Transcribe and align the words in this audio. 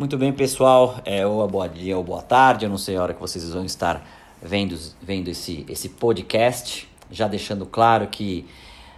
Muito 0.00 0.16
bem, 0.16 0.32
pessoal. 0.32 0.98
É, 1.04 1.26
ou 1.26 1.46
boa 1.46 1.68
dia 1.68 1.94
ou 1.94 2.02
boa 2.02 2.22
tarde. 2.22 2.64
Eu 2.64 2.70
não 2.70 2.78
sei 2.78 2.96
a 2.96 3.02
hora 3.02 3.12
que 3.12 3.20
vocês 3.20 3.46
vão 3.52 3.66
estar 3.66 4.02
vendo, 4.40 4.74
vendo 5.02 5.28
esse, 5.28 5.66
esse 5.68 5.90
podcast. 5.90 6.88
Já 7.10 7.28
deixando 7.28 7.66
claro 7.66 8.06
que 8.06 8.46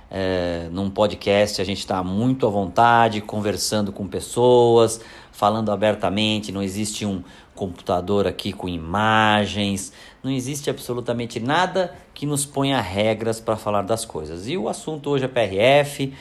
é, 0.09 0.69
num 0.71 0.89
podcast 0.89 1.61
a 1.61 1.65
gente 1.65 1.81
está 1.81 2.05
muito 2.05 2.47
à 2.47 2.51
vontade, 2.51 3.21
conversando 3.21 3.91
com 3.91 4.07
pessoas, 4.07 5.01
falando 5.33 5.73
abertamente. 5.73 6.53
Não 6.53 6.63
existe 6.63 7.05
um 7.05 7.25
computador 7.53 8.29
aqui 8.29 8.53
com 8.53 8.69
imagens, 8.69 9.93
não 10.23 10.31
existe 10.31 10.71
absolutamente 10.71 11.41
nada 11.41 11.93
que 12.15 12.25
nos 12.27 12.47
ponha 12.47 12.81
regras 12.81 13.41
para 13.41 13.57
falar 13.57 13.83
das 13.83 14.05
coisas. 14.05 14.47
E 14.47 14.57
o 14.57 14.69
assunto 14.69 15.11
hoje 15.11 15.25
é 15.25 15.29
PRF, 15.29 16.13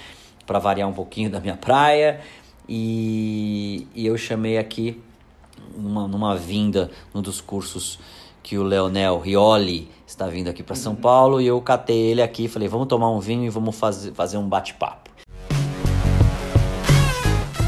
para 0.47 0.57
variar 0.59 0.89
um 0.89 0.93
pouquinho 0.93 1.29
da 1.29 1.39
minha 1.39 1.55
praia. 1.55 2.19
E, 2.73 3.85
e 3.93 4.07
eu 4.07 4.17
chamei 4.17 4.57
aqui, 4.57 4.97
numa, 5.77 6.07
numa 6.07 6.37
vinda, 6.37 6.89
num 7.13 7.21
dos 7.21 7.41
cursos 7.41 7.99
que 8.41 8.57
o 8.57 8.63
Leonel 8.63 9.19
Rioli 9.19 9.89
está 10.07 10.27
vindo 10.27 10.49
aqui 10.49 10.63
para 10.63 10.73
São 10.73 10.95
Paulo, 10.95 11.41
e 11.41 11.47
eu 11.47 11.59
catei 11.59 11.97
ele 11.97 12.21
aqui 12.21 12.47
falei, 12.47 12.69
vamos 12.69 12.87
tomar 12.87 13.11
um 13.11 13.19
vinho 13.19 13.43
e 13.43 13.49
vamos 13.49 13.75
fazer, 13.75 14.13
fazer 14.13 14.37
um 14.37 14.47
bate-papo. 14.47 15.11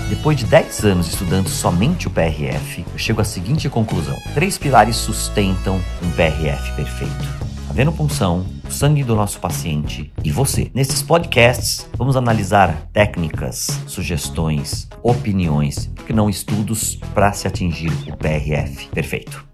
Depois 0.07 0.37
de 0.37 0.45
10 0.45 0.85
anos 0.85 1.07
estudando 1.09 1.49
somente 1.49 2.07
o 2.07 2.09
PRF, 2.09 2.85
eu 2.89 2.97
chego 2.97 3.19
à 3.19 3.25
seguinte 3.25 3.67
conclusão: 3.67 4.15
três 4.33 4.57
pilares 4.57 4.95
sustentam 4.95 5.81
um 6.01 6.11
PRF 6.11 6.77
perfeito. 6.77 7.43
A 7.69 7.73
venopunção, 7.73 8.45
sangue 8.73 9.03
do 9.03 9.15
nosso 9.15 9.39
paciente 9.39 10.11
e 10.23 10.31
você. 10.31 10.71
Nesses 10.73 11.03
podcasts, 11.03 11.87
vamos 11.95 12.17
analisar 12.17 12.89
técnicas, 12.91 13.67
sugestões, 13.85 14.89
opiniões, 15.03 15.91
porque 15.95 16.11
não 16.11 16.27
estudos 16.27 16.95
para 17.13 17.31
se 17.33 17.47
atingir 17.47 17.91
o 18.11 18.17
PRF 18.17 18.87
perfeito. 18.89 19.45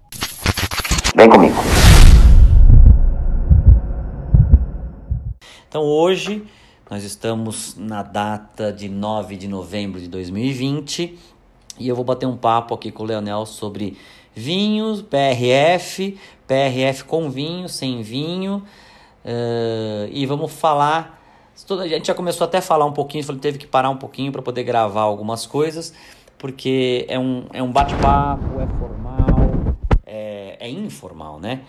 Vem 1.16 1.30
comigo. 1.30 1.56
Então 5.68 5.84
hoje 5.84 6.44
nós 6.90 7.04
estamos 7.04 7.76
na 7.78 8.02
data 8.02 8.72
de 8.72 8.88
9 8.88 9.36
de 9.36 9.50
novembro 9.50 10.00
de 10.00 10.08
2020 10.08 11.20
e 11.78 11.88
eu 11.88 11.96
vou 11.96 12.06
bater 12.06 12.26
um 12.26 12.38
papo 12.38 12.74
aqui 12.74 12.90
com 12.90 13.04
o 13.04 13.06
Leonel 13.06 13.46
sobre 13.46 13.98
vinhos, 14.34 15.02
PRF, 15.02 16.18
PRF 16.48 17.04
com 17.04 17.30
vinho, 17.30 17.68
sem 17.68 18.02
vinho. 18.02 18.64
Uh, 19.26 20.10
e 20.12 20.26
vamos 20.26 20.52
falar. 20.52 21.20
A 21.70 21.88
gente 21.88 22.08
já 22.08 22.14
começou 22.14 22.46
até 22.46 22.60
a 22.60 22.62
falar 22.62 22.86
um 22.86 22.94
pouquinho, 22.94 23.38
teve 23.38 23.58
que 23.58 23.68
parar 23.68 23.90
um 23.90 23.98
pouquinho 23.98 24.32
para 24.32 24.42
poder 24.42 24.64
gravar 24.64 25.02
algumas 25.02 25.46
coisas, 25.46 25.94
porque 26.38 27.06
é 27.10 27.20
um, 27.20 27.46
é 27.52 27.62
um 27.62 27.72
bate-papo, 27.72 28.62
é 28.62 28.68
formal, 28.80 29.76
é, 30.06 30.58
é 30.60 30.70
informal, 30.70 31.38
né? 31.38 31.62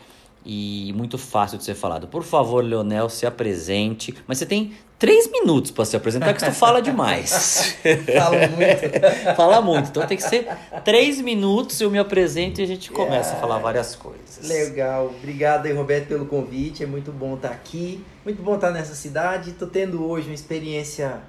E 0.44 0.92
muito 0.96 1.19
fácil 1.19 1.58
de 1.58 1.64
ser 1.64 1.74
falado. 1.74 2.08
Por 2.08 2.22
favor, 2.22 2.64
Leonel, 2.64 3.08
se 3.08 3.27
apresente. 3.27 4.14
Mas 4.27 4.38
você 4.38 4.47
tem 4.47 4.72
três 4.98 5.30
minutos 5.30 5.70
para 5.70 5.84
se 5.84 5.97
apresentar, 5.97 6.34
que 6.34 6.44
tu 6.44 6.52
fala 6.52 6.80
demais. 6.80 7.77
Fala 8.16 8.48
muito. 8.48 9.00
fala 9.36 9.60
muito. 9.62 9.88
Então 9.88 10.06
tem 10.06 10.16
que 10.16 10.22
ser 10.22 10.47
três 10.84 11.20
minutos, 11.20 11.80
eu 11.80 11.91
me 11.91 11.98
apresento 11.98 12.60
e 12.60 12.64
a 12.64 12.66
gente 12.66 12.91
começa 12.91 13.34
a 13.34 13.36
falar 13.36 13.58
várias 13.58 13.94
coisas. 13.97 14.47
Legal. 14.47 15.06
Obrigado 15.06 15.66
aí, 15.66 15.72
Roberto, 15.72 16.08
pelo 16.08 16.27
convite. 16.27 16.82
É 16.82 16.86
muito 16.86 17.10
bom 17.12 17.34
estar 17.34 17.50
aqui. 17.50 18.04
Muito 18.25 18.42
bom 18.42 18.56
estar 18.56 18.70
nessa 18.70 18.94
cidade. 18.94 19.50
Estou 19.50 19.69
tendo 19.69 20.06
hoje 20.06 20.28
uma 20.28 20.34
experiência 20.34 21.20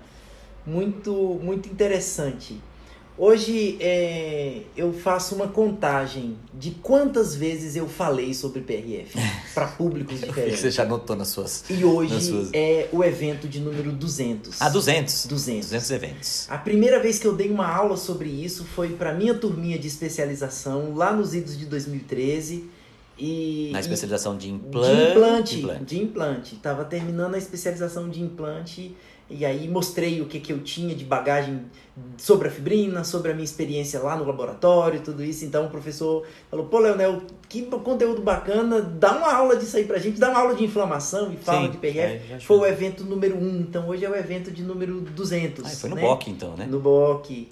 muito, 0.65 1.39
muito 1.41 1.69
interessante 1.69 2.59
Hoje 3.23 3.77
é, 3.79 4.61
eu 4.75 4.91
faço 4.91 5.35
uma 5.35 5.47
contagem 5.47 6.35
de 6.55 6.71
quantas 6.71 7.35
vezes 7.35 7.75
eu 7.75 7.87
falei 7.87 8.33
sobre 8.33 8.61
PRF 8.61 9.15
para 9.53 9.67
públicos 9.67 10.19
diferentes. 10.19 10.59
Você 10.59 10.71
já 10.71 10.83
notou 10.85 11.15
nas 11.15 11.27
suas. 11.27 11.63
E 11.69 11.85
hoje 11.85 12.19
suas... 12.19 12.49
é 12.51 12.89
o 12.91 13.03
evento 13.03 13.47
de 13.47 13.59
número 13.59 13.91
200. 13.91 14.59
Ah, 14.59 14.69
200? 14.69 15.27
200. 15.27 15.69
200 15.69 15.91
eventos. 15.91 16.47
A 16.49 16.57
primeira 16.57 16.99
vez 16.99 17.19
que 17.19 17.27
eu 17.27 17.35
dei 17.35 17.51
uma 17.51 17.71
aula 17.71 17.95
sobre 17.95 18.27
isso 18.27 18.65
foi 18.65 18.89
para 18.89 19.13
minha 19.13 19.35
turminha 19.35 19.77
de 19.77 19.87
especialização 19.87 20.95
lá 20.95 21.13
nos 21.13 21.35
idos 21.35 21.55
de 21.55 21.67
2013. 21.67 22.71
E, 23.19 23.69
Na 23.71 23.81
especialização 23.81 24.35
de 24.35 24.49
implante. 24.49 24.95
De 24.95 25.11
implante. 25.11 25.59
implante. 25.59 25.85
De 25.85 26.01
implante. 26.01 26.55
Tava 26.55 26.85
terminando 26.85 27.35
a 27.35 27.37
especialização 27.37 28.09
de 28.09 28.19
implante 28.19 28.95
e 29.31 29.45
aí 29.45 29.67
mostrei 29.67 30.21
o 30.21 30.25
que, 30.25 30.39
que 30.39 30.51
eu 30.51 30.59
tinha 30.59 30.93
de 30.93 31.05
bagagem 31.05 31.61
sobre 32.17 32.47
a 32.47 32.51
fibrina, 32.51 33.03
sobre 33.03 33.31
a 33.31 33.33
minha 33.33 33.45
experiência 33.45 33.99
lá 33.99 34.15
no 34.15 34.25
laboratório, 34.25 35.01
tudo 35.01 35.23
isso. 35.23 35.45
Então 35.45 35.65
o 35.65 35.69
professor 35.69 36.25
falou, 36.49 36.65
pô, 36.65 36.79
Leonel, 36.79 37.21
que 37.47 37.61
conteúdo 37.63 38.21
bacana, 38.21 38.81
dá 38.81 39.13
uma 39.13 39.33
aula 39.33 39.55
disso 39.55 39.77
aí 39.77 39.85
pra 39.85 39.97
gente, 39.97 40.19
dá 40.19 40.29
uma 40.29 40.39
aula 40.39 40.55
de 40.55 40.63
inflamação 40.63 41.31
e 41.31 41.37
fala 41.37 41.65
Sim, 41.65 41.71
de 41.71 41.77
PRF. 41.77 42.33
É, 42.33 42.39
foi 42.39 42.57
o 42.57 42.65
evento 42.65 43.03
número 43.03 43.37
1, 43.37 43.39
um, 43.39 43.59
então 43.61 43.87
hoje 43.87 44.05
é 44.05 44.09
o 44.09 44.15
evento 44.15 44.51
de 44.51 44.63
número 44.63 45.01
200. 45.01 45.65
Ah, 45.65 45.69
foi 45.69 45.89
no 45.89 45.95
né? 45.95 46.01
BOC 46.01 46.27
então, 46.27 46.55
né? 46.55 46.65
No 46.65 46.79
BOC. 46.79 47.49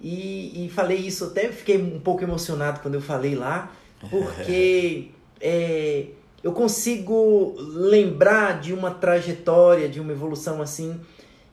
E, 0.00 0.66
e 0.66 0.70
falei 0.70 0.96
isso, 0.96 1.26
até 1.26 1.48
fiquei 1.48 1.76
um 1.76 2.00
pouco 2.00 2.22
emocionado 2.24 2.80
quando 2.80 2.94
eu 2.94 3.02
falei 3.02 3.34
lá, 3.34 3.70
porque... 4.10 5.08
é, 5.40 6.06
eu 6.42 6.52
consigo 6.52 7.54
lembrar 7.58 8.60
de 8.60 8.72
uma 8.72 8.90
trajetória, 8.90 9.88
de 9.88 10.00
uma 10.00 10.12
evolução 10.12 10.62
assim, 10.62 10.98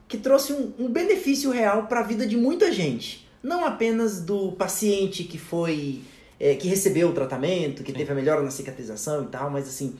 que 0.07 0.17
trouxe 0.17 0.53
um, 0.53 0.73
um 0.79 0.89
benefício 0.89 1.51
real 1.51 1.87
para 1.87 1.99
a 1.99 2.03
vida 2.03 2.25
de 2.25 2.37
muita 2.37 2.71
gente. 2.71 3.27
Não 3.43 3.65
apenas 3.65 4.21
do 4.21 4.51
paciente 4.53 5.23
que 5.23 5.37
foi. 5.37 6.01
É, 6.39 6.53
que 6.53 6.67
recebeu 6.67 7.09
o 7.09 7.13
tratamento, 7.13 7.81
que 7.81 7.91
Sim. 7.91 7.97
teve 7.97 8.11
a 8.11 8.15
melhora 8.15 8.43
na 8.43 8.51
cicatrização 8.51 9.23
e 9.23 9.27
tal, 9.27 9.49
mas 9.49 9.67
assim. 9.67 9.95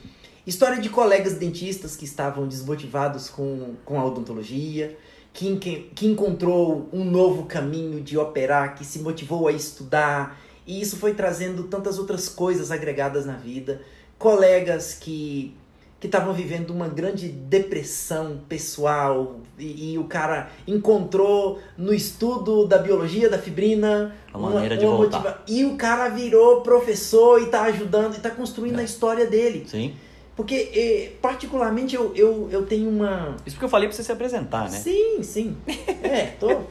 História 0.46 0.80
de 0.80 0.90
colegas 0.90 1.34
dentistas 1.34 1.96
que 1.96 2.06
estavam 2.06 2.48
desmotivados 2.48 3.28
com, 3.28 3.76
com 3.84 4.00
a 4.00 4.06
odontologia, 4.06 4.96
que, 5.34 5.58
que, 5.58 5.90
que 5.94 6.08
encontrou 6.08 6.88
um 6.94 7.04
novo 7.04 7.48
caminho 7.48 8.00
de 8.02 8.18
operar, 8.18 8.76
que 8.76 8.86
se 8.86 9.00
motivou 9.00 9.48
a 9.48 9.52
estudar, 9.52 10.40
e 10.66 10.80
isso 10.80 10.96
foi 10.96 11.14
trazendo 11.14 11.64
tantas 11.64 12.00
outras 12.00 12.30
coisas 12.30 12.72
agregadas 12.72 13.26
na 13.26 13.36
vida. 13.36 13.82
Colegas 14.18 14.94
que 14.94 15.54
que 16.00 16.06
estavam 16.06 16.34
vivendo 16.34 16.70
uma 16.70 16.88
grande 16.88 17.28
depressão 17.28 18.40
pessoal 18.48 19.38
e, 19.58 19.94
e, 19.94 19.98
o 19.98 20.04
cara 20.04 20.50
encontrou 20.68 21.60
no 21.76 21.92
estudo 21.92 22.68
da 22.68 22.78
biologia 22.78 23.28
da 23.30 23.40
fibrina 23.40 24.16
uma, 24.32 24.52
maneira 24.52 24.76
uma, 24.76 24.80
de 24.80 24.86
voltar. 24.86 25.18
Motiva... 25.18 25.42
e 25.48 25.66
o 25.66 25.76
cara 25.76 26.10
virou 26.10 26.62
professor 26.62 27.42
e 27.42 27.46
está 27.46 27.64
ajudando 27.64 28.14
e 28.14 28.18
está 28.18 28.30
construindo 28.30 28.78
é. 28.78 28.82
a 28.82 28.84
história 28.84 29.26
dele. 29.26 29.66
Sim. 29.68 29.96
Porque, 30.36 30.70
eh, 30.72 31.14
particularmente, 31.20 31.96
eu, 31.96 32.14
eu, 32.16 32.48
eu 32.52 32.64
tenho 32.64 32.88
uma. 32.88 33.36
Isso 33.44 33.56
porque 33.56 33.66
eu 33.66 33.70
falei 33.70 33.88
para 33.88 33.96
você 33.96 34.04
se 34.04 34.12
apresentar, 34.12 34.70
né? 34.70 34.78
Sim, 34.78 35.24
sim. 35.24 35.58
É, 36.04 36.28
tô 36.40 36.62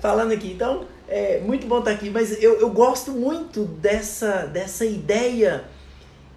falando 0.00 0.32
aqui. 0.32 0.50
Então, 0.50 0.84
é 1.08 1.38
muito 1.38 1.68
bom 1.68 1.78
estar 1.78 1.92
aqui, 1.92 2.10
mas 2.10 2.42
eu, 2.42 2.58
eu 2.58 2.68
gosto 2.70 3.12
muito 3.12 3.64
dessa, 3.64 4.44
dessa 4.46 4.84
ideia 4.84 5.64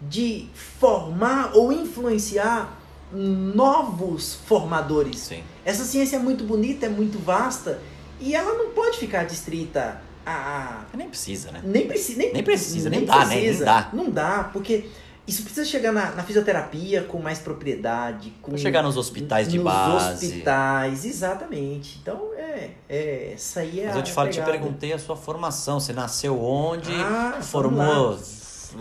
de 0.01 0.47
formar 0.53 1.51
ou 1.55 1.71
influenciar 1.71 2.77
novos 3.11 4.35
formadores. 4.45 5.19
Sim. 5.19 5.43
Essa 5.65 5.83
ciência 5.83 6.17
é 6.17 6.19
muito 6.19 6.43
bonita, 6.43 6.85
é 6.85 6.89
muito 6.89 7.17
vasta 7.19 7.81
e 8.19 8.35
ela 8.35 8.53
não 8.53 8.71
pode 8.71 8.97
ficar 8.97 9.25
distrita 9.25 10.01
a. 10.25 10.85
Nem 10.93 11.09
precisa, 11.09 11.51
né? 11.51 11.61
Nem, 11.63 11.87
preci 11.87 12.15
nem, 12.15 12.33
nem 12.33 12.43
precisa, 12.43 12.89
nem, 12.89 12.99
nem 12.99 13.07
dá, 13.07 13.25
né? 13.25 13.35
Nem 13.35 13.57
dá. 13.57 13.89
Não 13.93 14.09
dá, 14.09 14.49
porque 14.51 14.85
isso 15.25 15.43
precisa 15.43 15.65
chegar 15.65 15.91
na, 15.91 16.11
na 16.11 16.23
fisioterapia 16.23 17.03
com 17.03 17.19
mais 17.19 17.39
propriedade. 17.39 18.33
Com, 18.41 18.57
chegar 18.57 18.83
nos 18.83 18.97
hospitais 18.97 19.47
de 19.47 19.57
nos 19.57 19.63
base. 19.63 20.05
Nos 20.05 20.23
hospitais, 20.23 21.05
exatamente. 21.05 21.99
Então, 22.01 22.31
é, 22.35 22.71
é 22.87 23.33
essa 23.33 23.61
aí 23.61 23.79
é 23.79 23.87
Mas 23.87 23.95
eu 23.95 24.03
te, 24.03 24.11
falo, 24.11 24.29
te 24.29 24.41
perguntei 24.41 24.93
a 24.93 24.99
sua 24.99 25.15
formação. 25.15 25.79
Você 25.79 25.93
nasceu 25.93 26.43
onde? 26.43 26.91
Ah, 26.93 27.39
formou 27.41 28.19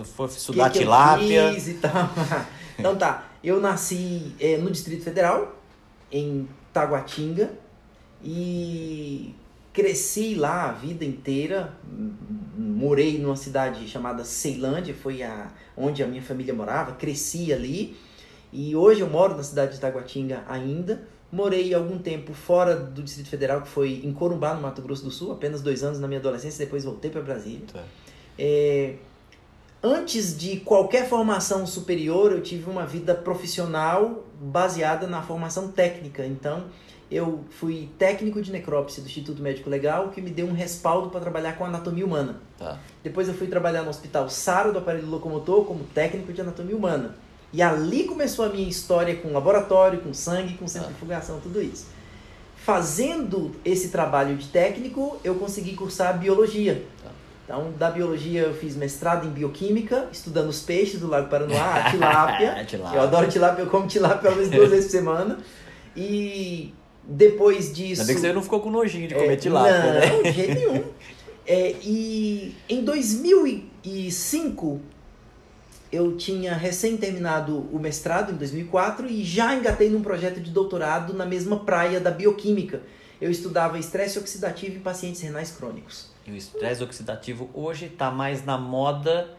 foi 0.05 0.26
estudar 0.26 0.70
que 0.70 0.81
tilápia. 0.81 1.55
Que 1.55 1.70
e 1.70 1.75
tal. 1.75 2.11
então 2.79 2.96
tá, 2.96 3.29
eu 3.43 3.61
nasci 3.61 4.35
é, 4.40 4.56
no 4.56 4.70
Distrito 4.70 5.05
Federal, 5.05 5.56
em 6.11 6.49
Taguatinga, 6.73 7.50
e 8.23 9.35
cresci 9.73 10.35
lá 10.35 10.69
a 10.69 10.73
vida 10.73 11.05
inteira. 11.05 11.73
Morei 12.56 13.19
numa 13.19 13.37
cidade 13.37 13.87
chamada 13.88 14.25
Ceilândia, 14.25 14.94
foi 14.94 15.23
a, 15.23 15.50
onde 15.76 16.02
a 16.02 16.06
minha 16.06 16.23
família 16.23 16.52
morava, 16.52 16.93
cresci 16.93 17.52
ali. 17.52 17.96
E 18.52 18.75
hoje 18.75 19.00
eu 19.00 19.08
moro 19.08 19.37
na 19.37 19.43
cidade 19.43 19.75
de 19.75 19.81
Taguatinga 19.81 20.43
ainda. 20.49 21.06
Morei 21.31 21.75
algum 21.75 21.99
tempo 21.99 22.32
fora 22.32 22.75
do 22.75 23.02
Distrito 23.02 23.29
Federal, 23.29 23.61
que 23.61 23.69
foi 23.69 24.00
em 24.02 24.12
Corumbá, 24.12 24.55
no 24.55 24.62
Mato 24.62 24.81
Grosso 24.81 25.05
do 25.05 25.11
Sul, 25.11 25.31
apenas 25.31 25.61
dois 25.61 25.85
anos 25.85 26.00
na 26.00 26.08
minha 26.08 26.19
adolescência, 26.19 26.64
depois 26.64 26.85
voltei 26.85 27.11
para 27.11 27.20
Brasília. 27.20 27.67
Tá. 27.70 27.85
É, 28.38 28.94
antes 29.82 30.36
de 30.36 30.60
qualquer 30.60 31.08
formação 31.08 31.66
superior, 31.66 32.32
eu 32.32 32.42
tive 32.42 32.69
uma 32.70 32.86
vida 32.86 33.14
profissional 33.14 34.25
baseada 34.40 35.06
na 35.06 35.22
formação 35.22 35.69
técnica. 35.69 36.25
Então, 36.25 36.64
eu 37.10 37.44
fui 37.50 37.88
técnico 37.98 38.40
de 38.42 38.52
necrópsia 38.52 39.02
do 39.02 39.06
Instituto 39.06 39.40
Médico 39.40 39.70
Legal, 39.70 40.10
que 40.10 40.20
me 40.20 40.30
deu 40.30 40.46
um 40.46 40.52
respaldo 40.52 41.08
para 41.08 41.20
trabalhar 41.20 41.56
com 41.56 41.64
anatomia 41.64 42.04
humana. 42.04 42.40
Tá. 42.58 42.78
Depois 43.02 43.28
eu 43.28 43.34
fui 43.34 43.46
trabalhar 43.46 43.82
no 43.82 43.90
Hospital 43.90 44.28
Saro 44.28 44.72
do 44.72 44.78
Aparelho 44.78 45.08
Locomotor 45.08 45.64
como 45.64 45.84
técnico 45.84 46.32
de 46.32 46.40
anatomia 46.40 46.76
humana. 46.76 47.16
E 47.50 47.62
ali 47.62 48.04
começou 48.04 48.44
a 48.44 48.50
minha 48.50 48.69
história 48.69 49.16
com 49.16 49.32
laboratório, 49.32 50.00
com 50.00 50.12
sangue, 50.12 50.54
com 50.54 50.69
centrifugação, 50.69 51.40
tudo 51.40 51.62
isso. 51.62 51.86
Fazendo 52.56 53.52
esse 53.64 53.88
trabalho 53.88 54.36
de 54.36 54.48
técnico, 54.48 55.19
eu 55.25 55.36
consegui 55.36 55.75
cursar 55.75 56.19
biologia. 56.19 56.84
Tá. 57.02 57.10
Então, 57.49 57.73
da 57.79 57.91
biologia 57.91 58.43
eu 58.43 58.53
fiz 58.53 58.77
mestrado 58.77 59.27
em 59.27 59.31
bioquímica, 59.31 60.06
estudando 60.12 60.50
os 60.50 60.61
peixes 60.61 61.00
do 61.00 61.06
Lago 61.06 61.31
Paranoá, 61.31 61.77
a 61.77 61.91
tilápia. 61.91 62.65
Tilápia. 62.69 62.99
Eu 62.99 63.03
adoro 63.03 63.27
tilápia, 63.27 63.62
eu 63.62 63.69
como 63.69 63.87
tilápia 63.87 64.19
pelo 64.19 64.37
menos 64.37 64.50
duas 64.50 64.69
vezes 64.69 64.85
por 64.85 64.91
semana. 64.91 65.39
E 65.97 66.75
depois 67.03 67.73
disso... 67.75 68.03
Ainda 68.03 68.12
bem 68.12 68.17
que 68.17 68.21
você 68.21 68.35
não 68.35 68.43
ficou 68.43 68.61
com 68.61 68.71
nojinho 68.71 69.09
de 69.09 69.15
É, 69.15 69.19
comer 69.19 69.37
tilápia, 69.39 69.79
não, 69.79 69.93
né? 69.95 70.23
de 70.25 70.33
jeito 70.33 70.55
nenhum. 70.55 70.85
É, 71.50 71.75
e 71.83 72.55
em 72.69 72.85
2005, 72.85 74.81
eu 75.91 76.15
tinha 76.19 76.53
recém 76.53 76.99
terminado 76.99 77.67
o 77.73 77.79
mestrado, 77.79 78.35
em 78.35 78.37
2004, 78.37 79.06
e 79.06 79.25
já 79.25 79.55
engatei 79.55 79.89
num 79.89 80.03
projeto 80.03 80.39
de 80.39 80.50
doutorado 80.50 81.15
na 81.15 81.25
mesma 81.25 81.61
praia 81.61 81.99
da 81.99 82.11
bioquímica. 82.11 82.83
Eu 83.19 83.31
estudava 83.31 83.79
estresse 83.79 84.19
oxidativo 84.19 84.77
em 84.77 84.81
pacientes 84.81 85.23
renais 85.23 85.50
crônicos. 85.50 86.18
E 86.28 86.32
o 86.32 86.36
estresse 86.36 86.82
oxidativo 86.84 87.48
hoje 87.54 87.86
está 87.86 88.10
mais 88.10 88.44
na 88.44 88.58
moda 88.58 89.30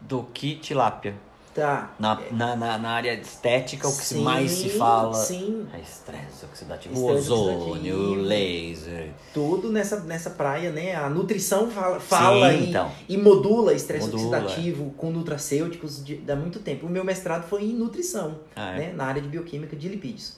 do 0.00 0.22
que 0.34 0.56
tilápia. 0.56 1.14
Tá. 1.54 1.94
Na, 1.98 2.20
na, 2.30 2.54
na, 2.54 2.76
na 2.76 2.90
área 2.90 3.14
estética, 3.14 3.88
o 3.88 3.96
que 3.96 4.04
Sim, 4.04 4.20
mais 4.22 4.50
se 4.50 4.68
fala 4.68 5.14
Sim, 5.14 5.66
é 5.72 5.80
estresse 5.80 6.44
oxidativo. 6.44 6.94
Estresse 6.94 7.32
ozônio, 7.32 8.10
oxidativo. 8.10 8.14
laser. 8.22 9.10
tudo 9.32 9.72
nessa, 9.72 10.00
nessa 10.00 10.28
praia, 10.28 10.70
né? 10.70 10.94
A 10.94 11.08
nutrição 11.08 11.70
fala, 11.70 11.98
fala 11.98 12.50
Sim, 12.52 12.58
e, 12.58 12.68
então. 12.68 12.92
e 13.08 13.16
modula 13.16 13.72
estresse 13.72 14.04
Modula. 14.10 14.36
oxidativo 14.40 14.90
com 14.98 15.10
nutracêuticos 15.10 16.04
de, 16.04 16.20
há 16.30 16.36
muito 16.36 16.58
tempo. 16.60 16.84
O 16.86 16.90
meu 16.90 17.02
mestrado 17.02 17.48
foi 17.48 17.62
em 17.64 17.72
nutrição, 17.72 18.38
Ah, 18.54 18.72
é? 18.72 18.78
né? 18.88 18.92
Na 18.92 19.06
área 19.06 19.22
de 19.22 19.28
bioquímica 19.28 19.74
de 19.74 19.88
lipídios. 19.88 20.36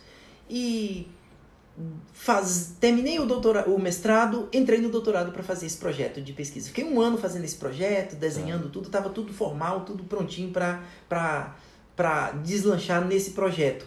E 0.49 1.09
faz, 2.13 2.75
terminei 2.81 3.19
o, 3.19 3.27
doutora, 3.27 3.69
o 3.69 3.79
mestrado, 3.79 4.49
entrei 4.53 4.81
no 4.81 4.89
doutorado 4.89 5.33
para 5.33 5.43
fazer 5.43 5.67
esse 5.67 5.77
projeto 5.77 6.21
de 6.21 6.33
pesquisa. 6.33 6.69
Fiquei 6.69 6.85
um 6.85 7.01
ano 7.01 7.17
fazendo 7.17 7.45
esse 7.45 7.57
projeto, 7.57 8.17
desenhando 8.17 8.69
tudo, 8.69 8.87
estava 8.87 9.09
tudo 9.11 9.33
formal, 9.33 9.83
tudo 9.85 10.05
prontinho 10.05 10.51
para 10.51 12.33
deslanchar 12.45 13.05
nesse 13.07 13.31
projeto. 13.33 13.87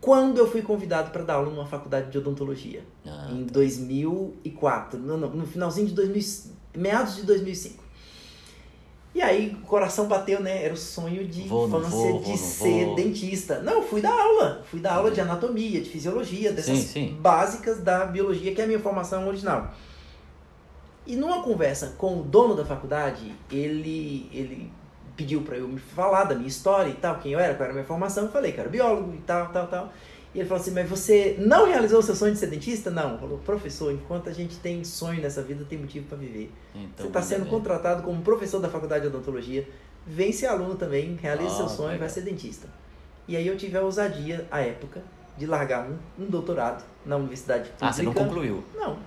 Quando 0.00 0.38
eu 0.38 0.50
fui 0.50 0.62
convidado 0.62 1.10
para 1.10 1.22
dar 1.22 1.34
aula 1.34 1.50
numa 1.50 1.66
faculdade 1.66 2.10
de 2.10 2.16
odontologia, 2.18 2.82
Ah, 3.04 3.28
em 3.30 3.44
2004, 3.44 4.98
no, 4.98 5.16
no, 5.16 5.28
no 5.28 5.46
finalzinho 5.46 5.88
de 5.88 5.94
2000, 5.94 6.52
meados 6.74 7.16
de 7.16 7.22
2005. 7.24 7.79
E 9.12 9.20
aí 9.20 9.56
o 9.60 9.66
coração 9.66 10.06
bateu, 10.06 10.40
né? 10.40 10.64
Era 10.64 10.72
o 10.72 10.76
sonho 10.76 11.26
de 11.26 11.42
Vou, 11.42 11.66
infância 11.66 11.90
vou, 11.90 12.12
vou, 12.12 12.22
de 12.22 12.30
não 12.30 12.36
ser 12.36 12.86
vou. 12.86 12.94
dentista. 12.94 13.58
Não, 13.60 13.82
fui 13.82 14.00
dar 14.00 14.12
aula. 14.12 14.62
Fui 14.70 14.78
dar 14.78 14.94
aula 14.94 15.10
de 15.10 15.20
anatomia, 15.20 15.80
de 15.80 15.90
fisiologia, 15.90 16.52
dessas 16.52 16.78
Sim, 16.78 16.86
sim. 16.86 17.18
básicas 17.20 17.80
da 17.80 18.06
biologia, 18.06 18.54
que 18.54 18.60
é 18.60 18.64
a 18.64 18.66
minha 18.68 18.78
formação 18.78 19.26
original. 19.26 19.74
E 21.06 21.16
numa 21.16 21.42
conversa 21.42 21.94
com 21.98 22.20
o 22.20 22.22
dono 22.22 22.54
da 22.54 22.64
faculdade, 22.64 23.34
ele, 23.50 24.28
ele 24.32 24.70
pediu 25.16 25.42
para 25.42 25.56
eu 25.56 25.66
me 25.66 25.80
falar 25.80 26.24
da 26.24 26.34
minha 26.36 26.46
história 26.48 26.90
e 26.90 26.94
tal, 26.94 27.18
quem 27.18 27.32
eu 27.32 27.40
era, 27.40 27.54
qual 27.54 27.64
era 27.64 27.72
a 27.72 27.74
minha 27.74 27.86
formação. 27.86 28.24
Eu 28.24 28.30
falei 28.30 28.52
que 28.52 28.60
era 28.60 28.68
biólogo 28.68 29.12
e 29.12 29.18
tal, 29.22 29.48
tal, 29.48 29.66
tal. 29.66 29.92
E 30.34 30.38
ele 30.38 30.48
falou 30.48 30.60
assim: 30.62 30.70
Mas 30.70 30.88
você 30.88 31.36
não 31.38 31.66
realizou 31.66 31.98
o 31.98 32.02
seu 32.02 32.14
sonho 32.14 32.32
de 32.32 32.38
ser 32.38 32.46
dentista? 32.48 32.90
Não. 32.90 33.18
Falou, 33.18 33.38
professor, 33.38 33.92
enquanto 33.92 34.28
a 34.28 34.32
gente 34.32 34.56
tem 34.58 34.84
sonho 34.84 35.20
nessa 35.20 35.42
vida, 35.42 35.64
tem 35.68 35.78
motivo 35.78 36.06
para 36.06 36.18
viver. 36.18 36.52
então, 36.74 36.88
você 36.98 37.06
está 37.08 37.22
sendo 37.22 37.42
bem. 37.42 37.50
contratado 37.50 38.02
como 38.02 38.20
professor 38.22 38.60
da 38.60 38.68
faculdade 38.68 39.02
de 39.02 39.08
odontologia. 39.08 39.66
Vem 40.06 40.32
ser 40.32 40.46
aluno 40.46 40.76
também, 40.76 41.16
realiza 41.20 41.50
Ah, 41.52 41.56
seu 41.56 41.68
sonho 41.68 41.88
e 41.88 41.92
legal. 41.92 41.98
vai 42.00 42.08
ser 42.08 42.22
dentista. 42.22 42.68
E 43.28 43.36
aí 43.36 43.46
eu 43.46 43.56
tive 43.56 43.76
a 43.76 43.82
ousadia, 43.82 44.46
à 44.50 44.60
época, 44.60 45.02
de 45.36 45.46
largar 45.46 45.86
um, 45.88 45.96
um 46.24 46.26
doutorado 46.26 46.82
na 47.04 47.16
universidade 47.16 47.64
pública. 47.64 47.86
Ah, 47.86 47.92
você 47.92 48.02
não 48.02 48.12
concluiu. 48.14 48.64
Não, 48.74 48.98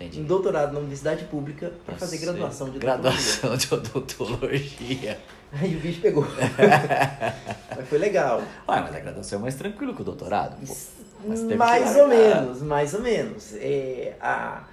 Entendi. 0.00 0.20
um 0.20 0.24
doutorado 0.24 0.72
na 0.72 0.78
universidade 0.78 1.24
pública 1.26 1.72
para 1.84 1.94
fazer 1.96 2.16
graduação 2.18 2.70
de 2.70 2.78
odontologia. 2.78 3.02
Graduação 3.02 3.56
de 3.56 3.74
odontologia. 3.74 5.20
Aí 5.52 5.76
o 5.76 5.80
bicho 5.80 6.00
pegou. 6.00 6.24
Mas 7.76 7.88
foi 7.88 7.98
legal. 7.98 8.38
Ué, 8.68 8.80
mas 8.80 8.94
a 8.94 9.00
graduação 9.00 9.38
é 9.38 9.42
mais 9.42 9.54
tranquilo 9.54 9.94
que 9.94 10.02
o 10.02 10.04
doutorado. 10.04 10.56
Que 10.64 11.54
Mais 11.54 11.96
ou 11.96 12.08
menos, 12.08 12.62
mais 12.62 12.94
ou 12.94 13.00
menos. 13.00 13.52
É, 13.56 14.14
a, 14.20 14.64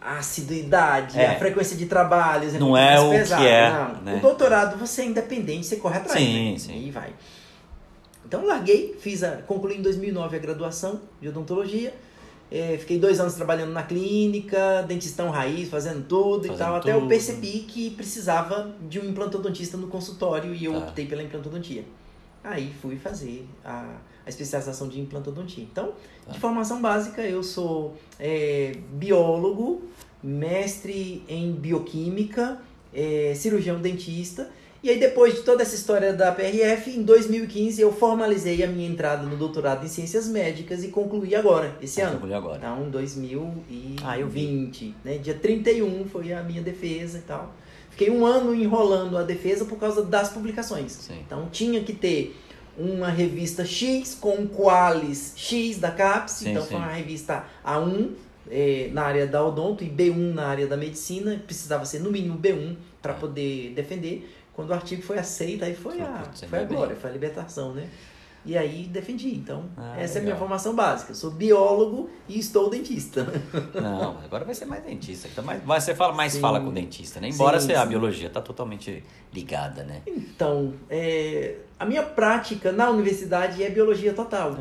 a 0.00 0.18
assiduidade, 0.18 1.18
É. 1.18 1.26
a 1.28 1.38
frequência 1.38 1.76
de 1.76 1.86
trabalhos 1.86 2.54
é 2.54 2.58
Não 2.58 2.76
é 2.76 2.98
o 3.00 3.10
que 3.10 3.18
pesada. 3.18 3.44
é, 3.44 3.70
Não. 3.70 4.02
né? 4.02 4.16
O 4.16 4.20
doutorado 4.20 4.76
você 4.78 5.02
é 5.02 5.04
independente, 5.06 5.66
você 5.66 5.76
corre 5.76 5.98
atrás. 5.98 6.18
Sim, 6.20 6.52
né? 6.52 6.58
sim. 6.58 6.86
E 6.86 6.90
vai. 6.90 7.12
Então 8.24 8.44
larguei, 8.46 8.96
fiz 9.00 9.22
a, 9.22 9.36
concluí 9.42 9.76
em 9.78 9.82
2009 9.82 10.36
a 10.36 10.38
graduação 10.40 11.00
de 11.20 11.28
odontologia. 11.28 11.92
É, 12.50 12.76
fiquei 12.78 12.98
dois 12.98 13.20
anos 13.20 13.34
trabalhando 13.34 13.72
na 13.72 13.82
clínica, 13.84 14.82
dentistão 14.88 15.30
raiz, 15.30 15.68
fazendo 15.68 16.04
tudo 16.08 16.46
e 16.46 16.48
Fazendo 16.48 16.58
tal. 16.66 16.76
Até 16.76 16.92
eu 16.92 16.98
tudo. 17.00 17.08
percebi 17.08 17.60
que 17.60 17.90
precisava 17.90 18.74
de 18.88 18.98
um 18.98 19.04
implantodontista 19.04 19.76
no 19.76 19.86
consultório 19.86 20.52
e 20.54 20.64
eu 20.64 20.72
Tá. 20.72 20.78
optei 20.78 21.06
pela 21.06 21.22
implantodontia. 21.22 21.84
Aí 22.42 22.72
fui 22.82 22.96
fazer 22.96 23.46
a, 23.64 23.98
a 24.26 24.28
especialização 24.28 24.88
de 24.88 24.98
implantodontia. 25.00 25.62
Então, 25.62 25.92
Tá. 26.26 26.32
de 26.32 26.40
formação 26.40 26.80
básica, 26.82 27.22
eu 27.22 27.42
sou 27.42 27.96
é, 28.18 28.72
biólogo, 28.94 29.82
mestre 30.22 31.22
em 31.28 31.52
bioquímica, 31.52 32.60
é, 32.92 33.32
cirurgião 33.36 33.80
dentista. 33.80 34.50
E 34.82 34.88
aí, 34.88 34.98
depois 34.98 35.34
de 35.34 35.42
toda 35.42 35.62
essa 35.62 35.74
história 35.74 36.14
da 36.14 36.32
PRF, 36.32 36.90
em 36.90 37.02
2015 37.02 37.82
eu 37.82 37.92
formalizei 37.92 38.62
a 38.64 38.66
minha 38.66 38.88
entrada 38.88 39.22
no 39.26 39.36
doutorado 39.36 39.84
em 39.84 39.88
ciências 39.88 40.26
médicas 40.26 40.82
e 40.82 40.88
concluí 40.88 41.34
agora, 41.34 41.76
esse 41.82 42.00
Ah, 42.00 42.06
ano. 42.06 42.14
concluiu 42.14 42.34
agora. 42.36 42.56
Então, 42.56 42.88
2020, 42.90 44.02
Ah, 44.02 44.18
eu 44.18 44.26
vi. 44.26 44.94
né? 45.04 45.18
Dia 45.18 45.34
31 45.34 46.06
foi 46.06 46.32
a 46.32 46.42
minha 46.42 46.62
defesa 46.62 47.18
e 47.18 47.22
tal. 47.22 47.54
Fiquei 47.90 48.10
um 48.10 48.24
ano 48.24 48.54
enrolando 48.54 49.18
a 49.18 49.22
defesa 49.22 49.66
por 49.66 49.78
causa 49.78 50.02
das 50.02 50.30
publicações. 50.30 50.92
Sim. 50.92 51.18
Então, 51.26 51.48
tinha 51.52 51.82
que 51.84 51.92
ter 51.92 52.34
uma 52.78 53.10
revista 53.10 53.64
X 53.66 54.16
com 54.18 54.46
Qualis 54.46 55.34
X 55.36 55.76
da 55.78 55.90
CAPES. 55.90 56.32
Sim, 56.34 56.50
então, 56.52 56.62
sim. 56.62 56.68
foi 56.70 56.78
uma 56.78 56.86
revista 56.92 57.44
A1 57.62 58.12
eh, 58.50 58.88
na 58.94 59.02
área 59.02 59.26
da 59.26 59.44
odonto 59.44 59.84
e 59.84 59.88
B1 59.90 60.32
na 60.32 60.46
área 60.46 60.66
da 60.66 60.76
medicina. 60.76 61.38
Precisava 61.44 61.84
ser 61.84 61.98
no 62.00 62.10
mínimo 62.10 62.38
B1 62.38 62.76
para 63.02 63.12
É. 63.12 63.16
poder 63.16 63.72
defender. 63.74 64.28
Quando 64.54 64.70
o 64.70 64.74
artigo 64.74 65.02
foi 65.02 65.18
aceito, 65.18 65.64
aí 65.64 65.74
foi, 65.74 66.00
a, 66.00 66.24
foi 66.48 66.58
a 66.58 66.64
glória, 66.64 66.96
foi 66.96 67.10
a 67.10 67.12
libertação, 67.12 67.72
né? 67.72 67.88
E 68.44 68.56
aí 68.56 68.84
defendi. 68.84 69.34
Então, 69.34 69.64
Ah, 69.76 69.96
essa 69.98 70.14
é 70.14 70.20
a 70.20 70.22
minha 70.22 70.34
legal. 70.34 70.38
formação 70.38 70.74
básica. 70.74 71.12
Eu 71.12 71.16
sou 71.16 71.30
biólogo 71.30 72.08
e 72.26 72.38
estou 72.38 72.70
dentista. 72.70 73.26
Não, 73.74 74.18
agora 74.24 74.44
vai 74.46 74.54
ser 74.54 74.64
mais 74.64 74.82
dentista. 74.82 75.28
Então, 75.28 75.44
mais, 75.44 75.62
mas 75.64 75.84
você 75.84 75.94
fala, 75.94 76.14
mais 76.14 76.32
Sim. 76.32 76.40
fala 76.40 76.58
com 76.58 76.72
dentista, 76.72 77.20
né? 77.20 77.28
Embora 77.28 77.60
Sim, 77.60 77.66
você, 77.66 77.74
a 77.74 77.84
biologia 77.84 78.30
tá 78.30 78.40
totalmente 78.40 79.04
ligada, 79.32 79.82
né? 79.84 80.00
Então, 80.06 80.72
é, 80.88 81.56
a 81.78 81.84
minha 81.84 82.02
prática 82.02 82.72
na 82.72 82.88
universidade 82.90 83.62
é 83.62 83.68
biologia 83.68 84.14
total. 84.14 84.56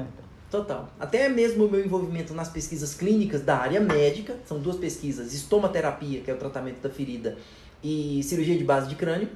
Total. 0.51 0.89
Até 0.99 1.29
mesmo 1.29 1.65
o 1.65 1.71
meu 1.71 1.83
envolvimento 1.83 2.33
nas 2.33 2.49
pesquisas 2.49 2.93
clínicas 2.95 3.41
da 3.43 3.57
área 3.57 3.79
médica, 3.79 4.35
são 4.45 4.59
duas 4.59 4.75
pesquisas, 4.77 5.31
estomaterapia, 5.33 6.21
que 6.21 6.29
é 6.29 6.33
o 6.33 6.37
tratamento 6.37 6.81
da 6.81 6.89
ferida, 6.89 7.37
e 7.83 8.21
cirurgia 8.23 8.57
de 8.57 8.63
base 8.63 8.89
de 8.89 8.95
crânio, 8.95 9.29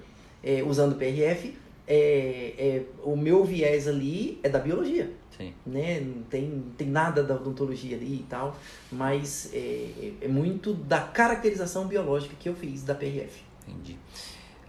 é, 0.44 0.64
usando 0.64 0.96
PRF. 0.96 1.56
É, 1.86 2.54
é, 2.58 2.82
o 3.04 3.16
meu 3.16 3.44
viés 3.44 3.88
ali 3.88 4.40
é 4.42 4.48
da 4.48 4.58
biologia, 4.58 5.12
Sim. 5.38 5.54
né? 5.66 6.00
Não 6.00 6.24
tem, 6.24 6.64
tem 6.78 6.88
nada 6.88 7.22
da 7.22 7.36
odontologia 7.36 7.98
ali 7.98 8.16
e 8.22 8.26
tal, 8.30 8.56
mas 8.92 9.50
é, 9.54 10.12
é 10.22 10.28
muito 10.28 10.74
da 10.74 11.02
caracterização 11.02 11.86
biológica 11.88 12.36
que 12.40 12.48
eu 12.48 12.56
fiz 12.56 12.84
da 12.84 12.96
PRF. 12.96 13.42
Entendi. 13.68 13.98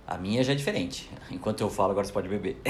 A 0.06 0.18
minha 0.18 0.44
já 0.44 0.52
é 0.52 0.54
diferente. 0.54 1.08
Enquanto 1.30 1.62
eu 1.62 1.70
falo, 1.70 1.92
agora 1.92 2.06
você 2.06 2.12
pode 2.12 2.28
beber. 2.28 2.58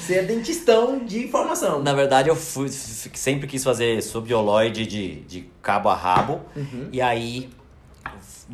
Você 0.00 0.16
é 0.16 0.22
dentistão 0.22 1.04
de 1.04 1.28
formação. 1.28 1.80
Na 1.82 1.94
verdade, 1.94 2.28
eu 2.28 2.36
fui, 2.36 2.68
sempre 2.68 3.46
quis 3.46 3.62
fazer 3.62 4.02
subbioloide 4.02 4.84
de, 4.84 5.20
de 5.20 5.48
cabo 5.62 5.88
a 5.88 5.94
rabo. 5.94 6.40
Uhum. 6.54 6.88
E 6.92 7.00
aí, 7.00 7.48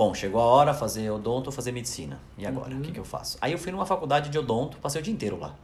bom, 0.00 0.14
chegou 0.14 0.40
a 0.40 0.44
hora 0.46 0.72
fazer 0.72 1.10
odonto, 1.10 1.52
fazer 1.52 1.72
medicina. 1.72 2.18
E 2.38 2.46
agora, 2.46 2.70
o 2.70 2.76
Uhum. 2.76 2.80
que, 2.80 2.90
que 2.90 2.98
eu 2.98 3.04
faço? 3.04 3.36
Aí 3.38 3.52
eu 3.52 3.58
fui 3.58 3.70
numa 3.70 3.84
faculdade 3.84 4.30
de 4.30 4.38
odonto, 4.38 4.78
passei 4.78 4.98
o 4.98 5.04
dia 5.04 5.12
inteiro 5.12 5.38
lá. 5.38 5.54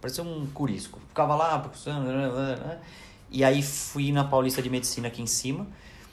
Parecia 0.00 0.22
um 0.22 0.46
curisco. 0.54 1.00
Ficava 1.08 1.34
lá, 1.34 1.58
procurando, 1.58 2.08
e 3.28 3.42
aí 3.42 3.60
fui 3.60 4.12
na 4.12 4.22
Paulista 4.22 4.62
de 4.62 4.70
Medicina 4.70 5.08
aqui 5.08 5.20
em 5.20 5.26
cima. 5.26 5.66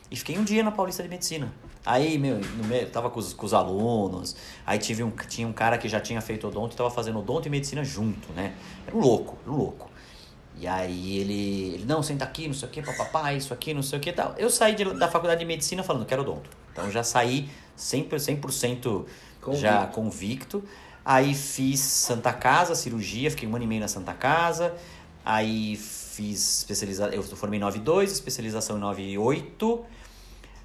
E 0.10 0.16
fiquei 0.16 0.40
um 0.40 0.44
dia 0.44 0.64
na 0.64 0.72
Paulista 0.72 1.04
de 1.04 1.10
Medicina. 1.10 1.54
Aí, 1.86 2.18
meu, 2.18 2.40
no 2.40 2.64
meio, 2.64 2.90
tava 2.90 3.12
com 3.12 3.20
os, 3.20 3.32
com 3.32 3.46
os 3.46 3.54
alunos. 3.54 4.36
Aí 4.66 4.80
tive 4.80 5.04
um, 5.04 5.12
tinha 5.12 5.48
um 5.48 5.54
cara 5.54 5.78
que 5.78 5.88
já 5.88 6.00
tinha 6.00 6.20
feito 6.22 6.48
odonto 6.48 6.74
e 6.74 6.78
tava 6.78 6.90
fazendo 6.90 7.20
odonto 7.20 7.48
e 7.48 7.52
medicina 7.52 7.84
junto, 7.84 8.34
né? 8.34 8.56
Era 8.88 8.98
um 8.98 9.00
louco, 9.00 9.38
era 9.44 9.52
um 9.52 9.58
louco. 9.58 9.92
E 10.58 10.66
aí 10.66 11.20
ele, 11.20 11.74
ele, 11.76 11.86
não, 11.86 12.02
senta 12.02 12.26
aqui, 12.26 12.48
não 12.48 12.56
sei 12.56 12.68
o 12.68 12.72
que, 12.72 12.82
papapá, 12.82 13.34
isso 13.34 13.54
aqui, 13.54 13.72
não 13.72 13.84
sei 13.84 14.00
o 14.00 14.02
que 14.02 14.12
tal. 14.12 14.34
Eu 14.36 14.50
saí 14.50 14.74
de, 14.74 14.84
da 14.96 15.08
faculdade 15.08 15.42
de 15.42 15.46
medicina 15.46 15.84
falando, 15.84 16.08
quero 16.08 16.24
odonto. 16.24 16.50
Então 16.76 16.92
já 16.92 17.04
saí 17.04 17.50
100%, 17.78 18.42
100% 18.42 19.06
já 19.54 19.88
convicto. 19.88 20.62
Aí 21.06 21.34
fiz 21.34 21.80
Santa 21.80 22.34
Casa, 22.34 22.76
cirurgia, 22.76 23.32
fiquei 23.32 23.48
um 23.48 23.56
ano 23.56 23.64
e 23.64 23.68
meio 23.68 23.80
na 23.80 23.88
Santa 23.88 24.14
Casa. 24.14 24.76
Aí 25.24 25.78
fiz 25.78 26.60
especialização, 26.60 27.14
eu 27.14 27.24
formei 27.24 27.58
em 27.58 27.62
92, 27.62 28.12
especialização 28.12 28.76
em 28.76 28.82
98. 28.82 29.86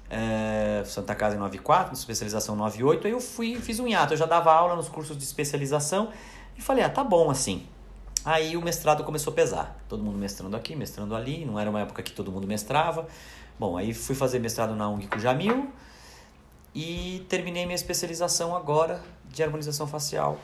É, 0.09 0.83
Santa 0.85 1.15
Casa 1.15 1.37
em 1.37 1.39
94, 1.39 1.93
especialização 1.93 2.55
em 2.55 2.57
98. 2.57 3.07
Aí 3.07 3.13
eu 3.13 3.21
fui, 3.21 3.55
fiz 3.55 3.79
um 3.79 3.87
hiato, 3.87 4.13
eu 4.13 4.17
já 4.17 4.25
dava 4.25 4.51
aula 4.51 4.75
nos 4.75 4.89
cursos 4.89 5.17
de 5.17 5.23
especialização. 5.23 6.09
E 6.57 6.61
falei, 6.61 6.83
ah, 6.83 6.89
tá 6.89 7.03
bom 7.03 7.29
assim. 7.29 7.65
Aí 8.25 8.57
o 8.57 8.61
mestrado 8.61 9.03
começou 9.05 9.31
a 9.31 9.35
pesar. 9.35 9.81
Todo 9.87 10.03
mundo 10.03 10.17
mestrando 10.17 10.57
aqui, 10.57 10.75
mestrando 10.75 11.15
ali. 11.15 11.45
Não 11.45 11.57
era 11.57 11.69
uma 11.69 11.79
época 11.79 12.03
que 12.03 12.11
todo 12.11 12.31
mundo 12.31 12.45
mestrava. 12.45 13.07
Bom, 13.57 13.77
aí 13.77 13.93
fui 13.93 14.15
fazer 14.15 14.39
mestrado 14.39 14.75
na 14.75 14.89
UNG 14.89 15.07
com 15.07 15.17
Jamil. 15.17 15.71
E 16.73 17.25
terminei 17.27 17.65
minha 17.65 17.75
especialização 17.75 18.55
agora 18.55 19.01
de 19.25 19.43
harmonização 19.43 19.87
facial. 19.87 20.39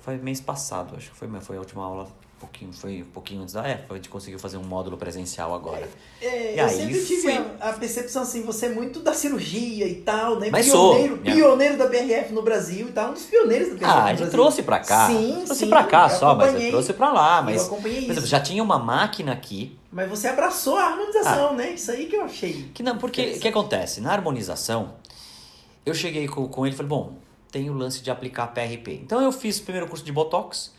Foi 0.00 0.16
mês 0.16 0.40
passado, 0.40 0.96
acho 0.96 1.10
que 1.10 1.16
foi, 1.16 1.28
foi 1.40 1.56
a 1.56 1.60
última 1.60 1.84
aula 1.84 2.08
pouquinho, 2.42 2.72
foi 2.72 3.02
um 3.02 3.10
pouquinho 3.12 3.42
antes 3.42 3.54
da. 3.54 3.66
É, 3.66 3.84
a 3.88 3.94
gente 3.94 4.08
conseguiu 4.08 4.38
fazer 4.38 4.56
um 4.56 4.64
módulo 4.64 4.96
presencial 4.96 5.54
agora. 5.54 5.88
É, 6.20 6.60
eu 6.60 6.68
sempre 6.68 7.04
tive 7.04 7.22
fui... 7.22 7.32
a, 7.60 7.70
a, 7.70 7.72
percepção 7.72 8.22
assim, 8.22 8.42
você 8.42 8.66
é 8.66 8.68
muito 8.70 9.00
da 9.00 9.14
cirurgia 9.14 9.86
e 9.86 9.96
tal, 9.96 10.38
né? 10.38 10.48
Mas 10.50 10.66
pioneiro, 10.66 11.14
sou. 11.14 11.24
pioneiro 11.24 11.78
da 11.78 11.86
BRF 11.86 12.32
no 12.32 12.42
Brasil 12.42 12.88
e 12.88 12.92
tal, 12.92 13.10
um 13.10 13.14
dos 13.14 13.24
pioneiros 13.24 13.68
da 13.68 13.74
BRF. 13.74 13.90
Ah, 13.90 14.04
a 14.04 14.14
gente 14.14 14.30
trouxe 14.30 14.62
pra 14.62 14.80
cá. 14.80 15.06
Sim, 15.06 15.42
trouxe 15.44 15.64
sim, 15.64 15.68
pra 15.68 15.84
cá 15.84 16.08
só, 16.08 16.34
mas 16.34 16.60
eu 16.60 16.70
trouxe 16.70 16.92
pra 16.92 17.12
lá. 17.12 17.42
Mas, 17.42 17.56
eu 17.56 17.66
acompanhei 17.66 18.02
por 18.02 18.10
exemplo, 18.10 18.28
já 18.28 18.40
tinha 18.40 18.62
uma 18.62 18.78
máquina 18.78 19.32
aqui. 19.32 19.78
Mas 19.90 20.08
você 20.08 20.26
abraçou 20.26 20.78
a 20.78 20.86
harmonização, 20.86 21.50
ah, 21.50 21.52
né? 21.52 21.72
Isso 21.72 21.90
aí 21.90 22.06
que 22.06 22.16
eu 22.16 22.22
achei. 22.22 22.70
Que 22.72 22.82
não, 22.82 22.96
porque 22.96 23.34
o 23.36 23.40
que 23.40 23.48
acontece? 23.48 24.00
Na 24.00 24.12
harmonização, 24.12 24.94
eu 25.84 25.94
cheguei 25.94 26.26
com, 26.28 26.46
com 26.48 26.66
ele 26.66 26.74
e 26.74 26.76
falei, 26.76 26.88
bom, 26.88 27.14
tem 27.50 27.68
o 27.70 27.74
lance 27.74 28.02
de 28.02 28.10
aplicar 28.10 28.48
PRP. 28.48 29.00
Então 29.02 29.20
eu 29.20 29.32
fiz 29.32 29.58
o 29.58 29.62
primeiro 29.62 29.88
curso 29.88 30.04
de 30.04 30.12
Botox 30.12 30.72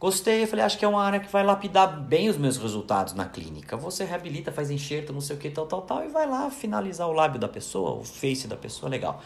Gostei, 0.00 0.44
eu 0.44 0.46
falei, 0.46 0.64
acho 0.64 0.78
que 0.78 0.84
é 0.84 0.88
uma 0.88 1.02
área 1.02 1.18
que 1.18 1.30
vai 1.30 1.42
lapidar 1.42 2.00
bem 2.00 2.28
os 2.28 2.36
meus 2.36 2.56
resultados 2.56 3.14
na 3.14 3.24
clínica. 3.24 3.76
Você 3.76 4.04
reabilita, 4.04 4.52
faz 4.52 4.70
enxerto, 4.70 5.12
não 5.12 5.20
sei 5.20 5.34
o 5.34 5.38
que, 5.40 5.50
tal, 5.50 5.66
tal, 5.66 5.82
tal, 5.82 6.04
e 6.04 6.08
vai 6.08 6.24
lá 6.24 6.48
finalizar 6.52 7.08
o 7.08 7.12
lábio 7.12 7.40
da 7.40 7.48
pessoa, 7.48 7.98
o 7.98 8.04
face 8.04 8.46
da 8.46 8.54
pessoa, 8.54 8.88
legal. 8.88 9.20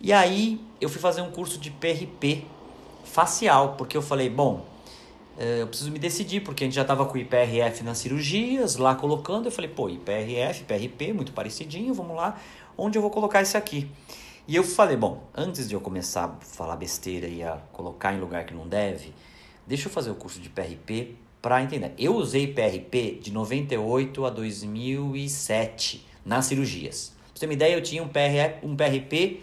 E 0.00 0.10
aí 0.10 0.58
eu 0.80 0.88
fui 0.88 0.98
fazer 0.98 1.20
um 1.20 1.30
curso 1.30 1.58
de 1.58 1.70
PRP 1.70 2.46
facial, 3.04 3.74
porque 3.74 3.98
eu 3.98 4.00
falei, 4.00 4.30
bom, 4.30 4.64
eh, 5.36 5.60
eu 5.60 5.66
preciso 5.66 5.90
me 5.90 5.98
decidir, 5.98 6.40
porque 6.40 6.64
a 6.64 6.66
gente 6.66 6.76
já 6.76 6.82
estava 6.82 7.04
com 7.04 7.18
IPRF 7.18 7.84
nas 7.84 7.98
cirurgias, 7.98 8.76
lá 8.76 8.94
colocando, 8.94 9.48
eu 9.48 9.52
falei, 9.52 9.70
pô, 9.70 9.90
IPRF, 9.90 10.64
PRP, 10.64 11.12
muito 11.12 11.32
parecidinho, 11.32 11.92
vamos 11.92 12.16
lá, 12.16 12.40
onde 12.78 12.96
eu 12.96 13.02
vou 13.02 13.10
colocar 13.10 13.42
esse 13.42 13.58
aqui? 13.58 13.86
E 14.48 14.56
eu 14.56 14.64
falei, 14.64 14.96
bom, 14.96 15.28
antes 15.36 15.68
de 15.68 15.74
eu 15.74 15.80
começar 15.80 16.24
a 16.24 16.44
falar 16.44 16.74
besteira 16.74 17.28
e 17.28 17.42
a 17.42 17.58
colocar 17.72 18.14
em 18.14 18.18
lugar 18.18 18.44
que 18.46 18.54
não 18.54 18.66
deve, 18.66 19.12
Deixa 19.68 19.86
eu 19.86 19.92
fazer 19.92 20.10
o 20.10 20.14
curso 20.14 20.40
de 20.40 20.48
PRP 20.48 21.14
para 21.42 21.62
entender. 21.62 21.92
Eu 21.98 22.16
usei 22.16 22.46
PRP 22.46 23.20
de 23.20 23.30
98 23.30 24.24
a 24.24 24.30
2007 24.30 26.06
nas 26.24 26.46
cirurgias. 26.46 27.12
Pra 27.18 27.32
você 27.34 27.40
ter 27.40 27.46
uma 27.46 27.52
ideia, 27.52 27.74
eu 27.74 27.82
tinha 27.82 28.02
um, 28.02 28.08
PR, 28.08 28.64
um 28.64 28.74
PRP 28.74 29.42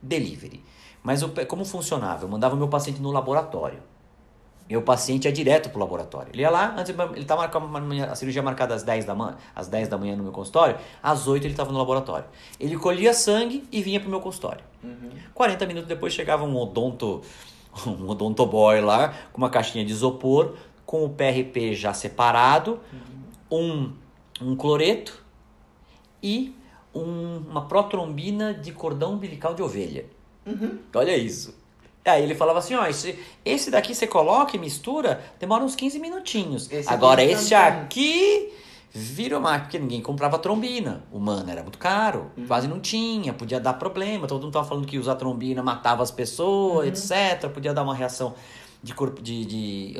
delivery. 0.00 0.62
Mas 1.02 1.22
eu, 1.22 1.32
como 1.48 1.64
funcionava? 1.64 2.24
Eu 2.24 2.28
mandava 2.28 2.54
meu 2.54 2.68
paciente 2.68 3.02
no 3.02 3.10
laboratório. 3.10 3.82
Meu 4.68 4.82
paciente 4.82 5.24
ia 5.24 5.32
direto 5.32 5.70
pro 5.70 5.80
laboratório. 5.80 6.30
Ele 6.32 6.42
ia 6.42 6.50
lá, 6.50 6.74
antes 6.76 6.94
ele 7.14 7.24
tá 7.24 7.36
marcando 7.36 7.70
a 8.02 8.14
cirurgia 8.14 8.42
marcada 8.42 8.74
às 8.74 8.82
10 8.82 9.04
da 9.06 9.14
manhã, 9.14 9.36
às 9.54 9.66
10 9.66 9.88
da 9.88 9.96
manhã 9.96 10.14
no 10.14 10.22
meu 10.22 10.32
consultório, 10.32 10.76
às 11.02 11.26
8 11.26 11.44
ele 11.44 11.54
estava 11.54 11.72
no 11.72 11.78
laboratório. 11.78 12.26
Ele 12.60 12.76
colhia 12.76 13.14
sangue 13.14 13.66
e 13.72 13.82
vinha 13.82 13.98
pro 13.98 14.10
meu 14.10 14.20
consultório. 14.20 14.62
Uhum. 14.84 15.10
40 15.32 15.66
minutos 15.66 15.88
depois 15.88 16.12
chegava 16.12 16.44
um 16.44 16.56
odonto 16.56 17.22
um 17.86 18.08
odontoboy 18.08 18.80
lá, 18.80 19.14
com 19.32 19.38
uma 19.38 19.50
caixinha 19.50 19.84
de 19.84 19.92
isopor, 19.92 20.54
com 20.84 21.04
o 21.04 21.10
PRP 21.10 21.74
já 21.74 21.92
separado, 21.92 22.80
um, 23.50 23.92
um 24.40 24.56
cloreto 24.56 25.22
e 26.22 26.54
um, 26.94 27.38
uma 27.48 27.66
protrombina 27.66 28.54
de 28.54 28.72
cordão 28.72 29.14
umbilical 29.14 29.54
de 29.54 29.62
ovelha. 29.62 30.06
Uhum. 30.46 30.78
Olha 30.94 31.16
isso. 31.16 31.57
Aí 32.08 32.22
ele 32.22 32.34
falava 32.34 32.58
assim, 32.58 32.74
ó, 32.74 32.86
esse, 32.86 33.18
esse 33.44 33.70
daqui 33.70 33.94
você 33.94 34.06
coloca 34.06 34.56
e 34.56 34.58
mistura, 34.58 35.22
demora 35.38 35.62
uns 35.62 35.74
15 35.74 35.98
minutinhos. 35.98 36.70
Esse 36.70 36.88
Agora 36.92 37.22
esse 37.22 37.54
aqui 37.54 38.52
virou 38.90 39.40
mais, 39.40 39.62
porque 39.62 39.78
ninguém 39.78 40.00
comprava 40.00 40.38
trombina 40.38 41.04
humana, 41.12 41.52
era 41.52 41.62
muito 41.62 41.78
caro, 41.78 42.30
uhum. 42.36 42.46
quase 42.46 42.66
não 42.66 42.80
tinha, 42.80 43.32
podia 43.32 43.60
dar 43.60 43.74
problema, 43.74 44.26
todo 44.26 44.40
mundo 44.40 44.48
estava 44.48 44.66
falando 44.66 44.86
que 44.86 44.98
usar 44.98 45.14
trombina 45.16 45.62
matava 45.62 46.02
as 46.02 46.10
pessoas, 46.10 46.86
uhum. 46.86 47.34
etc, 47.34 47.50
podia 47.50 47.74
dar 47.74 47.82
uma 47.82 47.94
reação 47.94 48.34
de 48.82 48.94
corpo 48.94 49.20
de, 49.20 49.44
de, 49.44 49.94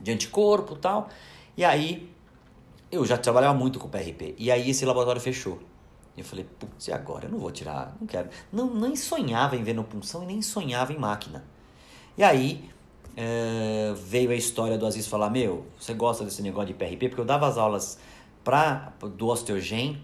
de 0.00 0.12
anticorpo 0.12 0.76
tal. 0.76 1.08
E 1.56 1.64
aí, 1.64 2.08
eu 2.90 3.04
já 3.04 3.18
trabalhava 3.18 3.54
muito 3.54 3.78
com 3.78 3.88
PRP, 3.88 4.34
e 4.38 4.50
aí 4.50 4.70
esse 4.70 4.84
laboratório 4.84 5.20
fechou. 5.20 5.58
Eu 6.16 6.24
falei, 6.24 6.44
putz, 6.44 6.88
e 6.88 6.92
agora? 6.92 7.26
Eu 7.26 7.30
não 7.30 7.38
vou 7.38 7.50
tirar, 7.50 7.96
não 8.00 8.06
quero. 8.06 8.28
Não, 8.52 8.72
nem 8.72 8.94
sonhava 8.94 9.56
em 9.56 9.64
venopunção 9.64 10.22
e 10.22 10.26
nem 10.26 10.42
sonhava 10.42 10.92
em 10.92 10.98
máquina. 10.98 11.44
E 12.16 12.22
aí, 12.22 12.70
é, 13.16 13.92
veio 13.96 14.30
a 14.30 14.34
história 14.34 14.78
do 14.78 14.86
Aziz 14.86 15.06
falar: 15.06 15.30
Meu, 15.30 15.66
você 15.78 15.94
gosta 15.94 16.24
desse 16.24 16.42
negócio 16.42 16.68
de 16.68 16.74
PRP? 16.74 17.08
Porque 17.08 17.20
eu 17.20 17.24
dava 17.24 17.46
as 17.46 17.58
aulas 17.58 17.98
pra, 18.42 18.92
do 19.16 19.26
Osteogen 19.26 20.00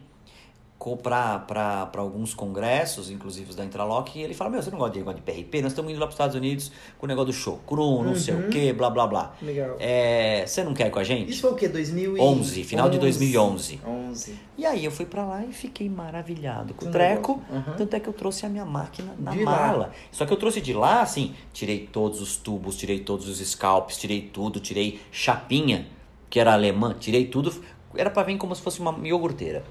para 1.02 1.90
alguns 1.98 2.32
congressos, 2.32 3.10
inclusive 3.10 3.50
os 3.50 3.56
da 3.56 3.64
Intralock, 3.64 4.18
e 4.18 4.22
ele 4.22 4.32
fala: 4.32 4.48
Meu, 4.50 4.62
você 4.62 4.70
não 4.70 4.78
gosta 4.78 4.94
de 4.94 5.00
negócio 5.00 5.20
de 5.20 5.30
PRP? 5.30 5.60
Nós 5.60 5.72
estamos 5.72 5.90
indo 5.90 6.00
lá 6.00 6.06
para 6.06 6.10
os 6.10 6.14
Estados 6.14 6.34
Unidos 6.34 6.72
com 6.96 7.04
o 7.04 7.08
negócio 7.08 7.26
do 7.26 7.32
chocru, 7.34 8.02
não 8.02 8.12
uhum. 8.12 8.16
sei 8.16 8.34
o 8.34 8.48
que, 8.48 8.72
blá 8.72 8.88
blá 8.88 9.06
blá. 9.06 9.34
Legal. 9.42 9.76
É, 9.78 10.44
você 10.46 10.64
não 10.64 10.72
quer 10.72 10.86
ir 10.86 10.90
com 10.90 10.98
a 10.98 11.04
gente? 11.04 11.30
Isso 11.30 11.42
foi 11.42 11.50
o 11.50 11.54
quê? 11.54 11.68
2011? 11.68 12.64
Final 12.64 12.86
11. 12.86 12.92
de 12.94 12.98
2011. 12.98 13.80
11. 13.86 14.34
E 14.56 14.64
aí 14.64 14.84
eu 14.84 14.90
fui 14.90 15.04
para 15.04 15.24
lá 15.24 15.44
e 15.44 15.52
fiquei 15.52 15.88
maravilhado 15.88 16.72
com 16.72 16.86
o 16.86 16.90
treco. 16.90 17.42
Uhum. 17.50 17.76
Tanto 17.76 17.94
é 17.94 18.00
que 18.00 18.08
eu 18.08 18.14
trouxe 18.14 18.46
a 18.46 18.48
minha 18.48 18.64
máquina 18.64 19.14
na 19.18 19.32
de 19.32 19.44
mala. 19.44 19.78
Lá. 19.78 19.90
Só 20.10 20.24
que 20.24 20.32
eu 20.32 20.36
trouxe 20.38 20.62
de 20.62 20.72
lá, 20.72 21.02
assim, 21.02 21.34
tirei 21.52 21.86
todos 21.86 22.22
os 22.22 22.36
tubos, 22.36 22.76
tirei 22.76 23.00
todos 23.00 23.28
os 23.28 23.38
scalps, 23.38 23.98
tirei 23.98 24.22
tudo, 24.22 24.58
tirei 24.60 24.98
chapinha, 25.12 25.86
que 26.30 26.40
era 26.40 26.54
alemã, 26.54 26.96
tirei 26.98 27.26
tudo. 27.26 27.52
Era 27.94 28.08
para 28.08 28.22
vir 28.22 28.38
como 28.38 28.54
se 28.54 28.62
fosse 28.62 28.80
uma 28.80 28.96
iogurteira 29.06 29.62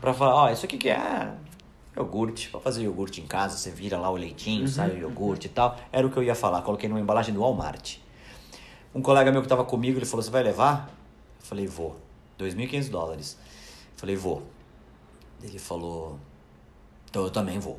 para 0.00 0.14
falar, 0.14 0.34
ó, 0.34 0.50
isso 0.50 0.64
aqui 0.64 0.78
que 0.78 0.88
é 0.88 1.32
iogurte, 1.96 2.48
para 2.50 2.60
fazer 2.60 2.82
iogurte 2.82 3.20
em 3.20 3.26
casa, 3.26 3.56
você 3.56 3.70
vira 3.70 3.98
lá 3.98 4.10
o 4.10 4.16
leitinho, 4.16 4.62
uhum. 4.62 4.68
sai 4.68 4.90
o 4.90 4.98
iogurte 4.98 5.46
e 5.46 5.50
tal. 5.50 5.76
Era 5.90 6.06
o 6.06 6.10
que 6.10 6.16
eu 6.16 6.22
ia 6.22 6.34
falar, 6.34 6.62
coloquei 6.62 6.88
numa 6.88 7.00
embalagem 7.00 7.32
do 7.32 7.40
Walmart. 7.40 7.96
Um 8.94 9.02
colega 9.02 9.30
meu 9.32 9.40
que 9.40 9.46
estava 9.46 9.64
comigo, 9.64 9.98
ele 9.98 10.06
falou, 10.06 10.22
você 10.22 10.30
vai 10.30 10.42
levar? 10.42 10.90
Eu 11.40 11.46
falei, 11.46 11.66
vou. 11.66 11.96
2.500 12.38 12.90
dólares. 12.90 13.38
Eu 13.94 13.98
falei, 13.98 14.16
vou. 14.16 14.42
Ele 15.42 15.58
falou, 15.58 16.18
então 17.08 17.24
eu 17.24 17.30
também 17.30 17.58
vou. 17.58 17.78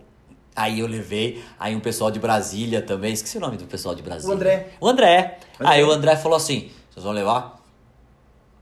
Aí 0.55 0.79
eu 0.79 0.87
levei, 0.87 1.43
aí 1.59 1.75
um 1.75 1.79
pessoal 1.79 2.09
de 2.09 2.19
Brasília 2.19 2.81
também, 2.81 3.13
esqueci 3.13 3.37
o 3.37 3.41
nome 3.41 3.57
do 3.57 3.65
pessoal 3.65 3.93
de 3.93 4.01
Brasília. 4.01 4.29
O 4.29 4.35
André. 4.35 4.69
O 4.81 4.87
André. 4.87 5.39
André. 5.59 5.71
Aí 5.71 5.83
o 5.83 5.91
André 5.91 6.15
falou 6.15 6.35
assim, 6.35 6.71
vocês 6.89 7.03
vão 7.03 7.13
levar? 7.13 7.61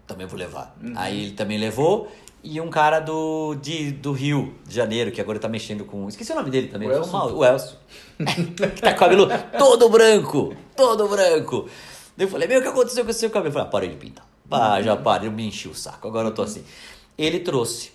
Também 0.06 0.28
vou 0.28 0.38
levar. 0.38 0.76
Uhum. 0.82 0.94
Aí 0.96 1.24
ele 1.24 1.32
também 1.32 1.58
levou 1.58 2.12
e 2.46 2.62
um 2.62 2.70
cara 2.70 3.00
do, 3.00 3.56
de, 3.56 3.92
do 3.92 4.12
Rio 4.12 4.54
de 4.68 4.76
Janeiro, 4.76 5.12
que 5.12 5.20
agora 5.20 5.40
tá 5.40 5.50
mexendo 5.50 5.84
com. 5.84 6.08
Esqueci 6.08 6.32
o 6.32 6.36
nome 6.36 6.52
dele 6.52 6.68
também. 6.68 6.88
O 6.88 6.92
Elson. 6.92 7.32
o 7.34 7.44
Elson. 7.44 7.76
que 8.76 8.82
tá 8.82 8.92
com 8.92 8.98
o 8.98 9.00
cabelo 9.00 9.28
todo 9.58 9.90
branco. 9.90 10.56
Todo 10.76 11.08
branco. 11.08 11.68
Daí 12.16 12.28
eu 12.28 12.30
falei, 12.30 12.48
meu, 12.48 12.60
o 12.60 12.62
que 12.62 12.68
aconteceu 12.68 13.04
com 13.04 13.10
esse 13.10 13.22
seu 13.22 13.32
cabelo? 13.32 13.50
Eu 13.50 13.54
falei, 13.54 13.68
ah, 13.68 13.72
parei 13.72 13.90
de 13.90 13.96
pintar. 13.96 14.28
Ah, 14.52 14.80
já 14.80 14.96
parei, 14.96 15.28
eu 15.28 15.32
me 15.32 15.48
enchi 15.48 15.68
o 15.68 15.74
saco. 15.74 16.08
Agora 16.08 16.28
eu 16.28 16.34
tô 16.34 16.44
assim. 16.44 16.64
Ele 17.18 17.40
trouxe. 17.40 17.92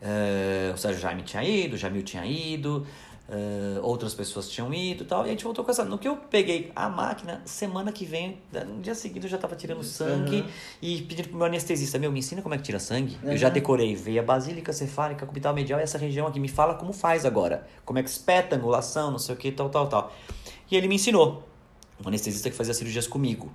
Uh, 0.00 0.72
o 0.72 0.76
Sérgio 0.76 1.00
Jaime 1.00 1.22
tinha 1.22 1.42
ido, 1.42 1.74
o 1.74 1.76
Jamil 1.76 2.04
tinha 2.04 2.24
ido. 2.24 2.86
Uh, 3.26 3.80
outras 3.82 4.12
pessoas 4.12 4.50
tinham 4.50 4.72
ido 4.74 5.02
e 5.02 5.06
tal, 5.06 5.22
e 5.22 5.28
a 5.28 5.30
gente 5.30 5.44
voltou 5.44 5.64
com 5.64 5.70
essa. 5.70 5.82
No 5.82 5.96
que 5.96 6.06
eu 6.06 6.14
peguei 6.14 6.70
a 6.76 6.90
máquina, 6.90 7.40
semana 7.46 7.90
que 7.90 8.04
vem, 8.04 8.38
no 8.52 8.82
dia 8.82 8.94
seguinte 8.94 9.24
eu 9.24 9.30
já 9.30 9.38
tava 9.38 9.56
tirando 9.56 9.82
sangue 9.82 10.42
uhum. 10.42 10.48
e 10.82 11.00
pedindo 11.02 11.28
pro 11.30 11.38
meu 11.38 11.46
anestesista: 11.46 11.98
Meu, 11.98 12.12
me 12.12 12.18
ensina 12.18 12.42
como 12.42 12.54
é 12.54 12.58
que 12.58 12.64
tira 12.64 12.78
sangue. 12.78 13.16
Uhum. 13.22 13.32
Eu 13.32 13.38
já 13.38 13.48
decorei 13.48 13.96
veia 13.96 14.22
basílica, 14.22 14.74
cefálica, 14.74 15.24
cubital 15.24 15.54
medial 15.54 15.80
e 15.80 15.82
essa 15.82 15.96
região 15.96 16.26
aqui. 16.26 16.38
Me 16.38 16.48
fala 16.48 16.74
como 16.74 16.92
faz 16.92 17.24
agora. 17.24 17.66
Como 17.82 17.98
é 17.98 18.02
que 18.02 18.10
espeta, 18.10 18.56
angulação, 18.56 19.10
não 19.10 19.18
sei 19.18 19.34
o 19.34 19.38
que, 19.38 19.50
tal, 19.50 19.70
tal, 19.70 19.88
tal. 19.88 20.12
E 20.70 20.76
ele 20.76 20.86
me 20.86 20.96
ensinou. 20.96 21.48
Um 22.04 22.08
anestesista 22.08 22.50
que 22.50 22.56
fazia 22.56 22.74
cirurgias 22.74 23.06
comigo. 23.06 23.50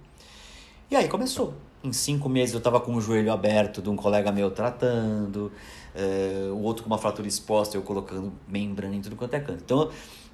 E 0.91 0.95
aí 0.95 1.07
começou. 1.07 1.53
Em 1.83 1.93
cinco 1.93 2.27
meses 2.27 2.55
eu 2.55 2.59
tava 2.59 2.79
com 2.79 2.95
o 2.95 2.99
joelho 2.99 3.31
aberto 3.31 3.81
de 3.81 3.89
um 3.89 3.95
colega 3.95 4.31
meu 4.31 4.49
tratando. 4.49 5.51
Uh, 5.95 6.53
o 6.53 6.63
outro 6.63 6.83
com 6.83 6.89
uma 6.89 6.97
fratura 6.97 7.27
exposta, 7.27 7.77
eu 7.77 7.81
colocando 7.81 8.33
membrana 8.47 8.95
em 8.95 9.01
tudo 9.01 9.15
quanto 9.15 9.35
é 9.35 9.39
canto. 9.39 9.61
Então, 9.63 9.89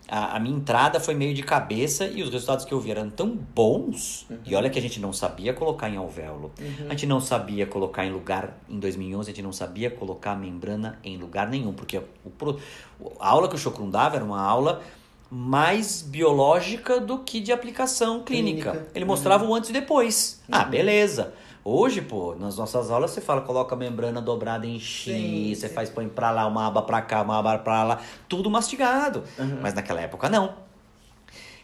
a, 0.07 0.37
a, 0.37 0.39
minha 0.39 0.55
entrada 0.55 0.99
foi 0.99 1.13
meio 1.13 1.33
de 1.33 1.43
cabeça 1.43 2.05
e 2.05 2.21
os 2.21 2.29
resultados 2.29 2.63
que 2.63 2.73
eu 2.73 2.79
vi 2.79 2.91
eram 2.91 3.09
tão 3.09 3.35
bons. 3.35 4.25
Uhum. 4.29 4.37
E 4.45 4.55
olha 4.55 4.69
que 4.69 4.79
a 4.79 4.81
gente 4.81 4.99
não 4.99 5.11
sabia 5.11 5.53
colocar 5.53 5.89
em 5.89 5.97
alvéolo. 5.97 6.51
Uhum. 6.59 6.87
A 6.87 6.91
gente 6.91 7.05
não 7.05 7.19
sabia 7.19 7.65
colocar 7.65 8.05
em 8.05 8.11
lugar. 8.11 8.57
Em 8.69 8.79
2011, 8.79 9.29
a 9.29 9.33
gente 9.33 9.43
não 9.43 9.51
sabia 9.51 9.91
colocar 9.91 10.31
a 10.31 10.35
membrana 10.35 10.99
em 11.03 11.17
lugar 11.17 11.49
nenhum. 11.49 11.73
Porque 11.73 11.97
o, 11.97 12.03
a 13.19 13.27
aula 13.27 13.49
que 13.49 13.55
o 13.55 13.57
Chocrum 13.57 13.89
dava 13.89 14.15
era 14.15 14.23
uma 14.23 14.41
aula 14.41 14.81
mais 15.29 16.01
biológica 16.01 16.99
do 16.99 17.19
que 17.19 17.39
de 17.39 17.51
aplicação 17.51 18.23
clínica. 18.23 18.71
clínica. 18.71 18.91
Ele 18.93 19.05
mostrava 19.05 19.43
uhum. 19.43 19.51
o 19.51 19.55
antes 19.55 19.69
e 19.69 19.73
depois. 19.73 20.41
Ah, 20.51 20.63
uhum. 20.63 20.69
beleza. 20.69 21.33
Hoje, 21.67 21.99
pô, 21.99 22.35
nas 22.35 22.57
nossas 22.57 22.91
aulas 22.91 23.09
você 23.09 23.21
fala, 23.21 23.41
coloca 23.41 23.73
a 23.73 23.77
membrana 23.77 24.21
dobrada 24.21 24.67
em 24.67 24.79
X, 24.79 25.15
sim, 25.15 25.55
você 25.55 25.67
sim. 25.67 25.73
faz, 25.73 25.89
põe 25.89 26.07
pra 26.07 26.29
lá, 26.29 26.45
uma 26.45 26.67
aba 26.67 26.83
pra 26.83 27.01
cá, 27.01 27.23
uma 27.23 27.39
aba 27.39 27.57
pra 27.57 27.83
lá, 27.83 28.01
tudo 28.29 28.51
mastigado. 28.51 29.23
Uhum. 29.39 29.59
Mas 29.61 29.73
naquela 29.73 29.99
época 29.99 30.29
não. 30.29 30.53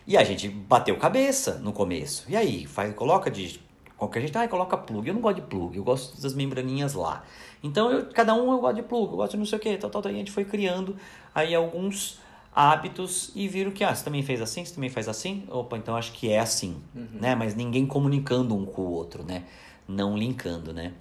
E 0.07 0.17
a 0.17 0.23
gente 0.23 0.49
bateu 0.49 0.97
cabeça 0.97 1.59
no 1.59 1.71
começo. 1.71 2.25
E 2.27 2.35
aí, 2.35 2.65
faz, 2.65 2.93
coloca 2.95 3.29
de. 3.29 3.61
Qualquer 3.95 4.21
gente, 4.21 4.35
ah, 4.35 4.47
coloca 4.47 4.75
plug. 4.75 5.07
Eu 5.07 5.13
não 5.13 5.21
gosto 5.21 5.35
de 5.35 5.43
plug, 5.43 5.77
eu 5.77 5.83
gosto 5.83 6.19
das 6.19 6.33
membraninhas 6.33 6.95
lá. 6.95 7.23
Então, 7.61 7.91
eu, 7.91 8.07
cada 8.07 8.33
um 8.33 8.51
eu 8.51 8.59
gosto 8.59 8.77
de 8.77 8.81
plug, 8.81 9.11
eu 9.11 9.17
gosto 9.17 9.31
de 9.33 9.37
não 9.37 9.45
sei 9.45 9.59
o 9.59 9.61
que, 9.61 9.77
tal, 9.77 9.91
tal, 9.91 10.01
tal. 10.01 10.11
E 10.11 10.15
a 10.15 10.17
gente 10.17 10.31
foi 10.31 10.43
criando 10.43 10.95
aí 11.35 11.53
alguns 11.53 12.19
hábitos 12.53 13.31
e 13.35 13.47
viram 13.47 13.71
que, 13.71 13.83
ah, 13.83 13.93
você 13.93 14.03
também 14.03 14.23
fez 14.23 14.41
assim, 14.41 14.65
você 14.65 14.73
também 14.73 14.89
faz 14.89 15.07
assim? 15.07 15.45
Opa, 15.49 15.77
então 15.77 15.95
acho 15.95 16.11
que 16.11 16.31
é 16.31 16.39
assim, 16.39 16.77
uhum. 16.95 17.07
né? 17.13 17.35
Mas 17.35 17.55
ninguém 17.55 17.85
comunicando 17.85 18.55
um 18.55 18.65
com 18.65 18.81
o 18.81 18.91
outro, 18.91 19.23
né? 19.23 19.43
não 19.91 20.17
linkando, 20.17 20.73
né? 20.73 20.93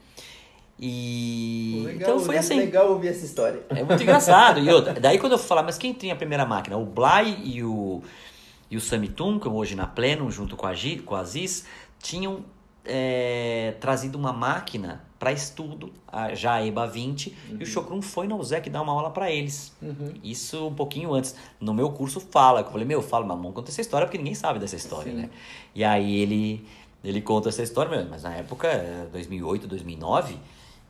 E 0.78 1.82
legal, 1.84 1.96
então 1.96 2.20
foi 2.20 2.38
assim. 2.38 2.56
legal 2.56 2.90
ouvir 2.90 3.08
essa 3.08 3.24
história. 3.24 3.62
É 3.68 3.82
muito 3.82 4.02
engraçado. 4.02 4.60
E 4.60 4.68
outra, 4.72 4.94
daí 4.94 5.18
quando 5.18 5.32
eu 5.32 5.38
falar, 5.38 5.62
mas 5.62 5.76
quem 5.76 5.92
tinha 5.92 6.14
a 6.14 6.16
primeira 6.16 6.46
máquina? 6.46 6.76
O 6.76 6.84
Blay 6.84 7.38
e 7.44 7.62
o 7.62 8.02
e 8.70 8.76
o 8.76 8.80
Samitum, 8.80 9.38
que 9.38 9.48
hoje 9.48 9.74
na 9.74 9.86
Pleno, 9.86 10.30
junto 10.30 10.56
com 10.56 10.64
a, 10.64 10.72
G, 10.72 10.98
com 10.98 11.16
a 11.16 11.20
Aziz, 11.20 11.66
tinham 11.98 12.44
é, 12.90 13.76
trazido 13.80 14.18
uma 14.18 14.32
máquina 14.32 15.02
para 15.18 15.32
estudo, 15.32 15.92
a, 16.08 16.34
já 16.34 16.54
a 16.54 16.66
EBA 16.66 16.86
20, 16.86 17.28
uhum. 17.28 17.34
e 17.34 17.54
o 17.54 17.58
uhum. 17.58 17.66
Chocrum 17.66 18.02
foi 18.02 18.26
na 18.26 18.34
USEC 18.34 18.68
dar 18.68 18.82
uma 18.82 18.92
aula 18.92 19.10
para 19.10 19.30
eles. 19.30 19.72
Uhum. 19.80 20.14
Isso 20.24 20.66
um 20.66 20.74
pouquinho 20.74 21.14
antes. 21.14 21.36
No 21.60 21.72
meu 21.72 21.90
curso 21.90 22.20
fala, 22.20 22.62
que 22.62 22.68
eu 22.68 22.72
falei, 22.72 22.86
meu, 22.86 23.02
fala, 23.02 23.24
mas 23.24 23.36
vamos 23.36 23.54
contar 23.54 23.68
essa 23.70 23.80
história, 23.80 24.06
porque 24.06 24.18
ninguém 24.18 24.34
sabe 24.34 24.58
dessa 24.58 24.76
história, 24.76 25.12
Sim. 25.12 25.18
né? 25.18 25.30
E 25.74 25.84
aí 25.84 26.20
ele 26.20 26.66
ele 27.02 27.22
conta 27.22 27.48
essa 27.48 27.62
história 27.62 27.90
mesmo, 27.90 28.10
mas 28.10 28.22
na 28.22 28.34
época, 28.34 29.08
2008, 29.12 29.66
2009, 29.66 30.36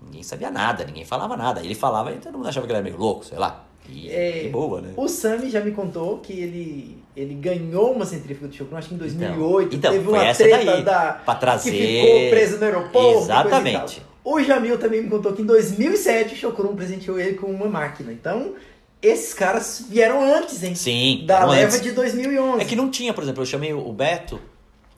ninguém 0.02 0.23
sabia 0.23 0.50
nada, 0.50 0.85
ninguém 0.85 1.04
falava 1.04 1.37
nada. 1.37 1.61
Ele 1.61 1.75
falava 1.75 2.12
e 2.12 2.19
todo 2.19 2.37
mundo 2.37 2.49
achava 2.49 2.66
que 2.66 2.73
ele 2.73 2.78
era 2.78 2.85
meio 2.85 2.99
louco, 2.99 3.25
sei 3.25 3.38
lá. 3.38 3.64
E 3.88 4.10
é, 4.10 4.49
boa, 4.49 4.80
né? 4.80 4.92
O 4.96 5.08
Sami 5.08 5.50
já 5.50 5.60
me 5.60 5.72
contou 5.72 6.18
que 6.18 6.32
ele, 6.32 6.99
ele 7.16 7.34
ganhou 7.34 7.92
uma 7.92 8.06
centrífuga 8.06 8.49
de 8.49 8.56
Chocron, 8.56 8.78
acho 8.78 8.88
que 8.88 8.94
em 8.94 8.99
2008. 8.99 9.76
Então, 9.76 9.92
teve 9.92 10.04
foi 10.04 10.12
uma 10.12 10.25
essa 10.25 10.44
treta 10.44 10.64
daí, 10.64 10.84
da, 10.84 11.12
pra 11.25 11.34
trazer... 11.34 11.70
que 11.70 11.76
ficou 11.76 12.30
preso 12.30 12.58
no 12.58 12.64
aeroporto. 12.64 13.18
Exatamente. 13.22 14.02
O 14.22 14.40
Jamil 14.40 14.78
também 14.78 15.02
me 15.02 15.08
contou 15.08 15.32
que 15.32 15.42
em 15.42 15.46
2007 15.46 16.34
o 16.34 16.37
Chocron 16.37 16.76
presenteou 16.76 17.18
ele 17.18 17.37
com 17.37 17.46
uma 17.46 17.66
máquina. 17.66 18.12
Então, 18.12 18.54
esses 19.02 19.32
caras 19.32 19.87
vieram 19.88 20.22
antes, 20.22 20.62
hein? 20.62 20.75
Sim. 20.75 21.25
Da 21.26 21.44
leva 21.46 21.75
antes. 21.75 21.80
de 21.80 21.92
2011. 21.92 22.62
É 22.62 22.64
que 22.64 22.76
não 22.76 22.90
tinha, 22.90 23.14
por 23.14 23.25
exemplo, 23.25 23.42
eu 23.42 23.46
chamei 23.46 23.72
o 23.72 23.92
Beto, 23.92 24.38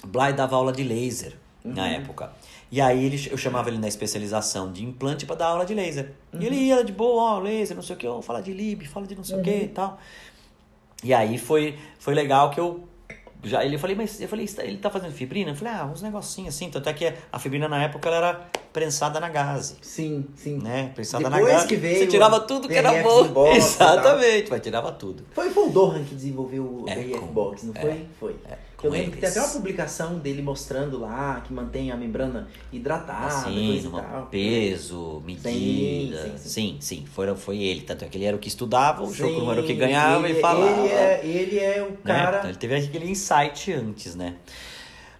Bly 0.04 0.32
dava 0.32 0.56
aula 0.56 0.72
de 0.72 0.82
laser 0.82 1.34
uhum. 1.64 1.72
na 1.72 1.88
época. 1.88 2.32
E 2.73 2.81
aí 2.81 3.05
ele, 3.05 3.29
eu 3.31 3.37
chamava 3.37 3.69
ele 3.69 3.76
na 3.76 3.87
especialização 3.87 4.73
de 4.73 4.83
implante 4.83 5.26
para 5.26 5.37
dar 5.37 5.49
aula 5.49 5.67
de 5.67 5.75
laser. 5.75 6.12
Uhum. 6.33 6.41
E 6.41 6.47
ele 6.47 6.57
ia 6.57 6.83
de 6.83 6.91
boa, 6.91 7.35
ó, 7.35 7.38
laser, 7.38 7.76
não 7.76 7.83
sei 7.83 7.95
o 7.95 7.99
que, 7.99 8.07
ó, 8.07 8.23
fala 8.23 8.41
de 8.41 8.50
lib, 8.50 8.87
fala 8.87 9.07
de 9.07 9.14
não 9.14 9.23
sei 9.23 9.38
o 9.38 9.43
que 9.43 9.50
e 9.50 9.62
uhum. 9.64 9.69
tal. 9.69 10.00
E 11.05 11.12
aí 11.12 11.37
foi, 11.37 11.79
foi 11.99 12.14
legal 12.14 12.49
que 12.49 12.59
eu 12.59 12.88
já 13.45 13.64
ele 13.64 13.75
eu 13.75 13.79
falei, 13.79 13.95
mas 13.95 14.21
eu 14.21 14.29
falei, 14.29 14.49
ele 14.61 14.79
tá 14.79 14.88
fazendo 14.88 15.12
fibrina? 15.12 15.50
Eu 15.50 15.55
falei, 15.55 15.75
ah, 15.75 15.85
uns 15.85 16.00
negocinhos 16.00 16.55
assim, 16.55 16.71
tanto 16.71 16.88
é 16.88 16.95
que 16.95 17.12
a 17.31 17.38
fibrina 17.38 17.69
na 17.69 17.83
época 17.83 18.09
ela 18.09 18.17
era 18.17 18.50
prensada 18.73 19.21
na 19.21 19.29
gase. 19.29 19.76
Sim, 19.83 20.25
sim. 20.35 20.59
Né? 20.59 20.93
Prensada 20.95 21.25
Depois 21.25 21.45
na 21.45 21.52
gase. 21.52 21.67
que 21.67 21.76
veio 21.76 21.99
você 21.99 22.07
tirava 22.07 22.41
tudo 22.41 22.69
que 22.69 22.75
era 22.75 23.02
bom. 23.02 23.52
Exatamente, 23.52 24.49
vai 24.49 24.61
tirava 24.61 24.93
tudo. 24.93 25.26
Foi, 25.33 25.50
foi 25.50 25.69
o 25.69 25.71
Dohan 25.71 26.05
que 26.05 26.14
desenvolveu 26.14 26.62
o 26.62 26.85
é, 26.88 26.95
BRF 26.95 27.26
Box, 27.26 27.67
não 27.67 27.75
foi? 27.75 27.91
É, 27.91 28.04
foi. 28.19 28.37
É. 28.49 28.72
Eu 28.82 28.90
lembro 28.90 29.12
que 29.12 29.18
tem 29.18 29.28
até 29.28 29.40
uma 29.40 29.49
publicação 29.49 30.18
dele 30.18 30.42
mostrando 30.42 30.99
lá 30.99 31.40
que 31.47 31.52
mantém 31.52 31.92
a 31.92 31.97
membrana 31.97 32.49
hidratada, 32.73 33.26
assim, 33.26 33.90
peso, 34.30 35.23
medida. 35.25 35.52
Sim, 35.52 36.32
sim, 36.36 36.38
sim. 36.38 36.76
sim, 36.80 37.04
foi, 37.06 37.34
foi 37.36 37.58
ele. 37.58 37.82
Tanto 37.82 38.04
é 38.04 38.08
que 38.08 38.18
ele 38.18 38.25
era 38.25 38.36
o 38.36 38.40
que 38.40 38.49
estudava, 38.49 39.04
o 39.04 39.12
jogo 39.12 39.50
era 39.50 39.60
o 39.60 39.64
que 39.64 39.75
ganhava 39.75 40.28
ele, 40.28 40.38
e 40.38 40.40
falava. 40.40 40.80
Ele 40.80 40.92
é, 40.92 41.21
ele 41.25 41.58
é 41.58 41.82
o 41.82 41.90
né? 41.90 41.97
cara. 42.04 42.30
Né? 42.30 42.38
Então, 42.38 42.50
ele 42.50 42.58
teve 42.58 42.75
aquele 42.75 43.10
insight 43.10 43.73
antes, 43.73 44.14
né? 44.14 44.34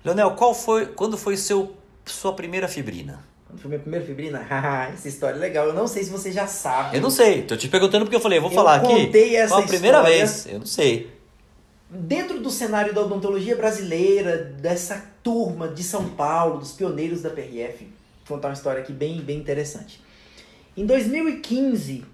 Leonel, 0.05 0.33
qual 0.33 0.55
foi. 0.55 0.87
Quando 0.87 1.17
foi 1.17 1.37
seu, 1.37 1.77
sua 2.05 2.33
primeira 2.33 2.67
fibrina? 2.67 3.21
Quando 3.47 3.61
foi 3.61 3.69
minha 3.69 3.81
primeira 3.81 4.05
fibrina? 4.05 4.45
Essa 4.93 5.09
história 5.09 5.37
é 5.37 5.39
legal. 5.39 5.67
Eu 5.67 5.75
não 5.75 5.87
sei 5.87 6.03
se 6.03 6.11
você 6.11 6.33
já 6.33 6.49
sabe. 6.49 6.97
Eu 6.97 7.01
não 7.01 7.11
sei. 7.11 7.43
Tô 7.43 7.57
te 7.57 7.69
perguntando 7.69 8.05
porque 8.05 8.17
eu 8.17 8.21
falei, 8.21 8.39
eu 8.39 8.43
vou 8.43 8.51
eu 8.51 8.57
falar 8.57 8.77
aqui. 8.77 9.17
Essa 9.37 9.55
Qual 9.55 9.63
a 9.63 9.67
primeira 9.67 9.99
história... 9.99 10.19
vez? 10.19 10.47
Eu 10.47 10.59
não 10.59 10.67
sei 10.67 11.22
dentro 11.93 12.41
do 12.41 12.51
cenário 12.51 12.95
da 12.95 13.03
odontologia 13.03 13.55
brasileira, 13.55 14.39
dessa 14.39 15.05
turma 15.23 15.69
de 15.69 15.83
São 15.83 16.09
Paulo, 16.09 16.59
dos 16.59 16.73
pioneiros 16.73 17.21
da 17.21 17.29
PRF, 17.29 17.85
vou 18.25 18.37
contar 18.37 18.49
uma 18.49 18.55
história 18.55 18.81
aqui 18.81 18.93
bem, 18.93 19.21
bem 19.21 19.39
interessante. 19.39 20.01
Em 20.75 20.87
2015, 20.87 22.05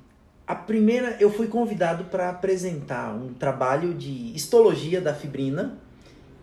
a 0.45 0.55
primeira 0.55 1.17
eu 1.21 1.33
fui 1.33 1.47
convidado 1.47 2.05
para 2.05 2.29
apresentar 2.29 3.15
um 3.15 3.33
trabalho 3.33 3.95
de 3.95 4.35
histologia 4.35 5.01
da 5.01 5.15
fibrina 5.15 5.79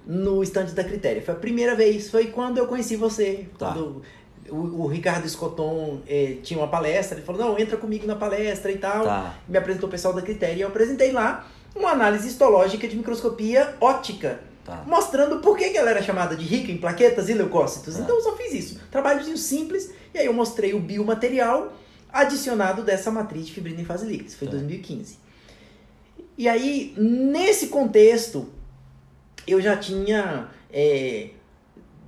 no 0.08 0.42
estande 0.42 0.74
da 0.74 0.84
Critéria. 0.84 1.22
Foi 1.22 1.34
a 1.34 1.38
primeira 1.38 1.76
vez, 1.76 2.10
foi 2.10 2.28
quando 2.28 2.58
eu 2.58 2.68
conheci 2.68 2.96
você, 2.96 3.48
tá. 3.58 3.74
quando 3.74 4.02
o, 4.50 4.84
o, 4.84 4.88
Ricardo 4.88 5.28
Scotton 5.28 6.02
eh, 6.08 6.38
tinha 6.42 6.60
uma 6.60 6.68
palestra, 6.68 7.18
ele 7.18 7.26
falou, 7.26 7.42
não, 7.42 7.60
entra 7.60 7.76
comigo 7.76 8.06
na 8.08 8.16
palestra 8.16 8.72
e 8.72 8.78
tal, 8.78 9.04
tá. 9.04 9.36
me 9.50 9.58
apresentou 9.58 9.90
o 9.90 9.92
pessoal 9.92 10.14
da 10.14 10.22
Critéria 10.22 10.56
e 10.56 10.62
eu 10.62 10.68
apresentei 10.68 11.12
lá 11.12 11.46
uma 11.76 11.92
análise 11.92 12.28
histológica 12.28 12.88
de 12.88 12.96
microscopia 12.96 13.76
óptica. 13.82 14.40
Tá. 14.64 14.84
Mostrando 14.88 15.42
por 15.42 15.56
que 15.56 15.78
ela 15.78 15.92
era 15.92 16.02
chamada 16.02 16.36
de 16.36 16.44
rica 16.44 16.72
em 16.72 16.78
plaquetas 16.78 17.30
e 17.30 17.34
leucócitos. 17.34 17.96
Tá. 17.96 18.02
Então 18.02 18.16
eu 18.16 18.22
só 18.22 18.36
fiz 18.36 18.54
isso. 18.54 18.80
Trabalhozinho 18.90 19.38
simples. 19.38 19.92
E 20.14 20.18
aí 20.18 20.26
eu 20.26 20.34
mostrei 20.34 20.74
o 20.74 20.80
biomaterial 20.80 21.72
adicionado 22.12 22.82
dessa 22.82 23.12
matriz 23.12 23.46
de 23.46 23.52
fibrina 23.52 23.82
em 23.82 23.86
fase 23.86 24.08
líquida. 24.08 24.30
Isso 24.30 24.38
foi 24.38 24.48
em 24.48 24.52
tá. 24.52 24.58
2015. 24.58 25.20
E 26.38 26.50
aí, 26.50 26.94
nesse 26.98 27.68
contexto, 27.68 28.50
eu 29.48 29.62
já 29.62 29.78
tinha, 29.78 30.50
é, 30.72 31.30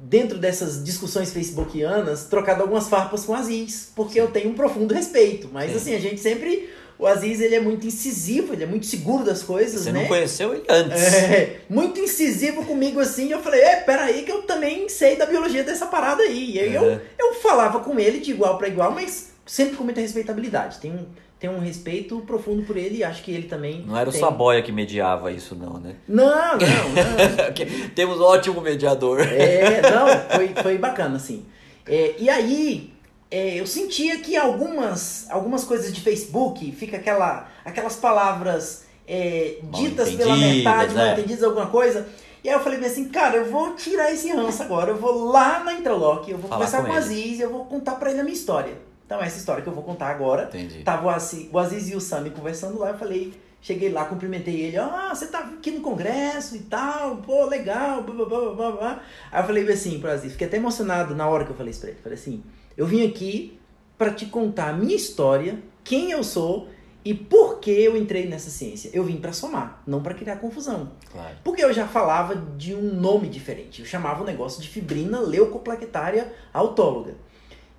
dentro 0.01 0.37
dessas 0.37 0.83
discussões 0.83 1.31
facebookianas, 1.31 2.25
trocado 2.25 2.61
algumas 2.61 2.89
farpas 2.89 3.23
com 3.23 3.33
Aziz, 3.33 3.91
porque 3.95 4.19
eu 4.19 4.31
tenho 4.31 4.49
um 4.49 4.55
profundo 4.55 4.93
respeito. 4.93 5.49
Mas 5.51 5.71
Sim. 5.71 5.77
assim, 5.77 5.95
a 5.95 5.99
gente 5.99 6.19
sempre 6.19 6.69
o 6.99 7.05
Aziz 7.05 7.39
ele 7.41 7.55
é 7.55 7.59
muito 7.59 7.85
incisivo, 7.85 8.53
ele 8.53 8.63
é 8.63 8.67
muito 8.67 8.85
seguro 8.85 9.23
das 9.23 9.43
coisas, 9.43 9.81
Você 9.81 9.91
né? 9.91 10.01
não 10.01 10.07
conheceu 10.07 10.53
ele 10.53 10.63
antes. 10.67 11.13
É, 11.13 11.59
muito 11.69 11.99
incisivo 11.99 12.65
comigo 12.65 12.99
assim. 12.99 13.31
Eu 13.31 13.41
falei, 13.41 13.61
é, 13.61 13.75
peraí 13.77 14.23
que 14.23 14.31
eu 14.31 14.41
também 14.43 14.89
sei 14.89 15.15
da 15.15 15.25
biologia 15.25 15.63
dessa 15.63 15.85
parada 15.85 16.23
aí. 16.23 16.55
E 16.55 16.59
aí 16.59 16.73
eu, 16.73 16.99
eu 17.17 17.33
falava 17.35 17.81
com 17.81 17.99
ele 17.99 18.19
de 18.19 18.31
igual 18.31 18.57
para 18.57 18.67
igual, 18.67 18.91
mas 18.91 19.31
sempre 19.45 19.75
com 19.77 19.83
muita 19.83 20.01
respeitabilidade. 20.01 20.79
Tem 20.79 20.91
um, 20.91 21.05
tem 21.39 21.49
um 21.49 21.59
respeito 21.59 22.19
profundo 22.21 22.63
por 22.63 22.75
ele 22.75 22.97
e 22.97 23.03
acho 23.03 23.23
que 23.23 23.31
ele 23.31 23.47
também. 23.47 23.83
Não 23.85 23.95
era 23.95 24.09
tem... 24.09 24.19
o 24.19 24.23
Saboia 24.23 24.63
que 24.63 24.71
mediava 24.71 25.31
isso, 25.31 25.55
não, 25.55 25.79
né? 25.79 25.95
Não, 26.07 26.25
não, 26.25 26.57
não. 26.57 27.89
Temos 27.93 28.19
um 28.19 28.23
ótimo 28.23 28.59
mediador. 28.59 29.21
É, 29.21 29.81
não, 29.81 30.07
foi, 30.35 30.63
foi 30.63 30.77
bacana, 30.79 31.17
assim. 31.17 31.45
É, 31.85 32.15
e 32.17 32.29
aí, 32.29 32.91
é, 33.29 33.59
eu 33.59 33.67
sentia 33.67 34.19
que 34.19 34.37
algumas, 34.37 35.29
algumas 35.29 35.63
coisas 35.63 35.93
de 35.93 36.01
Facebook 36.01 36.71
fica 36.71 36.97
aquela, 36.97 37.49
aquelas 37.65 37.95
palavras 37.95 38.85
é, 39.07 39.59
ditas 39.73 40.13
pela 40.13 40.35
metade, 40.35 40.93
mal 40.93 41.05
é. 41.05 41.13
entendidas, 41.13 41.43
alguma 41.43 41.67
coisa. 41.67 42.07
E 42.43 42.49
aí 42.49 42.55
eu 42.55 42.61
falei 42.61 42.83
assim, 42.85 43.09
cara, 43.09 43.37
eu 43.37 43.51
vou 43.51 43.75
tirar 43.75 44.11
esse 44.13 44.31
ranço 44.31 44.63
agora, 44.63 44.91
eu 44.91 44.97
vou 44.97 45.29
lá 45.29 45.63
na 45.63 45.73
Interlock, 45.73 46.29
eu 46.31 46.37
vou 46.37 46.49
Falar 46.49 46.65
conversar 46.65 46.83
com, 46.83 46.87
com 46.87 46.93
o 46.93 46.97
Aziz 46.97 47.39
e 47.39 47.41
eu 47.41 47.51
vou 47.51 47.65
contar 47.65 47.95
pra 47.95 48.11
ele 48.11 48.21
a 48.21 48.23
minha 48.23 48.35
história. 48.35 48.73
Então 49.05 49.21
essa 49.21 49.37
história 49.37 49.61
que 49.61 49.67
eu 49.67 49.73
vou 49.73 49.83
contar 49.83 50.07
agora. 50.07 50.43
Entendi. 50.43 50.83
Tava 50.83 51.07
o 51.07 51.09
Aziz, 51.09 51.49
o 51.51 51.59
Aziz 51.59 51.89
e 51.89 51.95
o 51.95 52.01
Sami 52.01 52.29
conversando 52.29 52.79
lá, 52.79 52.91
eu 52.91 52.97
falei, 52.97 53.33
cheguei 53.61 53.89
lá, 53.89 54.05
cumprimentei 54.05 54.61
ele, 54.61 54.77
ah, 54.77 55.09
você 55.13 55.27
tá 55.27 55.39
aqui 55.39 55.71
no 55.71 55.81
congresso 55.81 56.55
e 56.55 56.59
tal, 56.59 57.17
pô, 57.17 57.45
legal, 57.45 58.03
blá, 58.03 58.25
blá, 58.25 58.51
blá, 58.53 58.71
blá. 58.71 59.01
Aí 59.31 59.41
eu 59.41 59.45
falei 59.45 59.69
assim 59.69 59.99
pro 59.99 60.11
Aziz, 60.11 60.31
fiquei 60.31 60.47
até 60.47 60.55
emocionado 60.55 61.15
na 61.15 61.27
hora 61.27 61.43
que 61.43 61.51
eu 61.51 61.55
falei 61.55 61.71
isso 61.71 61.81
pra 61.81 61.89
ele, 61.89 61.99
falei 62.01 62.17
assim, 62.17 62.41
eu 62.77 62.85
vim 62.85 63.05
aqui 63.05 63.59
para 63.97 64.13
te 64.13 64.27
contar 64.27 64.69
a 64.69 64.73
minha 64.73 64.95
história, 64.95 65.61
quem 65.83 66.11
eu 66.11 66.23
sou 66.23 66.69
e 67.03 67.13
por 67.13 67.59
que 67.59 67.71
eu 67.71 67.95
entrei 67.95 68.27
nessa 68.27 68.49
ciência. 68.49 68.91
Eu 68.93 69.03
vim 69.03 69.17
para 69.17 69.33
somar, 69.33 69.81
não 69.87 70.03
para 70.03 70.13
criar 70.13 70.35
confusão. 70.37 70.91
Claro. 71.11 71.35
Porque 71.43 71.63
eu 71.63 71.73
já 71.73 71.87
falava 71.87 72.35
de 72.35 72.75
um 72.75 72.93
nome 72.93 73.29
diferente. 73.29 73.79
Eu 73.79 73.87
chamava 73.87 74.23
o 74.23 74.25
negócio 74.25 74.61
de 74.61 74.67
fibrina 74.67 75.19
leucoplaquetária 75.19 76.33
autóloga. 76.53 77.15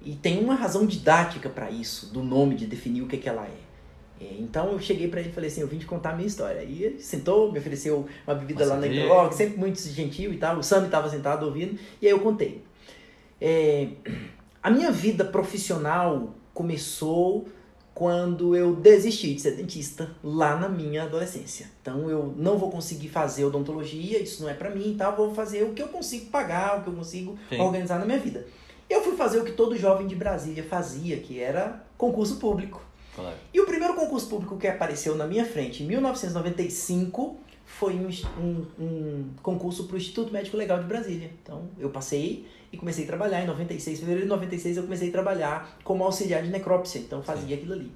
E 0.01 0.15
tem 0.15 0.43
uma 0.43 0.55
razão 0.55 0.87
didática 0.87 1.49
para 1.49 1.71
isso, 1.71 2.13
do 2.13 2.23
nome, 2.23 2.55
de 2.55 2.67
definir 2.67 3.03
o 3.03 3.07
que, 3.07 3.19
que 3.19 3.29
ela 3.29 3.47
é. 3.47 3.69
Então 4.21 4.73
eu 4.73 4.81
cheguei 4.81 5.09
para 5.09 5.21
ele 5.21 5.29
e 5.29 5.33
falei 5.33 5.49
assim, 5.49 5.61
eu 5.61 5.69
vim 5.69 5.79
te 5.79 5.87
contar 5.87 6.11
a 6.11 6.15
minha 6.15 6.27
história. 6.27 6.63
E 6.63 6.83
ele 6.83 7.01
sentou, 7.01 7.53
me 7.53 7.59
ofereceu 7.59 8.07
uma 8.27 8.35
bebida 8.35 8.61
Nossa, 8.61 8.75
lá 8.75 8.81
na 8.81 8.87
Interlog, 8.87 9.35
sempre 9.35 9.59
muito 9.59 9.81
gentil 9.81 10.33
e 10.33 10.39
tal. 10.39 10.59
O 10.59 10.63
Sam 10.63 10.87
estava 10.87 11.09
sentado 11.09 11.45
ouvindo, 11.47 11.79
e 12.01 12.07
aí 12.07 12.13
eu 12.13 12.21
contei. 12.21 12.65
É, 13.41 13.89
a 14.63 14.71
minha 14.71 14.91
vida 14.91 15.25
profissional 15.25 16.35
começou 16.53 17.47
quando 17.95 18.55
eu 18.55 18.77
desisti 18.77 19.35
de 19.35 19.41
ser 19.41 19.57
dentista 19.57 20.09
lá 20.23 20.57
na 20.57 20.69
minha 20.69 21.03
adolescência. 21.03 21.69
Então 21.83 22.09
eu 22.09 22.33
não 22.37 22.57
vou 22.57 22.71
conseguir 22.71 23.09
fazer 23.09 23.45
odontologia, 23.45 24.21
isso 24.21 24.43
não 24.43 24.49
é 24.49 24.55
para 24.55 24.71
mim 24.71 24.93
e 24.93 24.95
tal, 24.95 25.17
vou 25.17 25.35
fazer 25.35 25.65
o 25.65 25.73
que 25.73 25.83
eu 25.83 25.89
consigo 25.89 26.27
pagar, 26.27 26.79
o 26.79 26.83
que 26.83 26.89
eu 26.91 26.95
consigo 26.95 27.37
Sim. 27.49 27.61
organizar 27.61 27.99
na 27.99 28.05
minha 28.05 28.21
vida. 28.21 28.47
Eu 28.89 29.03
fui 29.03 29.17
fazer 29.17 29.41
o 29.41 29.45
que 29.45 29.51
todo 29.51 29.77
jovem 29.77 30.07
de 30.07 30.15
Brasília 30.15 30.63
fazia, 30.63 31.17
que 31.19 31.41
era 31.41 31.85
concurso 31.97 32.37
público. 32.37 32.81
Claro. 33.17 33.35
E 33.53 33.61
o 33.61 33.67
primeiro 33.67 33.95
concurso 33.95 34.29
público 34.29 34.57
que 34.57 34.69
apareceu 34.69 35.17
na 35.17 35.27
minha 35.27 35.45
frente 35.45 35.83
em 35.83 35.87
1995 35.87 37.37
foi 37.69 37.95
um, 37.95 38.09
um, 38.41 38.67
um 38.83 39.25
concurso 39.43 39.85
para 39.85 39.95
o 39.95 39.99
Instituto 39.99 40.33
Médico 40.33 40.57
Legal 40.57 40.79
de 40.81 40.87
Brasília. 40.87 41.31
Então 41.43 41.69
eu 41.79 41.91
passei 41.91 42.47
e 42.73 42.77
comecei 42.79 43.05
a 43.05 43.07
trabalhar 43.07 43.43
em 43.43 43.47
96. 43.47 43.99
Em 43.99 44.01
fevereiro 44.01 44.27
de 44.27 44.31
96 44.31 44.79
eu 44.79 44.83
comecei 44.85 45.11
a 45.11 45.13
trabalhar 45.13 45.79
como 45.85 46.03
auxiliar 46.03 46.43
de 46.43 46.49
necrópsia, 46.49 46.99
então 46.99 47.23
fazia 47.23 47.55
aquilo 47.55 47.75
ali. 47.75 47.93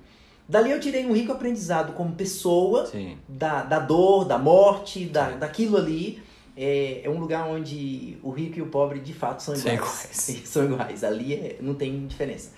Dali 0.48 0.70
eu 0.70 0.78
tirei 0.78 1.06
um 1.06 1.12
rico 1.14 1.32
aprendizado 1.32 1.94
como 1.94 2.12
pessoa, 2.14 2.86
Sim. 2.86 3.16
da, 3.26 3.62
da 3.62 3.78
dor, 3.78 4.24
da 4.26 4.38
morte, 4.38 5.06
da, 5.06 5.30
daquilo 5.30 5.76
ali. 5.78 6.22
É, 6.54 7.00
é 7.04 7.08
um 7.08 7.18
lugar 7.18 7.48
onde 7.48 8.18
o 8.22 8.30
rico 8.30 8.58
e 8.58 8.62
o 8.62 8.66
pobre 8.66 9.00
de 9.00 9.14
fato 9.14 9.42
são 9.42 9.56
São 9.56 9.72
iguais. 9.72 10.28
iguais. 10.28 10.42
são 10.48 10.64
iguais. 10.64 11.02
Ali 11.02 11.32
é- 11.34 11.56
não 11.62 11.74
tem 11.74 12.06
diferença. 12.06 12.50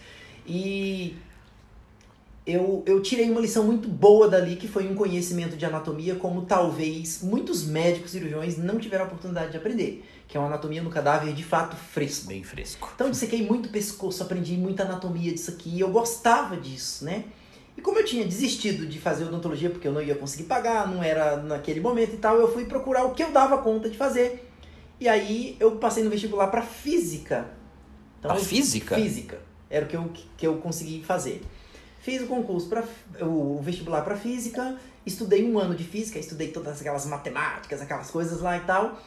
E 0.46 1.14
eu, 2.46 2.82
eu 2.84 3.02
tirei 3.02 3.30
uma 3.30 3.40
lição 3.40 3.64
muito 3.64 3.88
boa 3.88 4.28
dali, 4.28 4.56
que 4.56 4.68
foi 4.68 4.86
um 4.86 4.94
conhecimento 4.94 5.56
de 5.56 5.64
anatomia, 5.64 6.14
como 6.16 6.42
talvez 6.42 7.22
muitos 7.22 7.64
médicos 7.64 8.10
cirurgiões 8.10 8.58
não 8.58 8.78
tiveram 8.78 9.04
a 9.04 9.06
oportunidade 9.06 9.52
de 9.52 9.56
aprender, 9.56 10.04
que 10.28 10.36
é 10.36 10.40
uma 10.40 10.48
anatomia 10.48 10.82
no 10.82 10.90
cadáver 10.90 11.32
de 11.32 11.42
fato 11.42 11.74
fresco. 11.74 12.26
Bem 12.26 12.44
fresco. 12.44 12.92
Então 12.94 13.06
eu 13.06 13.14
sequei 13.14 13.46
muito 13.46 13.70
pescoço, 13.70 14.22
aprendi 14.22 14.56
muita 14.56 14.82
anatomia 14.82 15.32
disso 15.32 15.52
aqui, 15.52 15.70
e 15.70 15.80
eu 15.80 15.88
gostava 15.88 16.56
disso, 16.56 17.04
né? 17.06 17.24
E 17.76 17.80
como 17.80 17.98
eu 17.98 18.04
tinha 18.04 18.24
desistido 18.24 18.86
de 18.86 19.00
fazer 19.00 19.24
odontologia 19.24 19.70
porque 19.70 19.88
eu 19.88 19.92
não 19.92 20.02
ia 20.02 20.14
conseguir 20.14 20.44
pagar, 20.44 20.86
não 20.86 21.02
era 21.02 21.38
naquele 21.38 21.80
momento 21.80 22.14
e 22.14 22.18
tal, 22.18 22.36
eu 22.36 22.52
fui 22.52 22.66
procurar 22.66 23.04
o 23.04 23.14
que 23.14 23.22
eu 23.22 23.32
dava 23.32 23.58
conta 23.58 23.88
de 23.88 23.96
fazer. 23.96 24.48
E 25.00 25.08
aí 25.08 25.56
eu 25.58 25.72
passei 25.76 26.04
no 26.04 26.10
vestibular 26.10 26.48
para 26.48 26.62
física. 26.62 27.48
Então, 28.18 28.30
A 28.30 28.36
física? 28.36 28.94
Física. 28.94 29.40
Era 29.68 29.86
o 29.86 29.88
que 29.88 29.96
eu, 29.96 30.12
que 30.36 30.46
eu 30.46 30.56
consegui 30.58 31.02
fazer. 31.02 31.42
Fiz 32.04 32.20
o 32.20 32.26
concurso 32.26 32.68
para 32.68 32.84
o 33.24 33.62
vestibular 33.62 34.02
para 34.02 34.14
física, 34.14 34.76
estudei 35.06 35.42
um 35.50 35.58
ano 35.58 35.74
de 35.74 35.84
física, 35.84 36.18
estudei 36.18 36.48
todas 36.48 36.78
aquelas 36.78 37.06
matemáticas, 37.06 37.80
aquelas 37.80 38.10
coisas 38.10 38.42
lá 38.42 38.58
e 38.58 38.60
tal, 38.60 39.00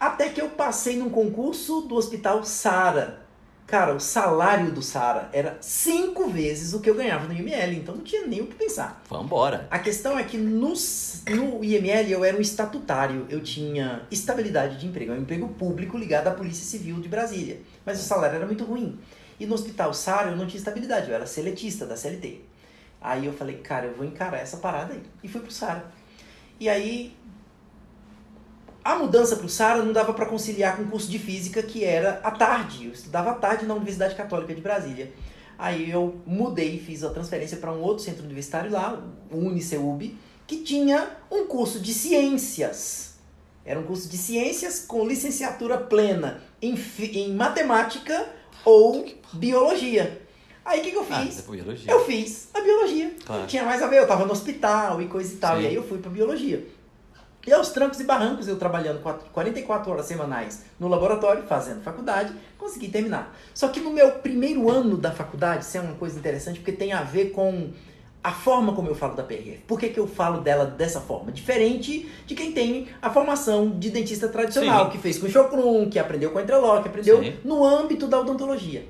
até 0.00 0.28
que 0.28 0.42
eu 0.42 0.48
passei 0.48 0.96
num 0.96 1.08
concurso 1.08 1.82
do 1.82 1.94
Hospital 1.94 2.42
Sara. 2.42 3.22
Cara, 3.64 3.94
o 3.94 4.00
salário 4.00 4.72
do 4.72 4.82
Sara 4.82 5.30
era 5.32 5.56
cinco 5.60 6.28
vezes 6.28 6.74
o 6.74 6.80
que 6.80 6.90
eu 6.90 6.96
ganhava 6.96 7.28
no 7.28 7.32
IML, 7.32 7.76
então 7.76 7.94
não 7.94 8.02
tinha 8.02 8.26
nem 8.26 8.40
o 8.40 8.48
que 8.48 8.56
pensar. 8.56 9.00
Vambora. 9.08 9.68
A 9.70 9.78
questão 9.78 10.18
é 10.18 10.24
que 10.24 10.36
no, 10.36 10.74
no 11.30 11.64
IML 11.64 12.10
eu 12.10 12.24
era 12.24 12.36
um 12.36 12.40
estatutário, 12.40 13.24
eu 13.30 13.40
tinha 13.40 14.02
estabilidade 14.10 14.80
de 14.80 14.86
emprego, 14.88 15.12
é 15.12 15.14
um 15.14 15.22
emprego 15.22 15.46
público 15.50 15.96
ligado 15.96 16.26
à 16.26 16.32
Polícia 16.32 16.64
Civil 16.64 16.96
de 16.96 17.08
Brasília, 17.08 17.60
mas 17.86 18.00
o 18.00 18.02
salário 18.02 18.34
era 18.34 18.46
muito 18.46 18.64
ruim. 18.64 18.98
E 19.42 19.46
no 19.46 19.56
Hospital 19.56 19.92
Sara 19.92 20.30
eu 20.30 20.36
não 20.36 20.46
tinha 20.46 20.58
estabilidade, 20.58 21.10
eu 21.10 21.16
era 21.16 21.26
seletista 21.26 21.84
da 21.84 21.96
CLT. 21.96 22.42
Aí 23.00 23.26
eu 23.26 23.32
falei, 23.32 23.56
cara, 23.56 23.86
eu 23.86 23.94
vou 23.96 24.06
encarar 24.06 24.38
essa 24.38 24.58
parada 24.58 24.92
aí. 24.92 25.02
E 25.20 25.26
fui 25.26 25.40
pro 25.40 25.50
Sara. 25.50 25.84
E 26.60 26.68
aí 26.68 27.12
a 28.84 28.94
mudança 28.94 29.34
para 29.34 29.46
o 29.46 29.48
Sara 29.48 29.82
não 29.82 29.92
dava 29.92 30.14
para 30.14 30.26
conciliar 30.26 30.76
com 30.76 30.84
o 30.84 30.86
curso 30.86 31.10
de 31.10 31.18
física 31.18 31.60
que 31.60 31.84
era 31.84 32.20
à 32.22 32.30
tarde. 32.30 32.86
Eu 32.86 32.92
estudava 32.92 33.32
à 33.32 33.34
tarde 33.34 33.66
na 33.66 33.74
Universidade 33.74 34.14
Católica 34.14 34.54
de 34.54 34.60
Brasília. 34.60 35.12
Aí 35.58 35.90
eu 35.90 36.20
mudei, 36.24 36.78
fiz 36.78 37.02
a 37.02 37.10
transferência 37.10 37.56
para 37.56 37.72
um 37.72 37.80
outro 37.80 38.04
centro 38.04 38.22
universitário 38.22 38.70
lá, 38.70 39.02
o 39.28 39.38
UniCeub, 39.38 40.16
que 40.46 40.58
tinha 40.58 41.16
um 41.28 41.48
curso 41.48 41.80
de 41.80 41.92
ciências. 41.92 43.14
Era 43.64 43.80
um 43.80 43.82
curso 43.82 44.08
de 44.08 44.16
ciências 44.16 44.78
com 44.86 45.04
licenciatura 45.04 45.78
plena 45.78 46.40
em, 46.60 46.76
em 47.00 47.34
matemática 47.34 48.40
ou 48.64 49.06
biologia. 49.32 50.20
Aí 50.64 50.80
o 50.80 50.82
que, 50.84 50.90
que 50.92 50.96
eu 50.96 51.06
Ah, 51.10 51.22
fiz? 51.24 51.40
biologia. 51.40 51.92
Eu 51.92 52.04
fiz 52.04 52.48
a 52.54 52.60
biologia. 52.60 53.12
Claro. 53.24 53.46
Tinha 53.46 53.64
mais 53.64 53.82
a 53.82 53.86
ver, 53.88 53.98
eu 53.98 54.06
tava 54.06 54.24
no 54.24 54.32
hospital 54.32 55.02
e 55.02 55.06
coisa 55.08 55.34
e 55.34 55.36
tal. 55.36 55.56
Sim. 55.56 55.62
E 55.62 55.66
aí 55.66 55.74
eu 55.74 55.82
fui 55.82 55.98
pra 55.98 56.10
biologia. 56.10 56.64
E 57.44 57.52
aos 57.52 57.70
trancos 57.70 57.98
e 57.98 58.04
barrancos, 58.04 58.46
eu 58.46 58.56
trabalhando 58.56 59.02
quatro- 59.02 59.28
44 59.32 59.90
horas 59.90 60.06
semanais 60.06 60.62
no 60.78 60.86
laboratório, 60.86 61.42
fazendo 61.42 61.82
faculdade, 61.82 62.32
consegui 62.56 62.86
terminar. 62.88 63.36
Só 63.52 63.66
que 63.66 63.80
no 63.80 63.90
meu 63.90 64.12
primeiro 64.12 64.70
ano 64.70 64.96
da 64.96 65.10
faculdade, 65.10 65.64
isso 65.64 65.76
é 65.76 65.80
uma 65.80 65.94
coisa 65.94 66.16
interessante, 66.16 66.60
porque 66.60 66.70
tem 66.70 66.92
a 66.92 67.02
ver 67.02 67.32
com 67.32 67.72
a 68.24 68.30
forma 68.32 68.72
como 68.72 68.88
eu 68.88 68.94
falo 68.94 69.14
da 69.16 69.22
PRF. 69.22 69.58
Por 69.66 69.80
que, 69.80 69.88
que 69.88 69.98
eu 69.98 70.06
falo 70.06 70.40
dela 70.40 70.64
dessa 70.64 71.00
forma? 71.00 71.32
Diferente 71.32 72.08
de 72.26 72.34
quem 72.34 72.52
tem 72.52 72.86
a 73.00 73.10
formação 73.10 73.70
de 73.70 73.90
dentista 73.90 74.28
tradicional, 74.28 74.84
Sim. 74.86 74.90
que 74.92 74.98
fez 74.98 75.18
com 75.18 75.28
Chocrum, 75.28 75.90
que 75.90 75.98
aprendeu 75.98 76.30
com 76.30 76.38
Entrelock, 76.40 76.82
que 76.84 76.88
aprendeu 76.88 77.22
Sim. 77.22 77.34
no 77.44 77.64
âmbito 77.64 78.06
da 78.06 78.20
odontologia. 78.20 78.84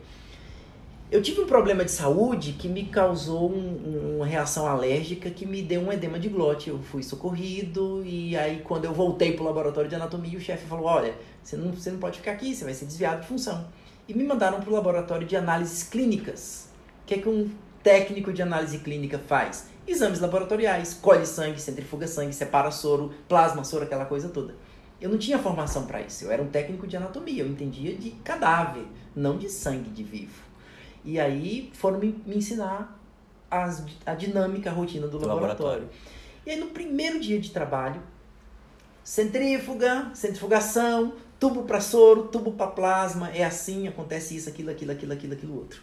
Eu 1.10 1.20
tive 1.22 1.42
um 1.42 1.46
problema 1.46 1.84
de 1.84 1.90
saúde 1.90 2.52
que 2.58 2.66
me 2.68 2.84
causou 2.84 3.50
um- 3.50 3.54
um- 3.54 4.16
uma 4.16 4.26
reação 4.26 4.66
alérgica 4.66 5.28
que 5.30 5.44
me 5.44 5.60
deu 5.60 5.82
um 5.82 5.92
edema 5.92 6.18
de 6.18 6.28
glote. 6.28 6.70
Eu 6.70 6.78
fui 6.78 7.02
socorrido 7.02 8.02
e 8.04 8.34
aí 8.36 8.62
quando 8.64 8.86
eu 8.86 8.94
voltei 8.94 9.32
pro 9.34 9.44
laboratório 9.44 9.90
de 9.90 9.94
anatomia, 9.94 10.38
o 10.38 10.40
chefe 10.40 10.66
falou: 10.66 10.86
"Olha, 10.86 11.14
você 11.42 11.54
não, 11.56 11.70
você 11.72 11.90
não 11.90 11.98
pode 11.98 12.18
ficar 12.18 12.32
aqui, 12.32 12.54
você 12.54 12.64
vai 12.64 12.72
ser 12.72 12.86
desviado 12.86 13.20
de 13.22 13.26
função". 13.26 13.66
E 14.08 14.14
me 14.14 14.24
mandaram 14.24 14.60
pro 14.60 14.72
laboratório 14.72 15.26
de 15.26 15.36
análises 15.36 15.82
clínicas. 15.82 16.68
O 17.02 17.06
que 17.06 17.14
é 17.14 17.18
que 17.18 17.28
um 17.28 17.50
técnico 17.82 18.32
de 18.32 18.42
análise 18.42 18.78
clínica 18.78 19.18
faz? 19.18 19.66
Exames 19.86 20.20
laboratoriais, 20.20 20.94
colhe 20.94 21.26
sangue, 21.26 21.60
centrifuga 21.60 22.06
sangue, 22.06 22.32
separa 22.32 22.70
soro, 22.70 23.12
plasma 23.28 23.64
soro, 23.64 23.84
aquela 23.84 24.04
coisa 24.04 24.28
toda. 24.28 24.54
Eu 25.00 25.10
não 25.10 25.18
tinha 25.18 25.38
formação 25.38 25.86
para 25.86 26.00
isso. 26.00 26.24
Eu 26.24 26.30
era 26.30 26.40
um 26.42 26.46
técnico 26.48 26.86
de 26.86 26.96
anatomia, 26.96 27.42
eu 27.42 27.48
entendia 27.48 27.94
de 27.96 28.10
cadáver, 28.22 28.84
não 29.16 29.36
de 29.36 29.48
sangue 29.48 29.90
de 29.90 30.04
vivo. 30.04 30.40
E 31.04 31.18
aí 31.18 31.70
foram 31.74 31.98
me, 31.98 32.14
me 32.24 32.36
ensinar 32.36 32.96
as- 33.50 33.84
a 34.06 34.14
dinâmica, 34.14 34.70
a 34.70 34.72
rotina 34.72 35.08
do, 35.08 35.18
Do 35.18 35.26
laboratório. 35.26 35.82
laboratório. 35.82 35.88
E 36.46 36.50
aí 36.52 36.58
no 36.60 36.66
primeiro 36.68 37.18
dia 37.18 37.40
de 37.40 37.50
trabalho, 37.50 38.00
centrífuga, 39.02 40.10
centrifugação, 40.14 41.14
tubo 41.38 41.64
para 41.64 41.80
soro, 41.80 42.24
tubo 42.24 42.52
para 42.52 42.68
plasma, 42.68 43.30
é 43.30 43.42
assim, 43.44 43.88
acontece 43.88 44.36
isso, 44.36 44.48
aquilo, 44.48 44.70
aquilo, 44.70 44.92
aquilo, 44.92 45.12
aquilo, 45.12 45.32
aquilo 45.34 45.56
outro. 45.56 45.82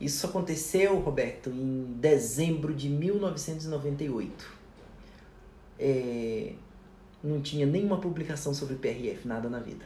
Isso 0.00 0.26
aconteceu, 0.26 0.96
Roberto, 0.98 1.50
em 1.50 1.94
dezembro 2.00 2.72
de 2.72 2.88
1998. 2.88 4.56
É, 5.78 6.52
não 7.22 7.40
tinha 7.40 7.66
nenhuma 7.66 7.98
publicação 7.98 8.54
sobre 8.54 8.76
PRF, 8.76 9.26
nada 9.26 9.48
na 9.48 9.58
vida. 9.58 9.84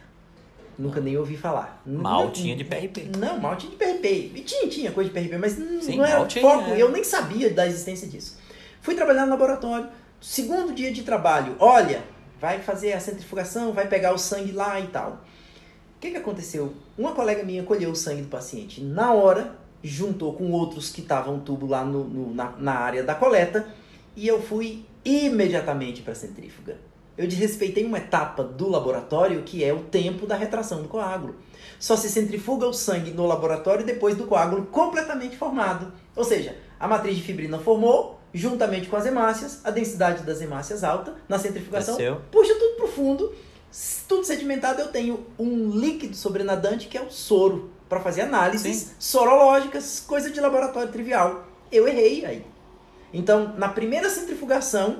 Nunca 0.77 0.99
nem 0.99 1.15
ouvi 1.17 1.37
falar. 1.37 1.81
Mal 1.85 2.25
Não- 2.25 2.31
tinha 2.31 2.55
de 2.55 2.63
PRP. 2.63 3.09
não, 3.17 3.39
mal 3.39 3.55
tinha 3.55 3.71
de 3.71 3.77
PRP. 3.77 4.31
E 4.35 4.41
tinha, 4.41 4.67
tinha 4.67 4.91
coisa 4.91 5.09
de 5.09 5.13
PRP, 5.13 5.37
mas 5.37 5.53
Sim, 5.53 5.97
não 5.97 6.05
era 6.05 6.25
tinha, 6.25 6.41
foco. 6.43 6.71
é. 6.71 6.81
Eu 6.81 6.91
nem 6.91 7.03
sabia 7.03 7.51
da 7.51 7.67
existência 7.67 8.07
disso. 8.07 8.37
Fui 8.81 8.95
trabalhar 8.95 9.25
no 9.25 9.31
laboratório. 9.31 9.87
Segundo 10.19 10.73
dia 10.73 10.91
de 10.91 11.03
trabalho, 11.03 11.55
olha, 11.59 12.03
vai 12.39 12.59
fazer 12.59 12.93
a 12.93 12.99
centrifugação, 12.99 13.71
vai 13.71 13.87
pegar 13.87 14.13
o 14.13 14.17
sangue 14.17 14.51
lá 14.51 14.79
e 14.79 14.87
tal. 14.87 15.11
O 15.97 15.99
que, 15.99 16.11
que 16.11 16.17
aconteceu? 16.17 16.73
Uma 16.97 17.13
colega 17.13 17.43
minha 17.43 17.63
colheu 17.63 17.91
o 17.91 17.95
sangue 17.95 18.23
do 18.23 18.27
paciente 18.29 18.81
na 18.81 19.13
hora, 19.13 19.55
juntou 19.83 20.33
com 20.33 20.51
outros 20.51 20.89
que 20.91 21.01
estavam 21.01 21.39
tubo 21.39 21.67
lá 21.67 21.83
no, 21.83 22.03
no- 22.05 22.33
na, 22.33 22.51
na 22.57 22.73
área 22.73 23.03
da 23.03 23.13
coleta, 23.13 23.67
e 24.15 24.27
eu 24.27 24.41
fui 24.41 24.85
imediatamente 25.03 26.01
para 26.01 26.13
a 26.13 26.15
centrífuga. 26.15 26.77
Eu 27.17 27.27
desrespeitei 27.27 27.85
uma 27.85 27.97
etapa 27.99 28.43
do 28.43 28.67
laboratório 28.69 29.43
que 29.43 29.63
é 29.63 29.71
o 29.73 29.79
tempo 29.81 30.25
da 30.25 30.35
retração 30.35 30.81
do 30.81 30.87
coágulo. 30.87 31.35
Só 31.79 31.95
se 31.95 32.09
centrifuga 32.09 32.65
o 32.65 32.73
sangue 32.73 33.11
no 33.11 33.27
laboratório 33.27 33.85
depois 33.85 34.15
do 34.15 34.25
coágulo 34.25 34.65
completamente 34.67 35.37
formado. 35.37 35.91
Ou 36.15 36.23
seja, 36.23 36.55
a 36.79 36.87
matriz 36.87 37.15
de 37.15 37.21
fibrina 37.21 37.59
formou, 37.59 38.19
juntamente 38.33 38.87
com 38.87 38.95
as 38.95 39.05
hemácias, 39.05 39.59
a 39.63 39.69
densidade 39.69 40.23
das 40.23 40.41
hemácias 40.41 40.83
alta, 40.83 41.13
na 41.29 41.37
centrifugação, 41.37 41.95
Desceu. 41.97 42.21
puxa 42.31 42.55
tudo 42.55 42.77
pro 42.77 42.87
fundo, 42.87 43.31
s- 43.71 44.01
tudo 44.07 44.23
sedimentado, 44.25 44.81
eu 44.81 44.87
tenho 44.87 45.19
um 45.37 45.69
líquido 45.69 46.15
sobrenadante 46.15 46.87
que 46.87 46.97
é 46.97 47.01
o 47.01 47.11
soro, 47.11 47.69
para 47.93 48.01
fazer 48.01 48.21
análises 48.21 48.75
Sim. 48.77 48.89
sorológicas, 48.99 50.03
coisa 50.05 50.29
de 50.31 50.39
laboratório 50.39 50.91
trivial. 50.91 51.43
Eu 51.71 51.87
errei 51.87 52.25
aí. 52.25 52.45
Então, 53.13 53.53
na 53.57 53.69
primeira 53.69 54.09
centrifugação, 54.09 54.97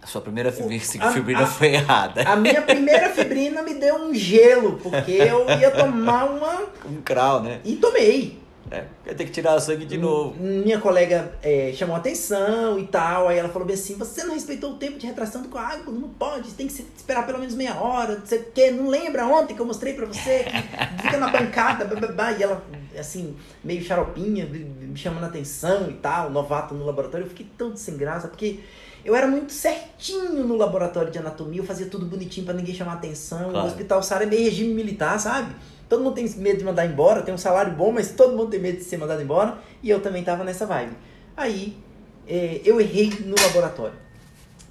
A 0.00 0.06
sua 0.06 0.20
primeira 0.20 0.52
fibri- 0.52 0.80
a- 1.00 1.10
fibrina 1.10 1.42
a- 1.42 1.46
foi 1.46 1.74
errada. 1.74 2.22
a 2.22 2.36
minha 2.36 2.62
primeira 2.62 3.08
fibrina 3.10 3.62
me 3.62 3.74
deu 3.74 3.96
um 3.96 4.14
gelo, 4.14 4.78
porque 4.80 5.10
eu 5.12 5.44
ia 5.58 5.70
tomar 5.72 6.24
uma. 6.24 6.68
Um 6.88 7.02
crau, 7.02 7.42
né? 7.42 7.60
E 7.64 7.74
tomei. 7.76 8.38
É, 8.70 8.84
vai 9.04 9.14
ter 9.14 9.24
que 9.24 9.30
tirar 9.30 9.58
sangue 9.60 9.86
de 9.86 9.96
novo. 9.96 10.34
Minha 10.38 10.78
colega 10.78 11.32
é, 11.42 11.72
chamou 11.74 11.96
atenção 11.96 12.78
e 12.78 12.86
tal, 12.86 13.28
aí 13.28 13.38
ela 13.38 13.48
falou 13.48 13.66
bem 13.66 13.74
assim, 13.74 13.94
você 13.94 14.24
não 14.24 14.34
respeitou 14.34 14.72
o 14.72 14.74
tempo 14.76 14.98
de 14.98 15.06
retração 15.06 15.42
do 15.42 15.48
coágulo, 15.48 15.98
não 15.98 16.08
pode, 16.08 16.50
tem 16.52 16.66
que 16.66 16.84
esperar 16.96 17.24
pelo 17.24 17.38
menos 17.38 17.54
meia 17.54 17.74
hora, 17.76 18.20
você 18.24 18.38
quer, 18.38 18.72
não 18.72 18.88
lembra 18.88 19.26
ontem 19.26 19.54
que 19.54 19.60
eu 19.60 19.66
mostrei 19.66 19.94
pra 19.94 20.06
você, 20.06 20.44
que 20.44 21.02
fica 21.02 21.16
na 21.18 21.28
bancada, 21.28 21.84
blá, 21.84 22.32
e 22.32 22.42
ela, 22.42 22.62
assim, 22.98 23.36
meio 23.64 23.82
xaropinha, 23.82 24.46
me 24.46 24.96
chamando 24.96 25.24
atenção 25.24 25.90
e 25.90 25.94
tal, 25.94 26.30
novato 26.30 26.74
no 26.74 26.84
laboratório, 26.84 27.24
eu 27.24 27.30
fiquei 27.30 27.46
tão 27.56 27.74
sem 27.76 27.96
graça, 27.96 28.28
porque 28.28 28.60
eu 29.04 29.16
era 29.16 29.26
muito 29.26 29.52
certinho 29.52 30.44
no 30.44 30.56
laboratório 30.56 31.10
de 31.10 31.18
anatomia, 31.18 31.60
eu 31.60 31.64
fazia 31.64 31.86
tudo 31.86 32.04
bonitinho 32.04 32.44
para 32.44 32.54
ninguém 32.54 32.74
chamar 32.74 32.94
atenção, 32.94 33.50
claro. 33.50 33.66
o 33.66 33.70
hospital 33.70 34.02
Sara 34.02 34.24
é 34.24 34.26
meio 34.26 34.44
regime 34.44 34.74
militar, 34.74 35.18
sabe? 35.18 35.54
Todo 35.88 36.02
mundo 36.02 36.14
tem 36.14 36.28
medo 36.36 36.58
de 36.58 36.64
mandar 36.64 36.86
embora, 36.86 37.22
tem 37.22 37.32
um 37.32 37.38
salário 37.38 37.72
bom, 37.72 37.90
mas 37.90 38.10
todo 38.10 38.36
mundo 38.36 38.50
tem 38.50 38.60
medo 38.60 38.78
de 38.78 38.84
ser 38.84 38.98
mandado 38.98 39.22
embora. 39.22 39.58
E 39.82 39.88
eu 39.88 40.00
também 40.00 40.22
tava 40.22 40.44
nessa 40.44 40.66
vibe. 40.66 40.92
Aí 41.36 41.76
é, 42.26 42.60
eu 42.64 42.80
errei 42.80 43.10
no 43.24 43.34
laboratório. 43.40 43.96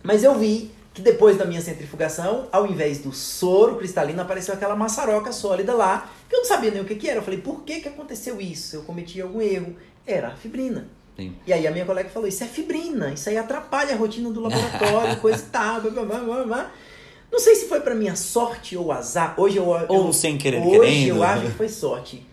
Mas 0.03 0.23
eu 0.23 0.37
vi 0.37 0.71
que 0.93 1.01
depois 1.01 1.37
da 1.37 1.45
minha 1.45 1.61
centrifugação, 1.61 2.47
ao 2.51 2.65
invés 2.65 2.99
do 2.99 3.11
soro 3.11 3.75
cristalino, 3.75 4.21
apareceu 4.21 4.53
aquela 4.53 4.75
maçaroca 4.75 5.31
sólida 5.31 5.73
lá, 5.73 6.09
que 6.27 6.35
eu 6.35 6.39
não 6.39 6.45
sabia 6.47 6.71
nem 6.71 6.81
o 6.81 6.85
que, 6.85 6.95
que 6.95 7.09
era. 7.09 7.19
Eu 7.19 7.23
falei, 7.23 7.39
por 7.39 7.63
que, 7.63 7.81
que 7.81 7.87
aconteceu 7.87 8.39
isso? 8.39 8.75
Eu 8.75 8.81
cometi 8.83 9.21
algum 9.21 9.41
erro. 9.41 9.75
Era 10.05 10.29
a 10.29 10.35
fibrina. 10.35 10.87
Sim. 11.15 11.35
E 11.47 11.51
aí 11.51 11.65
a 11.65 11.71
minha 11.71 11.85
colega 11.85 12.09
falou, 12.09 12.27
isso 12.27 12.43
é 12.43 12.47
fibrina, 12.47 13.11
isso 13.11 13.27
aí 13.27 13.37
atrapalha 13.37 13.93
a 13.93 13.97
rotina 13.97 14.29
do 14.29 14.39
laboratório, 14.39 15.17
coisa 15.21 15.43
e 15.43 15.49
tal, 15.49 15.81
blá, 15.81 16.03
blá, 16.03 16.19
blá, 16.19 16.43
blá. 16.43 16.71
Não 17.31 17.39
sei 17.39 17.55
se 17.55 17.67
foi 17.67 17.81
para 17.81 17.93
minha 17.93 18.15
sorte 18.15 18.77
ou 18.77 18.91
azar. 18.91 19.35
Hoje 19.37 19.57
eu. 19.57 19.65
Ou 19.65 20.07
eu, 20.07 20.13
sem 20.13 20.37
querer 20.37 20.59
hoje 20.59 20.71
querendo. 20.71 20.81
Hoje 20.81 21.07
eu 21.07 21.23
acho 21.23 21.45
que 21.45 21.51
foi 21.51 21.69
sorte. 21.69 22.25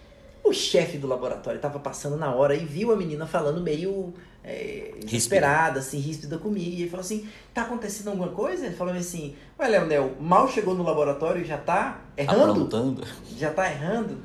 O 0.43 0.53
chefe 0.53 0.99
do 0.99 1.07
laboratório 1.07 1.57
estava 1.57 1.79
passando 1.79 2.17
na 2.17 2.35
hora 2.35 2.55
e 2.55 2.65
viu 2.65 2.93
a 2.93 2.97
menina 2.97 3.27
falando 3.27 3.63
meio 3.63 4.13
é, 4.45 4.93
desesperada, 5.03 5.81
assim, 5.81 5.99
ríspida 5.99 6.37
comigo. 6.37 6.71
E 6.71 6.83
ele 6.83 6.91
falou 6.91 7.03
assim: 7.03 7.27
tá 7.53 7.63
acontecendo 7.63 8.09
alguma 8.09 8.29
coisa? 8.29 8.67
Ele 8.67 8.75
falou 8.75 8.95
assim: 8.95 9.35
Ué, 9.59 9.69
Leonel, 9.69 10.13
mal 10.21 10.49
chegou 10.49 10.75
no 10.75 10.85
laboratório 10.85 11.43
e 11.43 11.45
já 11.47 11.57
tá 11.57 12.03
errando? 12.17 12.53
Aprontando. 12.53 13.05
Já 13.37 13.51
tá 13.51 13.71
errando? 13.71 14.19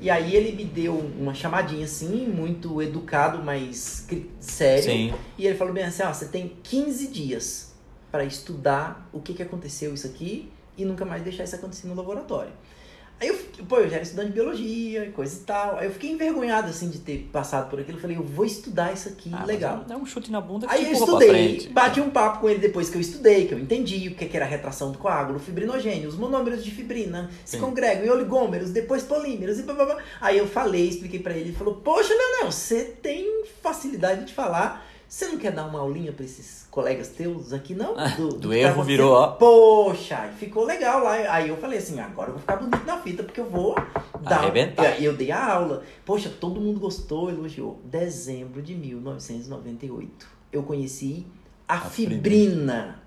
E 0.00 0.08
aí 0.08 0.34
ele 0.34 0.52
me 0.52 0.64
deu 0.64 0.94
uma 0.94 1.34
chamadinha 1.34 1.84
assim, 1.84 2.26
muito 2.26 2.80
educado, 2.80 3.42
mas 3.42 4.06
sério. 4.40 4.84
Sim. 4.84 5.14
E 5.36 5.46
ele 5.46 5.56
falou 5.56 5.74
bem 5.74 5.84
assim: 5.84 6.02
ó, 6.02 6.12
você 6.12 6.26
tem 6.26 6.56
15 6.62 7.08
dias 7.08 7.67
para 8.10 8.24
estudar 8.24 9.08
o 9.12 9.20
que, 9.20 9.34
que 9.34 9.42
aconteceu 9.42 9.94
isso 9.94 10.06
aqui 10.06 10.50
e 10.76 10.84
nunca 10.84 11.04
mais 11.04 11.22
deixar 11.22 11.44
isso 11.44 11.56
acontecer 11.56 11.86
no 11.86 11.94
laboratório. 11.94 12.52
Aí 13.20 13.26
eu, 13.26 13.64
pô, 13.68 13.78
eu 13.78 13.88
já 13.88 13.96
era 13.96 14.04
estudante 14.04 14.28
de 14.28 14.34
biologia 14.34 15.04
e 15.04 15.10
coisa 15.10 15.36
e 15.36 15.44
tal. 15.44 15.76
Aí 15.76 15.86
eu 15.86 15.90
fiquei 15.90 16.10
envergonhado, 16.12 16.68
assim, 16.68 16.88
de 16.88 17.00
ter 17.00 17.28
passado 17.32 17.68
por 17.68 17.80
aquilo. 17.80 17.98
Eu 17.98 18.00
falei, 18.00 18.16
eu 18.16 18.22
vou 18.22 18.44
estudar 18.44 18.92
isso 18.92 19.08
aqui, 19.08 19.28
ah, 19.32 19.44
legal. 19.44 19.84
É 19.90 19.96
um 19.96 20.06
chute 20.06 20.30
na 20.30 20.40
bunda 20.40 20.68
que 20.68 20.72
Aí 20.72 20.84
eu 20.84 20.92
estudei, 20.92 21.68
bati 21.72 22.00
um 22.00 22.10
papo 22.10 22.40
com 22.40 22.48
ele 22.48 22.60
depois 22.60 22.88
que 22.88 22.96
eu 22.96 23.00
estudei, 23.00 23.48
que 23.48 23.54
eu 23.54 23.58
entendi 23.58 24.06
o 24.08 24.14
que 24.14 24.36
era 24.36 24.44
a 24.46 24.48
retração 24.48 24.92
do 24.92 24.98
coágulo, 24.98 25.40
fibrinogênio, 25.40 26.08
os 26.08 26.14
monômeros 26.14 26.64
de 26.64 26.70
fibrina, 26.70 27.28
se 27.44 27.56
Sim. 27.56 27.62
congregam 27.62 28.06
em 28.06 28.10
oligômeros, 28.10 28.70
depois 28.70 29.02
polímeros 29.02 29.58
e 29.58 29.62
blá, 29.64 29.74
blá, 29.74 29.84
blá. 29.86 29.98
Aí 30.20 30.38
eu 30.38 30.46
falei, 30.46 30.88
expliquei 30.88 31.18
para 31.18 31.32
ele, 31.32 31.48
ele 31.48 31.56
falou, 31.56 31.74
poxa, 31.74 32.14
Leonel, 32.14 32.52
você 32.52 32.84
tem 32.84 33.44
facilidade 33.60 34.26
de 34.26 34.32
falar 34.32 34.87
você 35.08 35.26
não 35.26 35.38
quer 35.38 35.52
dar 35.52 35.64
uma 35.64 35.80
aulinha 35.80 36.12
para 36.12 36.24
esses 36.24 36.66
colegas 36.70 37.08
teus 37.08 37.54
aqui, 37.54 37.74
não? 37.74 37.98
Ah, 37.98 38.08
do, 38.08 38.28
do, 38.28 38.36
do 38.36 38.52
erro 38.52 38.82
virou, 38.82 39.14
ó. 39.14 39.28
Poxa, 39.28 40.30
ficou 40.38 40.64
legal 40.66 41.02
lá. 41.02 41.12
Aí 41.32 41.48
eu 41.48 41.56
falei 41.56 41.78
assim, 41.78 41.98
agora 41.98 42.28
eu 42.28 42.32
vou 42.34 42.40
ficar 42.40 42.56
bonito 42.56 42.84
na 42.84 42.98
fita, 42.98 43.22
porque 43.22 43.40
eu 43.40 43.48
vou 43.48 43.74
dar. 44.20 44.40
Arrebentar. 44.40 45.00
E 45.00 45.04
eu 45.06 45.14
dei 45.14 45.30
a 45.30 45.52
aula. 45.54 45.82
Poxa, 46.04 46.28
todo 46.28 46.60
mundo 46.60 46.78
gostou, 46.78 47.30
elogiou. 47.30 47.80
Dezembro 47.84 48.60
de 48.60 48.74
1998. 48.74 50.28
Eu 50.52 50.62
conheci 50.62 51.26
a, 51.66 51.76
a 51.76 51.80
fibrina. 51.80 52.20
fibrina. 52.20 53.02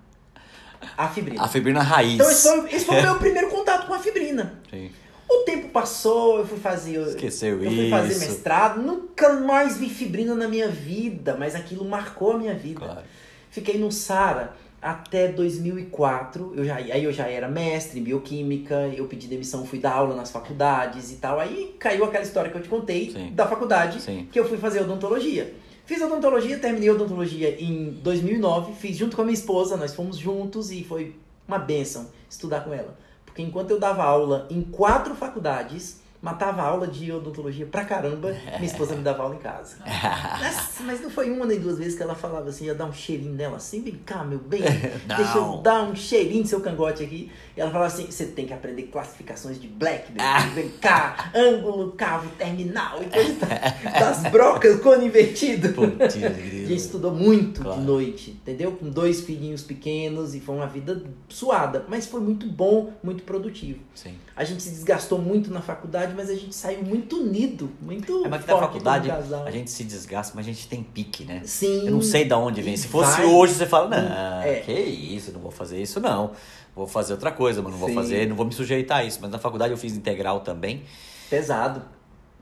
A 0.97 1.07
fibrina. 1.07 1.43
A 1.43 1.47
fibrina 1.47 1.83
raiz. 1.83 2.15
Então 2.15 2.31
esse 2.31 2.49
foi, 2.49 2.73
esse 2.73 2.85
foi 2.85 2.99
o 2.99 3.01
meu 3.03 3.15
primeiro 3.19 3.49
contato 3.49 3.85
com 3.85 3.93
a 3.93 3.99
fibrina. 3.99 4.59
Sim. 4.71 4.89
O 5.33 5.43
tempo 5.43 5.69
passou, 5.69 6.39
eu 6.39 6.45
fui 6.45 6.59
fazer. 6.59 6.99
Esqueceu 7.07 7.63
eu 7.63 7.71
fui 7.71 7.89
fazer 7.89 8.19
mestrado, 8.19 8.81
nunca 8.81 9.33
mais 9.33 9.77
vi 9.77 9.89
fibrina 9.89 10.35
na 10.35 10.47
minha 10.47 10.67
vida, 10.67 11.37
mas 11.39 11.55
aquilo 11.55 11.85
marcou 11.85 12.33
a 12.33 12.37
minha 12.37 12.53
vida. 12.53 12.79
Claro. 12.81 13.01
Fiquei 13.49 13.77
no 13.77 13.91
Sara 13.91 14.53
até 14.81 15.29
2004. 15.29 16.53
Eu 16.55 16.65
já, 16.65 16.75
aí 16.75 17.03
eu 17.03 17.13
já 17.13 17.27
era 17.27 17.47
mestre 17.47 17.99
em 17.99 18.03
bioquímica, 18.03 18.75
eu 18.95 19.05
pedi 19.07 19.27
demissão, 19.27 19.65
fui 19.65 19.79
dar 19.79 19.93
aula 19.93 20.15
nas 20.15 20.31
faculdades 20.31 21.11
e 21.11 21.15
tal. 21.15 21.39
Aí 21.39 21.75
caiu 21.79 22.03
aquela 22.03 22.23
história 22.23 22.51
que 22.51 22.57
eu 22.57 22.61
te 22.61 22.69
contei 22.69 23.11
Sim. 23.11 23.31
da 23.31 23.47
faculdade, 23.47 24.01
Sim. 24.01 24.27
que 24.31 24.39
eu 24.39 24.47
fui 24.47 24.57
fazer 24.57 24.81
odontologia. 24.81 25.53
Fiz 25.85 26.01
odontologia, 26.01 26.57
terminei 26.57 26.89
odontologia 26.89 27.61
em 27.61 27.91
2009, 28.01 28.73
fiz 28.73 28.97
junto 28.97 29.15
com 29.15 29.23
a 29.23 29.25
minha 29.25 29.33
esposa, 29.33 29.75
nós 29.77 29.93
fomos 29.93 30.17
juntos 30.17 30.71
e 30.71 30.83
foi 30.83 31.15
uma 31.47 31.57
benção 31.57 32.07
estudar 32.29 32.61
com 32.63 32.73
ela. 32.73 32.97
Porque 33.31 33.41
enquanto 33.41 33.71
eu 33.71 33.79
dava 33.79 34.03
aula 34.03 34.45
em 34.49 34.61
quatro 34.61 35.15
faculdades, 35.15 36.00
matava 36.21 36.61
aula 36.61 36.87
de 36.87 37.11
odontologia 37.11 37.65
pra 37.65 37.83
caramba, 37.83 38.29
minha 38.29 38.65
esposa 38.65 38.95
me 38.95 39.01
dava 39.01 39.23
aula 39.23 39.35
em 39.35 39.39
casa. 39.39 39.77
Nossa, 39.83 40.83
mas 40.83 41.01
não 41.01 41.09
foi 41.09 41.31
uma 41.31 41.45
nem 41.45 41.59
duas 41.59 41.79
vezes 41.79 41.95
que 41.95 42.03
ela 42.03 42.13
falava 42.13 42.49
assim, 42.49 42.65
ia 42.65 42.75
dar 42.75 42.85
um 42.85 42.93
cheirinho 42.93 43.33
nela 43.33 43.57
assim, 43.57 43.81
vem 43.81 43.95
cá, 44.05 44.23
meu 44.23 44.37
bem, 44.37 44.61
deixa 45.17 45.37
eu 45.37 45.57
dar 45.57 45.83
um 45.83 45.95
cheirinho 45.95 46.41
no 46.41 46.47
seu 46.47 46.61
cangote 46.61 47.03
aqui. 47.03 47.31
E 47.57 47.61
ela 47.61 47.71
falava 47.71 47.91
assim, 47.91 48.05
você 48.05 48.25
tem 48.25 48.45
que 48.45 48.53
aprender 48.53 48.83
classificações 48.83 49.59
de 49.59 49.67
black, 49.67 50.13
ah. 50.19 50.41
vem 50.53 50.69
cá, 50.69 51.31
ângulo, 51.35 51.91
cavo, 51.93 52.29
terminal 52.37 53.01
e 53.01 53.05
coisa 53.05 53.45
das 53.99 54.23
brocas, 54.31 54.79
cone 54.79 55.07
invertido. 55.07 55.69
Putz, 55.73 56.15
a 56.15 56.29
gente 56.29 56.75
estudou 56.75 57.11
muito 57.11 57.61
claro. 57.61 57.79
de 57.79 57.85
noite, 57.85 58.31
entendeu? 58.31 58.73
Com 58.73 58.89
dois 58.89 59.21
filhinhos 59.21 59.63
pequenos 59.63 60.35
e 60.35 60.39
foi 60.39 60.55
uma 60.55 60.67
vida 60.67 61.03
suada, 61.27 61.85
mas 61.87 62.05
foi 62.05 62.21
muito 62.21 62.45
bom, 62.45 62.93
muito 63.03 63.23
produtivo. 63.23 63.79
Sim. 63.95 64.15
A 64.35 64.43
gente 64.43 64.63
se 64.63 64.69
desgastou 64.69 65.19
muito 65.19 65.51
na 65.51 65.61
faculdade, 65.61 66.10
mas 66.13 66.29
a 66.29 66.35
gente 66.35 66.55
saiu 66.55 66.83
muito 66.83 67.17
unido, 67.17 67.69
muito 67.81 68.25
é, 68.25 68.29
mas 68.29 68.45
na 68.45 68.57
faculdade 68.57 69.09
a 69.11 69.51
gente 69.51 69.71
se 69.71 69.83
desgasta, 69.83 70.33
mas 70.35 70.45
a 70.45 70.49
gente 70.49 70.67
tem 70.67 70.83
pique, 70.83 71.23
né? 71.23 71.41
Sim. 71.45 71.85
Eu 71.85 71.91
não 71.91 72.01
sei 72.01 72.25
de 72.25 72.33
onde 72.33 72.61
vem. 72.61 72.75
Se 72.77 72.87
fosse 72.87 73.21
vai, 73.21 73.25
hoje, 73.25 73.53
você 73.53 73.65
fala, 73.65 73.89
não, 73.89 74.41
é. 74.41 74.61
que 74.61 74.71
isso, 74.71 75.31
não 75.31 75.39
vou 75.39 75.51
fazer 75.51 75.81
isso 75.81 75.99
não. 75.99 76.31
Vou 76.75 76.87
fazer 76.87 77.13
outra 77.13 77.31
coisa, 77.31 77.61
mas 77.61 77.71
não 77.71 77.79
vou 77.79 77.89
Sim. 77.89 77.95
fazer, 77.95 78.27
não 78.27 78.35
vou 78.35 78.45
me 78.45 78.53
sujeitar 78.53 78.99
a 78.99 79.03
isso. 79.03 79.19
Mas 79.21 79.29
na 79.29 79.37
faculdade 79.37 79.73
eu 79.73 79.77
fiz 79.77 79.95
integral 79.95 80.39
também. 80.39 80.83
Pesado. 81.29 81.83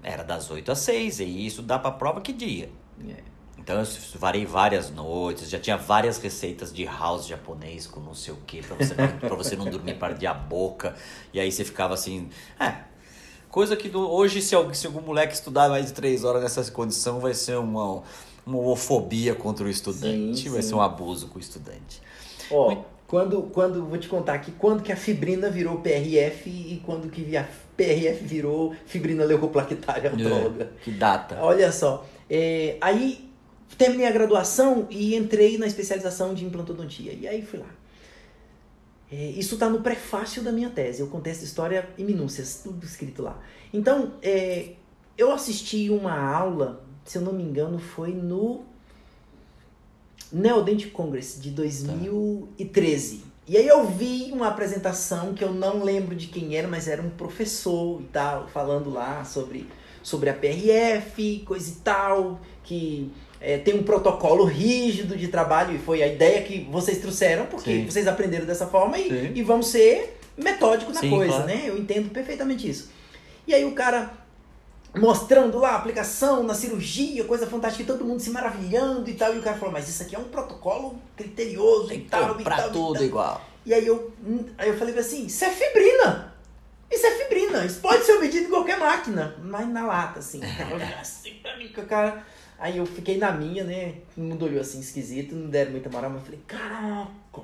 Era 0.03 0.23
das 0.23 0.49
8 0.49 0.71
às 0.71 0.79
6, 0.79 1.19
e 1.19 1.45
isso 1.45 1.61
dá 1.61 1.77
pra 1.77 1.91
prova 1.91 2.21
que 2.21 2.31
dia. 2.31 2.69
É. 3.07 3.29
Então 3.57 3.77
eu 3.77 3.85
varei 4.15 4.45
várias 4.45 4.89
noites, 4.89 5.49
já 5.49 5.59
tinha 5.59 5.77
várias 5.77 6.17
receitas 6.17 6.71
de 6.71 6.85
house 6.85 7.27
japonês 7.27 7.85
com 7.85 7.99
não 7.99 8.15
sei 8.15 8.33
o 8.33 8.37
que, 8.37 8.61
pra 8.61 8.75
você, 8.75 8.95
pra 8.95 9.35
você 9.35 9.55
não 9.55 9.65
dormir, 9.69 9.95
perder 9.95 10.27
a 10.27 10.33
boca. 10.33 10.95
E 11.33 11.39
aí 11.39 11.51
você 11.51 11.65
ficava 11.65 11.93
assim. 11.93 12.29
É. 12.59 12.88
Coisa 13.49 13.75
que 13.75 13.89
do, 13.89 14.09
hoje, 14.09 14.41
se, 14.41 14.53
algum, 14.53 14.73
se 14.73 14.85
algum 14.85 15.01
moleque 15.01 15.33
estudar 15.33 15.69
mais 15.69 15.87
de 15.87 15.93
três 15.93 16.23
horas 16.23 16.43
nessa 16.43 16.69
condição, 16.71 17.19
vai 17.19 17.33
ser 17.33 17.57
uma, 17.57 18.03
uma 18.45 18.57
homofobia 18.57 19.33
contra 19.33 19.65
o 19.65 19.69
estudante, 19.69 20.43
sim, 20.43 20.49
vai 20.49 20.61
sim. 20.61 20.69
ser 20.69 20.75
um 20.75 20.81
abuso 20.81 21.27
com 21.27 21.37
o 21.37 21.41
estudante. 21.41 22.01
Ó, 22.51 22.73
oh, 22.73 22.83
quando, 23.07 23.41
quando, 23.51 23.83
vou 23.85 23.97
te 23.97 24.07
contar 24.07 24.33
aqui, 24.33 24.51
quando 24.51 24.83
que 24.83 24.91
a 24.91 24.95
fibrina 24.95 25.49
virou 25.49 25.79
PRF 25.79 26.47
e 26.47 26.79
quando 26.85 27.09
que 27.09 27.35
a 27.35 27.47
PRF 27.75 28.23
virou 28.23 28.75
fibrina 28.85 29.25
leucoplaquetária 29.25 30.11
autóloga. 30.11 30.65
É, 30.65 30.83
que 30.83 30.91
data. 30.91 31.39
Olha 31.41 31.71
só. 31.71 32.05
É, 32.29 32.77
aí 32.79 33.31
terminei 33.79 34.05
a 34.05 34.11
graduação 34.11 34.85
e 34.91 35.15
entrei 35.15 35.57
na 35.57 35.65
especialização 35.65 36.35
de 36.35 36.45
implantodontia. 36.45 37.13
E 37.13 37.27
aí 37.27 37.41
fui 37.41 37.59
lá. 37.59 37.78
É, 39.11 39.15
isso 39.31 39.55
está 39.55 39.69
no 39.69 39.81
prefácio 39.81 40.43
da 40.43 40.51
minha 40.51 40.69
tese. 40.69 41.01
Eu 41.01 41.07
contei 41.07 41.31
essa 41.31 41.43
história 41.43 41.89
em 41.97 42.03
minúcias, 42.03 42.61
tudo 42.63 42.85
escrito 42.85 43.23
lá. 43.23 43.39
Então, 43.73 44.13
é, 44.21 44.73
eu 45.17 45.31
assisti 45.31 45.89
uma 45.89 46.17
aula, 46.17 46.83
se 47.03 47.17
eu 47.17 47.21
não 47.21 47.33
me 47.33 47.43
engano, 47.43 47.79
foi 47.79 48.13
no 48.13 48.63
Neodent 50.31 50.91
Congress 50.91 51.41
de 51.41 51.49
2013. 51.51 53.17
Tá. 53.17 53.29
E 53.47 53.57
aí 53.57 53.67
eu 53.67 53.87
vi 53.87 54.29
uma 54.31 54.47
apresentação 54.47 55.33
que 55.33 55.43
eu 55.43 55.51
não 55.51 55.83
lembro 55.83 56.15
de 56.15 56.27
quem 56.27 56.55
era, 56.55 56.67
mas 56.67 56.87
era 56.87 57.01
um 57.01 57.09
professor 57.09 57.99
e 57.99 58.05
tal, 58.05 58.47
falando 58.47 58.91
lá 58.91 59.25
sobre, 59.25 59.67
sobre 60.03 60.29
a 60.29 60.33
PRF, 60.35 61.43
coisa 61.47 61.71
e 61.71 61.75
tal, 61.81 62.39
que 62.63 63.11
é, 63.41 63.57
tem 63.57 63.73
um 63.73 63.83
protocolo 63.83 64.43
rígido 64.43 65.15
de 65.15 65.27
trabalho, 65.27 65.75
e 65.75 65.79
foi 65.79 66.03
a 66.03 66.07
ideia 66.07 66.41
que 66.41 66.67
vocês 66.71 66.97
trouxeram, 66.99 67.45
porque 67.45 67.71
Sim. 67.71 67.85
vocês 67.85 68.07
aprenderam 68.07 68.45
dessa 68.45 68.67
forma 68.67 68.97
e, 68.97 69.31
e 69.35 69.41
vamos 69.43 69.67
ser 69.67 70.19
metódicos 70.37 70.95
na 70.95 71.01
Sim, 71.01 71.09
coisa, 71.09 71.33
claro. 71.33 71.47
né? 71.47 71.63
Eu 71.65 71.77
entendo 71.77 72.09
perfeitamente 72.09 72.69
isso. 72.69 72.89
E 73.47 73.53
aí 73.53 73.65
o 73.65 73.73
cara 73.73 74.11
mostrando 74.95 75.59
lá 75.59 75.71
a 75.71 75.75
aplicação 75.75 76.43
na 76.43 76.53
cirurgia, 76.53 77.23
coisa 77.23 77.45
fantástica, 77.45 77.83
e 77.83 77.85
todo 77.85 78.03
mundo 78.03 78.19
se 78.19 78.29
maravilhando 78.31 79.09
e 79.09 79.13
tal, 79.13 79.35
e 79.35 79.39
o 79.39 79.41
cara 79.41 79.57
falou, 79.57 79.71
mas 79.71 79.87
isso 79.87 80.01
aqui 80.01 80.15
é 80.15 80.19
um 80.19 80.25
protocolo 80.25 80.99
criterioso 81.15 81.93
e 81.93 82.01
tal, 82.01 82.39
e 82.39 82.43
tal. 82.43 82.71
tudo 82.71 83.03
e 83.03 83.05
igual. 83.05 83.41
E 83.65 83.73
aí 83.73 83.85
eu, 83.85 84.11
aí 84.57 84.69
eu 84.69 84.77
falei 84.77 84.97
assim, 84.97 85.25
isso 85.25 85.45
é 85.45 85.49
fibrina. 85.49 86.33
Isso 86.91 87.05
é 87.05 87.11
fibrina, 87.11 87.65
isso 87.65 87.79
pode 87.81 88.03
ser 88.03 88.13
obedido 88.13 88.47
em 88.47 88.49
qualquer 88.49 88.79
máquina, 88.79 89.35
mas 89.43 89.67
na 89.69 89.85
lata, 89.85 90.19
assim. 90.19 90.41
assim 90.99 91.33
pra 91.35 91.55
mim, 91.55 91.67
com 91.67 91.81
a 91.81 91.85
cara. 91.85 92.25
Aí 92.59 92.77
eu 92.77 92.85
fiquei 92.85 93.17
na 93.17 93.31
minha, 93.31 93.63
né? 93.63 93.95
O 94.17 94.21
mundo 94.21 94.45
olhou 94.45 94.59
assim 94.59 94.79
esquisito, 94.79 95.33
não 95.33 95.49
deram 95.49 95.71
muita 95.71 95.89
moral, 95.89 96.09
mas 96.11 96.19
eu 96.19 96.25
falei, 96.25 96.41
caraca, 96.45 97.41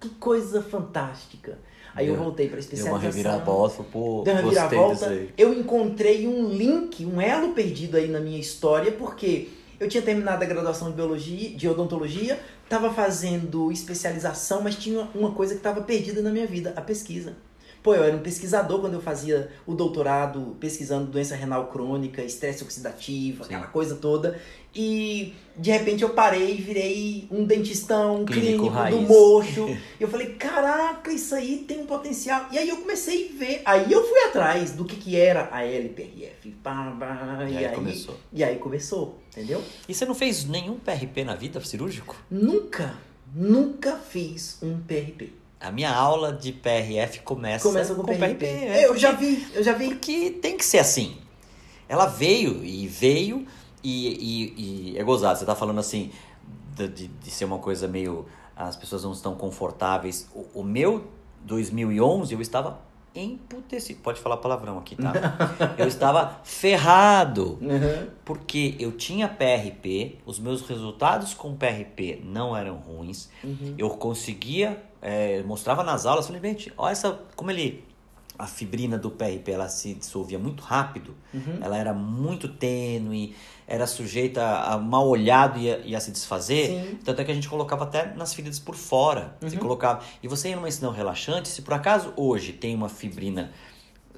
que 0.00 0.08
coisa 0.10 0.60
fantástica. 0.60 1.58
Aí 1.94 2.08
eu 2.08 2.16
voltei 2.16 2.48
pra 2.48 2.58
especialização. 2.58 2.98
Deu 2.98 3.08
uma 3.08 3.14
reviravolta, 3.14 3.82
pô, 3.82 4.22
Deu 4.24 4.34
uma 4.34 4.42
reviravolta. 4.42 5.26
Eu 5.36 5.52
encontrei 5.52 6.26
um 6.26 6.48
link, 6.48 7.04
um 7.04 7.20
elo 7.20 7.52
perdido 7.52 7.96
aí 7.96 8.08
na 8.08 8.20
minha 8.20 8.38
história, 8.38 8.92
porque 8.92 9.48
eu 9.78 9.88
tinha 9.88 10.02
terminado 10.02 10.42
a 10.42 10.46
graduação 10.46 10.90
de 10.90 10.96
biologia, 10.96 11.50
de 11.50 11.68
odontologia, 11.68 12.38
estava 12.64 12.92
fazendo 12.92 13.72
especialização, 13.72 14.62
mas 14.62 14.76
tinha 14.76 15.08
uma 15.14 15.32
coisa 15.32 15.54
que 15.54 15.60
estava 15.60 15.80
perdida 15.80 16.22
na 16.22 16.30
minha 16.30 16.46
vida, 16.46 16.72
a 16.76 16.80
pesquisa. 16.80 17.34
Pô, 17.82 17.94
eu 17.94 18.04
era 18.04 18.14
um 18.14 18.20
pesquisador 18.20 18.80
quando 18.80 18.94
eu 18.94 19.00
fazia 19.00 19.50
o 19.66 19.74
doutorado 19.74 20.56
pesquisando 20.60 21.10
doença 21.10 21.34
renal 21.34 21.68
crônica, 21.68 22.22
estresse 22.22 22.62
oxidativo, 22.62 23.44
Sim. 23.44 23.54
aquela 23.54 23.68
coisa 23.68 23.96
toda. 23.96 24.38
E 24.74 25.34
de 25.56 25.70
repente 25.70 26.02
eu 26.02 26.10
parei 26.10 26.54
e 26.56 26.60
virei 26.60 27.28
um 27.30 27.44
dentistão, 27.44 28.20
um 28.20 28.24
Clínico 28.24 28.46
clínico, 28.46 28.68
raiz. 28.68 28.94
do 28.94 29.02
mocho. 29.02 29.68
E 29.68 29.80
eu 30.02 30.08
falei, 30.08 30.34
caraca, 30.34 31.10
isso 31.10 31.34
aí 31.34 31.64
tem 31.66 31.80
um 31.80 31.86
potencial. 31.86 32.46
E 32.52 32.58
aí 32.58 32.68
eu 32.68 32.76
comecei 32.76 33.32
a 33.34 33.38
ver. 33.38 33.62
Aí 33.64 33.90
eu 33.90 34.06
fui 34.06 34.20
atrás 34.24 34.72
do 34.72 34.84
que, 34.84 34.96
que 34.96 35.16
era 35.16 35.48
a 35.50 35.64
LPRF. 35.64 36.50
Pá, 36.62 36.94
pá, 37.00 37.46
E 37.48 37.56
aí 37.56 37.74
começou. 37.74 38.16
E 38.32 38.44
aí 38.44 38.58
começou, 38.58 39.18
entendeu? 39.30 39.62
E 39.88 39.94
você 39.94 40.04
não 40.04 40.14
fez 40.14 40.44
nenhum 40.44 40.76
PRP 40.78 41.24
na 41.24 41.34
vida 41.34 41.60
cirúrgico? 41.62 42.16
Nunca, 42.30 42.94
nunca 43.34 43.96
fiz 43.96 44.58
um 44.62 44.78
PRP. 44.80 45.39
A 45.60 45.70
minha 45.70 45.92
aula 45.92 46.32
de 46.32 46.52
PRF 46.52 47.20
começa, 47.20 47.68
Começa 47.68 47.94
com, 47.94 48.02
PRP. 48.02 48.46
né? 48.46 48.84
eu 48.86 48.96
já 48.96 49.12
vi, 49.12 49.46
eu 49.54 49.62
já 49.62 49.74
vi. 49.74 49.88
Porque 49.88 50.30
tem 50.30 50.56
que 50.56 50.64
ser 50.64 50.78
assim. 50.78 51.18
Ela 51.88 52.06
veio 52.06 52.64
e 52.64 52.86
veio 52.88 53.46
e, 53.82 54.08
e, 54.08 54.92
e 54.94 54.98
é 54.98 55.04
gozado. 55.04 55.38
Você 55.38 55.44
tá 55.44 55.54
falando 55.54 55.78
assim 55.78 56.10
de, 56.74 56.88
de, 56.88 57.08
de 57.08 57.30
ser 57.30 57.44
uma 57.44 57.58
coisa 57.58 57.86
meio. 57.86 58.26
As 58.56 58.76
pessoas 58.76 59.04
não 59.04 59.12
estão 59.12 59.34
confortáveis. 59.34 60.28
O, 60.34 60.60
o 60.60 60.64
meu 60.64 61.06
2011 61.44 62.32
eu 62.34 62.40
estava 62.40 62.80
emputecido. 63.14 64.00
Pode 64.00 64.20
falar 64.20 64.36
palavrão 64.36 64.78
aqui, 64.78 64.96
tá? 64.96 65.12
eu 65.76 65.86
estava 65.86 66.40
ferrado. 66.44 67.58
Uhum. 67.60 68.08
Porque 68.24 68.76
eu 68.78 68.92
tinha 68.92 69.28
PRP, 69.28 70.18
os 70.24 70.38
meus 70.38 70.62
resultados 70.62 71.34
com 71.34 71.54
PRP 71.56 72.20
não 72.24 72.56
eram 72.56 72.76
ruins. 72.76 73.28
Uhum. 73.42 73.74
Eu 73.76 73.90
conseguia, 73.90 74.80
é, 75.02 75.42
mostrava 75.44 75.82
nas 75.82 76.06
aulas, 76.06 76.26
falei, 76.26 76.40
gente, 76.42 76.72
olha 76.76 76.92
essa, 76.92 77.18
como 77.36 77.50
ele, 77.50 77.84
a 78.38 78.46
fibrina 78.46 78.96
do 78.98 79.10
PRP, 79.10 79.50
ela 79.52 79.68
se 79.68 79.94
dissolvia 79.94 80.38
muito 80.38 80.62
rápido, 80.62 81.14
Uhum. 81.32 81.58
ela 81.60 81.76
era 81.76 81.92
muito 81.92 82.48
tênue, 82.48 83.34
era 83.68 83.86
sujeita 83.86 84.42
a 84.44 84.78
mal 84.78 85.06
olhado 85.06 85.58
e 85.58 85.64
ia, 85.64 85.78
ia 85.84 86.00
se 86.00 86.10
desfazer. 86.10 86.66
Sim. 86.68 86.98
Tanto 87.04 87.20
é 87.20 87.24
que 87.24 87.30
a 87.30 87.34
gente 87.34 87.48
colocava 87.48 87.84
até 87.84 88.12
nas 88.16 88.34
feridas 88.34 88.58
por 88.58 88.74
fora. 88.74 89.36
Você 89.40 89.54
Uhum. 89.56 89.62
colocava. 89.62 90.02
E 90.22 90.26
você 90.26 90.48
ia 90.48 90.56
numa 90.56 90.66
incisão 90.68 90.90
relaxante, 90.90 91.48
se 91.48 91.62
por 91.62 91.74
acaso 91.74 92.12
hoje 92.16 92.52
tem 92.52 92.74
uma 92.74 92.88
fibrina, 92.88 93.52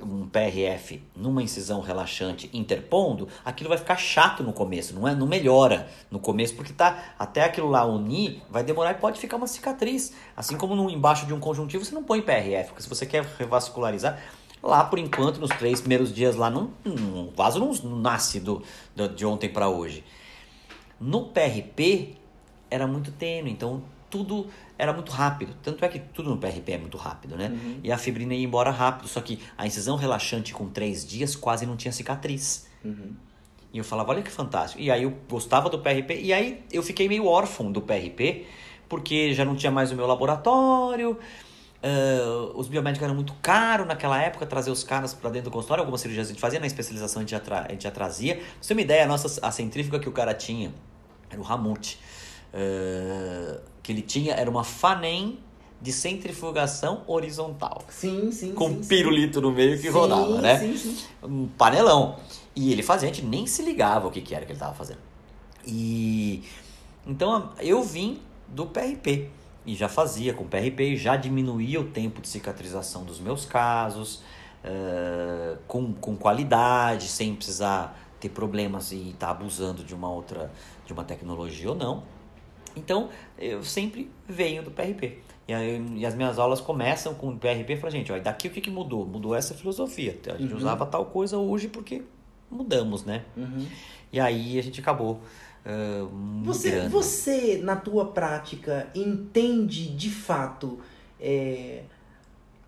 um 0.05 0.29
PRF 0.29 1.03
numa 1.15 1.43
incisão 1.43 1.81
relaxante 1.81 2.51
interpondo, 2.53 3.29
aquilo 3.45 3.69
vai 3.69 3.79
ficar 3.79 3.97
chato 3.97 4.43
no 4.43 4.53
começo, 4.53 4.95
não 4.95 5.07
é? 5.07 5.15
Não 5.15 5.27
melhora 5.27 5.89
no 6.11 6.19
começo, 6.19 6.55
porque 6.55 6.73
tá 6.73 7.15
até 7.19 7.45
aquilo 7.45 7.69
lá 7.71 7.85
unir, 7.85 8.43
vai 8.51 8.63
demorar 8.63 8.93
e 8.93 8.95
pode 8.95 9.19
ficar 9.21 9.37
uma 9.37 9.47
cicatriz. 9.47 10.13
Assim 10.37 10.57
como 10.57 10.75
no, 10.75 10.91
embaixo 10.91 11.27
de 11.27 11.33
um 11.35 11.41
conjuntivo 11.41 11.85
você 11.85 11.95
não 11.95 12.03
põe 12.05 12.21
PRF, 12.23 12.69
porque 12.71 12.83
se 12.83 12.89
você 12.89 13.07
quer 13.07 13.25
revascularizar, 13.39 14.19
lá 14.63 14.85
por 14.85 14.99
enquanto, 14.99 15.39
nos 15.41 15.51
três 15.51 15.81
primeiros 15.81 16.13
dias 16.13 16.37
lá, 16.37 16.49
não, 16.51 16.71
não- 16.85 17.29
o 17.29 17.33
vaso 17.37 17.59
não 17.59 17.97
nasce 17.97 18.39
do, 18.41 18.63
do- 18.95 19.09
de 19.09 19.25
ontem 19.27 19.49
para 19.49 19.69
hoje. 19.69 20.05
No 21.01 21.27
PRP 21.27 22.15
era 22.71 22.87
muito 22.87 23.11
tênue, 23.13 23.51
então 23.51 23.83
tudo 24.13 24.47
era 24.79 24.93
muito 24.93 25.11
rápido. 25.11 25.55
Tanto 25.63 25.85
é 25.85 25.89
que 25.89 25.99
tudo 25.99 26.29
no 26.31 26.37
PRP 26.37 26.73
é 26.73 26.79
muito 26.79 26.97
rápido, 26.99 27.35
né? 27.37 27.49
Uhum. 27.49 27.81
E 27.83 27.91
a 27.91 27.97
fibrina 27.97 28.35
ia 28.35 28.45
embora 28.45 28.71
rápido, 28.71 29.09
só 29.09 29.21
que 29.23 29.39
a 29.57 29.67
incisão 29.67 29.97
relaxante 29.97 30.53
com 30.53 30.69
três 30.69 31.05
dias 31.05 31.35
quase 31.35 31.65
não 31.67 31.77
tinha 31.77 31.91
cicatriz. 31.91 32.67
Uhum. 32.85 33.13
E 33.73 33.79
eu 33.79 33.85
falava, 33.85 34.11
olha 34.11 34.23
que 34.23 34.31
fantástico. 34.31 34.83
E 34.83 34.91
aí 34.91 35.03
eu 35.05 35.15
gostava 35.29 35.71
do 35.71 35.79
PRP, 35.79 36.21
e 36.21 36.31
aí 36.33 36.63
eu 36.71 36.83
fiquei 36.83 37.09
meio 37.09 37.25
órfão 37.27 37.73
do 37.73 37.81
PRP, 37.81 38.47
porque 38.87 39.33
já 39.33 39.45
não 39.47 39.57
tinha 39.57 39.73
mais 39.73 39.91
o 39.91 39.97
meu 39.97 40.07
laboratório. 40.07 41.19
ah, 41.83 42.53
os 42.55 42.69
biomédicos 42.69 43.05
eram 43.05 43.15
muito 43.15 43.33
caros 43.41 43.87
naquela 43.87 44.21
época, 44.21 44.45
trazer 44.47 44.71
os 44.71 44.85
caras 44.85 45.15
para 45.15 45.31
dentro 45.31 45.51
do 45.51 45.55
consultório. 45.55 45.81
Algumas 45.83 46.01
cirurgias 46.03 46.27
a 46.27 46.31
gente 46.31 46.41
fazia, 46.41 46.61
na 46.61 46.67
especialização 46.67 47.21
a 47.21 47.23
gente 47.23 47.31
já, 47.31 47.41
tra- 47.41 47.65
a 47.67 47.73
gente 47.73 47.83
já 47.85 47.91
trazia. 47.91 48.35
Pra 48.37 48.45
você 48.61 48.69
ter 48.69 48.75
uma 48.75 48.83
ideia, 48.83 49.05
a 49.05 49.07
nossa 49.09 49.41
a 49.47 49.51
centrífuga 49.51 49.99
que 49.99 50.09
o 50.09 50.13
cara 50.13 50.35
tinha 50.35 50.71
era 51.31 51.41
o 51.41 51.45
Ramute. 51.45 51.99
Ah, 52.53 53.61
que 53.83 53.93
ele 53.93 54.03
tinha 54.03 54.35
era 54.35 54.49
uma 54.49 54.65
Fanem 54.65 55.39
de 55.81 55.93
centrifugação 55.93 57.03
horizontal. 57.09 57.83
Sim, 57.89 58.31
sim. 58.31 58.53
Com 58.53 58.69
sim, 58.69 58.83
sim. 58.83 58.89
pirulito 58.89 59.41
no 59.41 59.51
meio 59.51 59.77
que 59.77 59.83
Sim, 59.83 59.89
rodava, 59.89 60.41
né? 60.41 60.59
Sim, 60.59 60.77
sim. 60.77 60.97
um 61.23 61.49
panelão. 61.49 62.17
E 62.55 62.71
ele 62.71 62.85
fazia, 62.85 63.11
a 63.11 63.13
gente 63.13 63.27
nem 63.27 63.47
se 63.47 63.63
ligava 63.63 64.07
o 64.07 64.11
que, 64.11 64.21
que 64.21 64.33
era 64.33 64.45
que 64.45 64.53
ele 64.53 64.57
estava 64.57 64.75
fazendo. 64.75 65.01
E 65.67 66.45
então 67.05 67.51
eu 67.59 67.83
vim 67.83 68.21
do 68.47 68.67
PRP 68.67 69.29
e 69.67 69.75
já 69.75 69.89
fazia 69.89 70.33
com 70.35 70.45
PRP 70.47 70.93
e 70.93 70.97
já 70.97 71.17
diminuía 71.17 71.81
o 71.81 71.85
tempo 71.85 72.21
de 72.21 72.29
cicatrização 72.29 73.05
dos 73.05 73.19
meus 73.19 73.45
casos 73.45 74.23
eh, 74.63 75.57
com, 75.67 75.93
com 75.95 76.17
qualidade, 76.17 77.09
sem 77.09 77.35
precisar 77.35 77.99
ter 78.21 78.29
problemas 78.29 78.93
e 78.93 79.11
estar 79.11 79.31
abusando 79.31 79.83
de 79.83 79.95
uma 79.95 80.11
outra 80.11 80.53
de 80.87 80.93
uma 80.93 81.03
tecnologia 81.03 81.71
ou 81.71 81.75
não. 81.75 82.05
Então 82.77 83.09
eu 83.39 83.63
sempre 83.65 84.11
venho 84.29 84.63
do 84.63 84.71
PRP. 84.71 85.19
E, 85.49 85.53
aí, 85.53 85.85
e 85.97 86.07
as 86.07 86.15
minhas 86.15 86.39
aulas 86.39 86.61
começam 86.61 87.15
com 87.15 87.29
o 87.31 87.37
PRP 87.37 87.73
e 87.73 87.77
falo, 87.77 87.91
gente, 87.91 88.13
ó, 88.13 88.17
e 88.17 88.21
daqui 88.21 88.49
o 88.49 88.51
que, 88.51 88.61
que 88.61 88.71
mudou? 88.71 89.05
Mudou 89.05 89.35
essa 89.35 89.55
filosofia. 89.55 90.19
A 90.29 90.37
gente 90.37 90.53
Uhum. 90.53 90.59
usava 90.59 90.87
tal 90.87 91.07
coisa 91.07 91.37
hoje 91.37 91.69
porque 91.69 92.03
mudamos, 92.51 93.05
né? 93.05 93.25
Uhum. 93.37 93.67
E 94.13 94.21
aí 94.21 94.59
a 94.59 94.63
gente 94.63 94.81
acabou 94.81 95.21
ah, 95.65 96.07
Você, 96.45 96.89
você, 96.89 97.61
na 97.63 97.77
tua 97.77 98.07
prática, 98.07 98.89
entende 98.95 99.89
de 99.89 100.11
fato 100.11 100.79
é, 101.21 101.83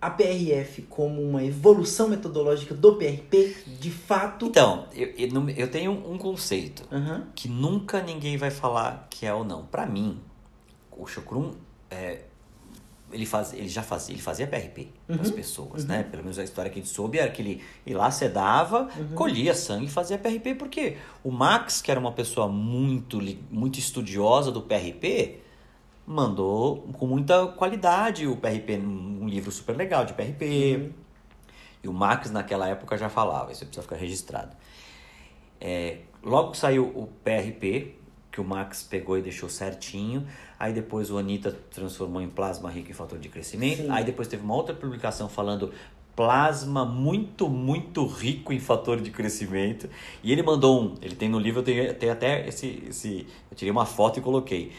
a 0.07 0.11
PRF 0.11 0.83
como 0.83 1.23
uma 1.23 1.43
evolução 1.43 2.09
metodológica 2.09 2.75
do 2.75 2.97
PRP? 2.97 3.57
De 3.81 3.91
fato? 3.91 4.45
Então, 4.47 4.87
eu, 4.95 5.09
eu, 5.57 5.71
tenho 5.71 5.93
um 5.93 6.19
conceito 6.19 6.83
Aham. 6.93 7.27
que 7.35 7.49
nunca 7.49 8.03
ninguém 8.03 8.37
vai 8.37 8.51
falar 8.51 9.07
que 9.09 9.25
é 9.25 9.33
ou 9.33 9.45
não. 9.45 9.65
Pra 9.65 9.87
mim, 9.87 10.21
o 10.93 11.07
Chocrum, 11.07 11.53
é, 11.91 12.21
ele, 13.11 13.25
faz, 13.25 13.55
ele 13.55 13.69
já 13.69 13.83
fazia, 13.83 14.15
ele 14.15 14.21
fazia 14.21 14.47
PRP 14.47 14.89
para 15.07 15.23
as 15.23 15.29
Uhum, 15.29 15.35
pessoas, 15.35 15.83
uhum. 15.85 15.89
né? 15.89 16.03
Pelo 16.03 16.23
menos 16.23 16.39
a 16.39 16.45
história 16.45 16.71
que 16.71 16.79
a 16.79 16.83
gente 16.83 16.93
soube 16.93 17.19
era 17.19 17.31
que 17.31 17.41
ele 17.41 17.63
ia 17.87 17.97
lá, 17.97 18.11
sedava, 18.11 18.89
Uhum. 18.99 19.15
colhia 19.15 19.55
sangue 19.55 19.87
e 19.87 19.89
fazia 19.89 20.19
PRP. 20.19 20.55
Porque 20.55 20.99
o 21.23 21.31
Max, 21.31 21.81
que 21.81 21.91
era 21.91 21.99
uma 21.99 22.13
pessoa 22.13 22.47
muito, 22.47 23.19
muito 23.51 23.79
estudiosa 23.79 24.53
do 24.53 24.61
PRP, 24.61 25.39
mandou 26.07 26.89
com 26.95 27.07
muita 27.07 27.47
qualidade 27.49 28.27
o 28.27 28.37
PRP, 28.37 28.77
um 28.77 29.27
livro 29.29 29.51
super 29.51 29.77
legal 29.77 30.05
de 30.05 30.13
PRP. 30.13 30.77
Uhum. 30.77 30.93
E 31.83 31.89
o 31.89 31.93
Max 31.93 32.31
naquela 32.31 32.69
época 32.69 32.97
já 32.97 33.09
falava, 33.09 33.53
isso 33.53 33.65
precisa 33.65 33.83
ficar 33.83 33.97
registrado. 33.97 34.57
É, 35.61 35.99
logo 36.23 36.53
que 36.53 36.59
saiu 36.59 36.85
o 36.85 37.09
PRP, 37.23 37.95
que 38.33 38.41
o 38.41 38.45
Max 38.45 38.83
pegou 38.83 39.19
e 39.19 39.23
deixou 39.23 39.49
certinho, 39.49 40.27
aí 40.59 40.73
depois 40.73 41.11
o 41.11 41.19
Anitta 41.19 41.53
transformou 41.71 42.21
em 42.21 42.29
plasma 42.29 42.71
rico 42.71 42.91
em 42.91 42.95
fator 42.95 43.19
de 43.19 43.29
crescimento, 43.29 43.83
Sim. 43.83 43.91
aí 43.91 44.03
depois 44.03 44.27
teve 44.27 44.43
uma 44.43 44.55
outra 44.55 44.75
publicação 44.75 45.29
falando 45.29 45.73
plasma 46.17 46.85
muito, 46.85 47.49
muito 47.49 48.07
rico 48.07 48.53
em 48.53 48.59
fator 48.59 49.01
de 49.01 49.11
crescimento, 49.11 49.89
e 50.23 50.33
ele 50.33 50.43
mandou 50.43 50.83
um, 50.83 50.95
ele 51.03 51.15
tem 51.15 51.29
no 51.29 51.39
livro, 51.39 51.61
eu 51.61 51.65
tenho, 51.65 51.95
tenho 51.95 52.13
até 52.13 52.49
esse, 52.49 52.85
esse, 52.89 53.27
eu 53.51 53.57
tirei 53.57 53.71
uma 53.71 53.87
foto 53.87 54.19
e 54.19 54.23
coloquei, 54.23 54.73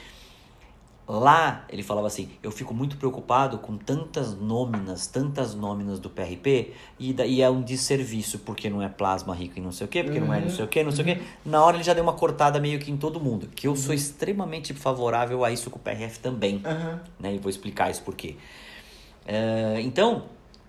Lá 1.07 1.65
ele 1.69 1.83
falava 1.83 2.07
assim: 2.07 2.31
eu 2.41 2.49
fico 2.49 2.73
muito 2.73 2.97
preocupado 2.97 3.59
com 3.59 3.77
tantas 3.77 4.35
nóminas, 4.35 5.05
tantas 5.05 5.53
nóminas 5.53 5.99
do 5.99 6.09
PRP, 6.09 6.73
e 6.99 7.13
daí 7.13 7.43
é 7.43 7.49
um 7.49 7.61
desserviço, 7.61 8.39
porque 8.39 8.69
não 8.71 8.81
é 8.81 8.89
plasma 8.89 9.35
rico 9.35 9.59
em 9.59 9.61
não 9.61 9.71
sei 9.71 9.85
o 9.85 9.87
quê, 9.87 10.03
porque 10.03 10.19
não 10.19 10.33
é 10.33 10.41
não 10.41 10.49
sei 10.49 10.65
o 10.65 10.67
quê, 10.67 10.83
não 10.83 10.91
sei 10.91 11.01
o 11.03 11.05
quê. 11.05 11.21
Na 11.45 11.63
hora 11.63 11.77
ele 11.77 11.83
já 11.83 11.93
deu 11.93 12.03
uma 12.03 12.13
cortada 12.13 12.59
meio 12.59 12.79
que 12.79 12.89
em 12.89 12.97
todo 12.97 13.19
mundo, 13.19 13.47
que 13.53 13.67
eu 13.67 13.75
sou 13.75 13.93
extremamente 13.93 14.73
favorável 14.73 15.45
a 15.45 15.51
isso 15.51 15.69
com 15.69 15.77
o 15.77 15.81
PRF 15.81 16.19
também, 16.19 16.61
Aham. 16.65 17.01
né? 17.19 17.35
E 17.35 17.37
vou 17.37 17.51
explicar 17.51 17.91
isso 17.91 18.01
por 18.01 18.15
quê. 18.15 18.35
É, 19.27 19.79
então, 19.81 20.25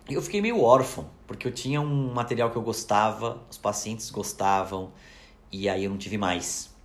eu 0.08 0.20
fiquei 0.20 0.42
meio 0.42 0.62
órfão, 0.62 1.06
porque 1.26 1.48
eu 1.48 1.52
tinha 1.52 1.80
um 1.80 2.12
material 2.12 2.50
que 2.50 2.56
eu 2.56 2.62
gostava, 2.62 3.40
os 3.50 3.56
pacientes 3.56 4.10
gostavam, 4.10 4.92
e 5.50 5.66
aí 5.66 5.84
eu 5.84 5.90
não 5.90 5.96
tive 5.96 6.18
mais. 6.18 6.75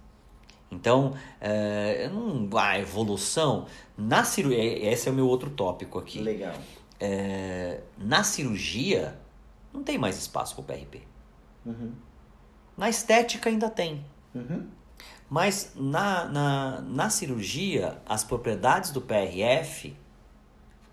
Então, 0.72 1.14
é, 1.40 2.08
não, 2.08 2.48
a 2.58 2.80
evolução 2.80 3.66
na 3.98 4.24
cirurgia, 4.24 4.90
esse 4.90 5.10
é 5.10 5.12
o 5.12 5.16
meu 5.16 5.28
outro 5.28 5.50
tópico 5.50 6.00
aqui. 6.00 6.20
Legal. 6.22 6.54
É, 7.00 7.82
na 7.98 8.24
cirurgia, 8.24 9.20
não 9.74 9.84
tem 9.84 9.98
mais 9.98 10.18
espaço 10.18 10.56
para 10.56 10.62
o 10.62 10.66
PRP. 10.66 11.02
Uhum. 11.66 11.92
Na 12.78 12.90
estética 12.90 13.50
ainda 13.50 13.70
tem. 13.70 14.06
Uhum. 14.34 14.68
Mas 15.30 15.74
na, 15.76 16.26
na, 16.26 16.82
na 16.82 17.10
cirurgia, 17.10 18.02
as 18.06 18.24
propriedades 18.24 18.92
do 18.92 19.02
PRF 19.02 19.96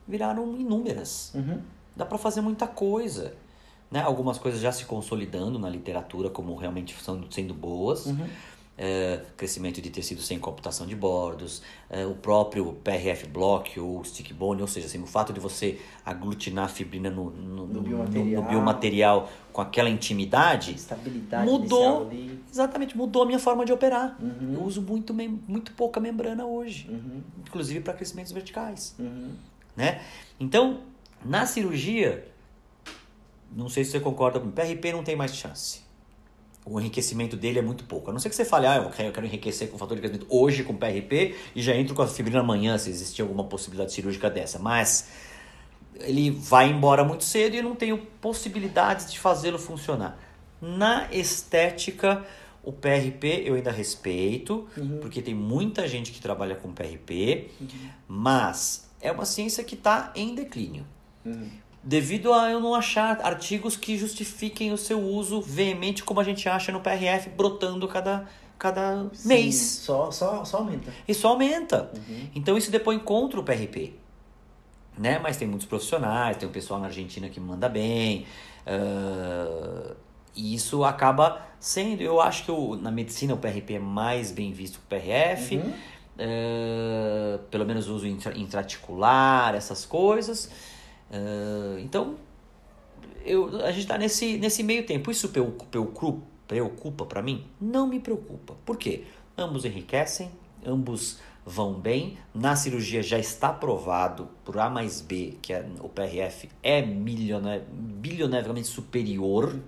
viraram 0.07 0.57
inúmeras. 0.57 1.33
Uhum. 1.35 1.62
Dá 1.95 2.05
para 2.05 2.18
fazer 2.18 2.41
muita 2.41 2.66
coisa. 2.66 3.35
Né? 3.91 4.01
Algumas 4.01 4.39
coisas 4.39 4.61
já 4.61 4.72
se 4.72 4.85
consolidando 4.85 5.59
na 5.59 5.68
literatura 5.68 6.31
como 6.31 6.55
realmente 6.57 6.97
são, 7.03 7.31
sendo 7.31 7.55
boas. 7.55 8.07
Uhum. 8.07 8.29
É, 8.81 9.22
crescimento 9.37 9.83
de 9.83 9.91
tecido 9.91 10.22
sem 10.22 10.39
computação 10.39 10.87
de 10.87 10.95
bordos, 10.95 11.62
é, 11.91 12.07
o 12.07 12.14
próprio 12.14 12.74
PRF 12.74 13.26
block 13.26 13.81
ou 13.81 14.05
stick 14.05 14.33
bone, 14.33 14.62
ou 14.62 14.68
seja, 14.68 14.87
assim, 14.87 15.03
o 15.03 15.07
fato 15.07 15.33
de 15.33 15.41
você 15.41 15.81
aglutinar 16.07 16.66
a 16.66 16.68
fibrina 16.68 17.11
no, 17.11 17.29
no, 17.29 17.66
No 17.66 17.81
biomaterial. 17.83 18.41
no 18.45 18.49
biomaterial 18.49 19.29
com 19.53 19.61
aquela 19.61 19.91
intimidade, 19.91 20.76
Mudou. 21.45 22.09
exatamente 22.49 22.97
mudou 22.97 23.24
a 23.24 23.26
minha 23.26 23.41
forma 23.41 23.64
de 23.64 23.72
operar. 23.72 24.16
Uhum. 24.22 24.55
Eu 24.55 24.62
uso 24.62 24.81
muito, 24.81 25.12
muito 25.12 25.72
pouca 25.72 25.99
membrana 25.99 26.47
hoje, 26.47 26.89
Uhum. 26.89 27.20
inclusive 27.45 27.81
para 27.81 27.95
crescimentos 27.95 28.31
verticais 28.31 28.95
Uhum. 28.97 29.33
né? 29.76 30.01
Então, 30.39 30.83
na 31.24 31.47
cirurgia, 31.47 32.24
não 33.51 33.68
sei 33.68 33.83
se 33.85 33.91
você 33.91 33.99
concorda 33.99 34.39
comigo, 34.39 34.55
PRP 34.55 34.93
não 34.93 35.03
tem 35.03 35.16
mais 35.16 35.35
chance. 35.35 35.88
O 36.71 36.79
enriquecimento 36.81 37.37
dele 37.37 37.59
é 37.59 37.62
muito 37.62 37.85
pouco. 37.85 38.11
A 38.11 38.12
não 38.12 38.21
ser 38.21 38.29
que 38.29 38.35
você 38.37 38.45
fale, 38.45 38.66
ah, 38.66 38.77
eu 38.77 38.91
quero, 38.91 39.25
enriquecer 39.27 39.69
com 39.71 39.79
fator 39.79 39.97
de 39.97 40.03
crescimento 40.03 40.27
hoje 40.29 40.62
com 40.64 40.75
PRP 40.77 41.35
e 41.55 41.62
já 41.62 41.75
entro 41.75 41.95
com 41.95 42.03
a 42.03 42.07
fibrina 42.07 42.41
amanhã, 42.41 42.77
se 42.77 42.91
existir 42.91 43.23
alguma 43.23 43.45
possibilidade 43.45 43.93
cirúrgica 43.93 44.29
dessa. 44.29 44.59
Mas 44.59 45.09
ele 46.01 46.31
vai 46.31 46.69
embora 46.71 47.03
muito 47.05 47.25
cedo 47.25 47.55
e 47.55 47.59
eu 47.59 47.62
não 47.64 47.75
tenho 47.75 47.99
possibilidades 48.21 49.11
de 49.11 49.19
fazê-lo 49.19 49.59
funcionar. 49.59 50.19
Na 50.61 51.09
estética, 51.12 52.25
o 52.62 52.73
PRP 52.73 53.45
eu 53.47 53.55
ainda 53.55 53.71
respeito, 53.71 54.69
Uhum. 54.77 54.99
porque 55.01 55.23
tem 55.23 55.35
muita 55.35 55.89
gente 55.89 56.12
que 56.12 56.21
trabalha 56.21 56.55
com 56.55 56.73
PRP, 56.73 57.49
mas 58.07 58.89
é 59.01 59.11
uma 59.11 59.25
ciência 59.25 59.62
que 59.64 59.75
está 59.75 60.12
em 60.14 60.35
declínio. 60.35 60.85
Uhum. 61.25 61.49
Devido 61.89 62.34
a 62.34 62.51
eu 62.51 62.61
não 62.61 62.74
achar 62.74 63.18
artigos 63.22 63.74
que 63.74 63.97
justifiquem 63.97 64.74
o 64.74 64.76
seu 64.76 65.01
uso 65.01 65.41
veemente 65.41 66.05
como 66.05 66.20
a 66.20 66.22
gente 66.22 66.47
acha 66.47 66.70
no 66.70 66.80
PRF, 66.82 67.30
brotando 67.30 67.89
cada, 67.89 68.26
cada 68.59 69.07
Sim, 69.14 69.26
mês. 69.28 69.55
Só, 69.57 70.11
só, 70.11 70.45
só 70.45 70.59
aumenta. 70.59 70.93
Isso 71.09 71.26
aumenta. 71.26 71.91
Uhum. 71.97 72.28
Então 72.34 72.59
isso 72.59 72.70
depõe 72.70 72.99
contra 72.99 73.41
o 73.41 73.43
PRP. 73.43 73.95
Né? 74.99 75.18
Mas 75.18 75.39
tem 75.39 75.49
muitos 75.49 75.66
profissionais, 75.66 76.36
tem 76.36 76.47
um 76.47 76.53
pessoal 76.53 76.78
na 76.78 76.89
Argentina 76.89 77.26
que 77.30 77.41
manda 77.41 77.70
bem. 77.70 78.26
ah, 78.66 79.95
e 80.36 80.55
isso 80.55 80.84
acaba 80.84 81.41
sendo. 81.59 82.03
Eu 82.03 82.20
acho 82.20 82.45
que 82.45 82.51
o- 82.51 82.76
na 82.76 82.91
medicina 82.91 83.32
o 83.32 83.39
PRP 83.39 83.76
é 83.76 83.78
mais 83.78 84.30
bem 84.30 84.53
visto 84.53 84.74
que 84.78 84.84
o 84.84 84.89
PRF. 84.89 85.57
Uhum. 85.57 85.72
ah, 86.18 87.39
pelo 87.51 87.64
menos 87.64 87.89
uso 87.89 88.07
intra- 88.07 88.36
intraarticular, 88.36 89.55
essas 89.55 89.86
coisas. 89.86 90.51
Ah, 91.11 91.77
então, 91.81 92.17
eu, 93.25 93.63
a 93.65 93.71
gente 93.71 93.83
está 93.83 93.99
nesse, 93.99 94.39
nesse 94.39 94.63
meio 94.63 94.85
tempo. 94.87 95.11
Isso 95.11 95.29
preocupa, 95.29 97.05
para 97.07 97.23
mim? 97.23 97.45
Não 97.61 97.87
me 97.87 98.01
preocupa. 98.01 98.55
Por 98.65 98.77
quê? 98.77 99.05
Ambos 99.37 99.65
enriquecem, 99.65 100.31
ambos 100.65 101.19
vão 101.47 101.75
bem. 101.75 102.19
Na 102.35 102.57
cirurgia 102.57 103.03
já 103.03 103.19
está 103.19 103.53
provado 103.53 104.29
por 104.45 104.59
A 104.59 104.69
mais 104.69 105.01
B 105.01 105.37
que 105.41 105.53
a- 105.53 105.65
o 105.81 105.89
PRF 105.89 106.49
é 106.63 106.83
bilionariamente 106.83 108.67
superior 108.69 109.59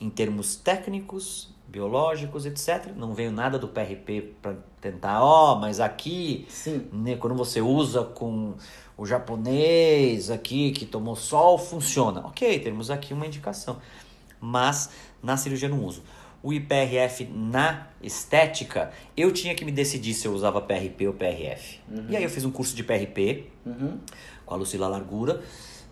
em 0.00 0.10
termos 0.10 0.56
técnicos, 0.56 1.52
biológicos, 1.68 2.46
etc. 2.46 2.92
Não 2.96 3.14
veio 3.14 3.30
nada 3.32 3.58
do 3.58 3.68
PRP 3.68 4.34
para 4.42 4.56
tentar, 4.80 5.22
ó, 5.22 5.56
mas 5.56 5.80
aqui 5.80 6.44
Sim. 6.48 6.86
né, 6.92 7.16
quando 7.16 7.34
você 7.34 7.60
usa 7.60 8.02
com 8.04 8.54
o 8.96 9.04
japonês 9.06 10.30
aqui 10.30 10.70
que 10.72 10.86
tomou 10.86 11.16
sol, 11.16 11.58
funciona. 11.58 12.20
Ok, 12.26 12.58
temos 12.60 12.90
aqui 12.90 13.12
uma 13.12 13.26
indicação. 13.26 13.78
Mas 14.40 14.90
na 15.22 15.36
cirurgia 15.36 15.68
não 15.68 15.84
uso. 15.84 16.02
O 16.42 16.52
IPRF 16.52 17.24
na 17.24 17.88
estética, 18.02 18.92
eu 19.16 19.32
tinha 19.32 19.54
que 19.54 19.64
me 19.64 19.72
decidir 19.72 20.12
se 20.12 20.26
eu 20.28 20.34
usava 20.34 20.60
PRP 20.60 21.06
ou 21.08 21.14
PRF. 21.14 21.80
E 22.10 22.16
aí 22.16 22.22
eu 22.22 22.28
fiz 22.28 22.44
um 22.44 22.50
curso 22.50 22.76
de 22.76 22.84
PRP 22.84 23.46
Uhum. 23.64 23.98
com 24.44 24.52
a 24.54 24.56
Lucila 24.58 24.86
Largura, 24.88 25.42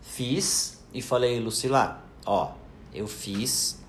fiz 0.02 0.84
e 0.92 1.00
falei, 1.00 1.40
Lucila, 1.40 2.04
ó, 2.26 2.50
eu 2.92 3.06
fiz 3.08 3.80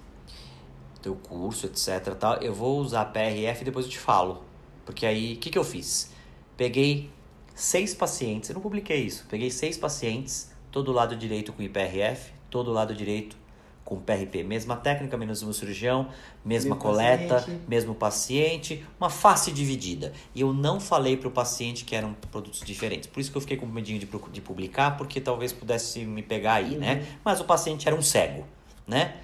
teu 1.01 1.15
curso, 1.15 1.65
etc, 1.65 2.15
tal, 2.17 2.35
eu 2.37 2.53
vou 2.53 2.79
usar 2.79 3.03
PRF 3.11 3.61
e 3.61 3.65
depois 3.65 3.85
eu 3.85 3.91
te 3.91 3.99
falo. 3.99 4.41
Porque 4.85 5.05
aí, 5.05 5.33
o 5.33 5.37
que 5.37 5.49
que 5.49 5.57
eu 5.57 5.65
fiz? 5.65 6.11
Peguei 6.55 7.09
seis 7.53 7.93
pacientes, 7.93 8.49
eu 8.49 8.55
não 8.55 8.61
publiquei 8.61 9.01
isso, 9.01 9.25
peguei 9.29 9.49
seis 9.51 9.77
pacientes, 9.77 10.51
todo 10.71 10.91
lado 10.91 11.15
direito 11.15 11.53
com 11.53 11.61
IPRF, 11.61 12.31
todo 12.49 12.71
lado 12.71 12.95
direito 12.95 13.37
com 13.83 13.99
PRP, 13.99 14.43
mesma 14.43 14.77
técnica, 14.77 15.17
mesmo 15.17 15.53
cirurgião, 15.53 16.07
mesma 16.43 16.75
Mesmo 16.75 16.75
coleta, 16.77 17.35
paciente. 17.35 17.61
mesmo 17.67 17.93
paciente, 17.93 18.85
uma 18.99 19.09
face 19.09 19.51
dividida. 19.51 20.13
E 20.33 20.41
eu 20.41 20.53
não 20.53 20.79
falei 20.79 21.17
para 21.17 21.27
o 21.27 21.31
paciente 21.31 21.83
que 21.83 21.95
eram 21.95 22.13
produtos 22.31 22.61
diferentes. 22.61 23.07
Por 23.07 23.19
isso 23.19 23.29
que 23.29 23.37
eu 23.37 23.41
fiquei 23.41 23.57
com 23.57 23.65
medinho 23.65 23.99
de, 23.99 24.07
de 24.31 24.41
publicar, 24.41 24.91
porque 24.97 25.19
talvez 25.19 25.51
pudesse 25.51 26.05
me 26.05 26.23
pegar 26.23 26.53
aí, 26.55 26.77
né? 26.77 27.05
Mas 27.25 27.41
o 27.41 27.43
paciente 27.43 27.85
era 27.87 27.95
um 27.95 28.01
cego, 28.01 28.45
né? 28.87 29.17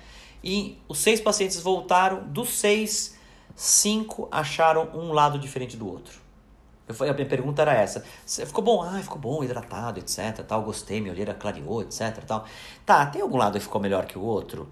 E 0.44 0.78
os 0.88 1.00
seis 1.00 1.22
pacientes 1.22 1.62
voltaram, 1.62 2.28
dos 2.28 2.50
seis, 2.50 3.18
cinco 3.56 4.28
acharam 4.32 4.90
um 4.94 5.14
lado 5.14 5.40
diferente 5.40 5.78
do 5.78 5.88
outro. 5.88 6.20
Eu, 6.90 7.10
a 7.10 7.14
minha 7.14 7.26
pergunta 7.28 7.62
era 7.62 7.74
essa. 7.74 8.04
"Cê- 8.26 8.46
Ficou 8.46 8.64
bom? 8.64 8.82
Ah, 8.82 9.00
ficou 9.02 9.18
bom, 9.20 9.44
hidratado, 9.44 10.00
etc. 10.00 10.44
Tal, 10.48 10.64
gostei, 10.64 11.00
minha 11.00 11.14
olheira 11.14 11.34
clareou, 11.36 11.82
etc. 11.84 12.18
Tal. 12.26 12.46
Tá, 12.86 13.06
tem 13.06 13.22
algum 13.22 13.38
lado 13.38 13.54
que 13.54 13.64
ficou 13.64 13.80
melhor 13.80 14.06
que 14.06 14.18
o 14.18 14.22
outro? 14.22 14.68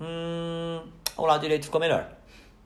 Hum, 0.00 0.82
o 1.16 1.24
lado 1.26 1.40
direito 1.42 1.64
ficou 1.66 1.80
melhor. 1.80 2.10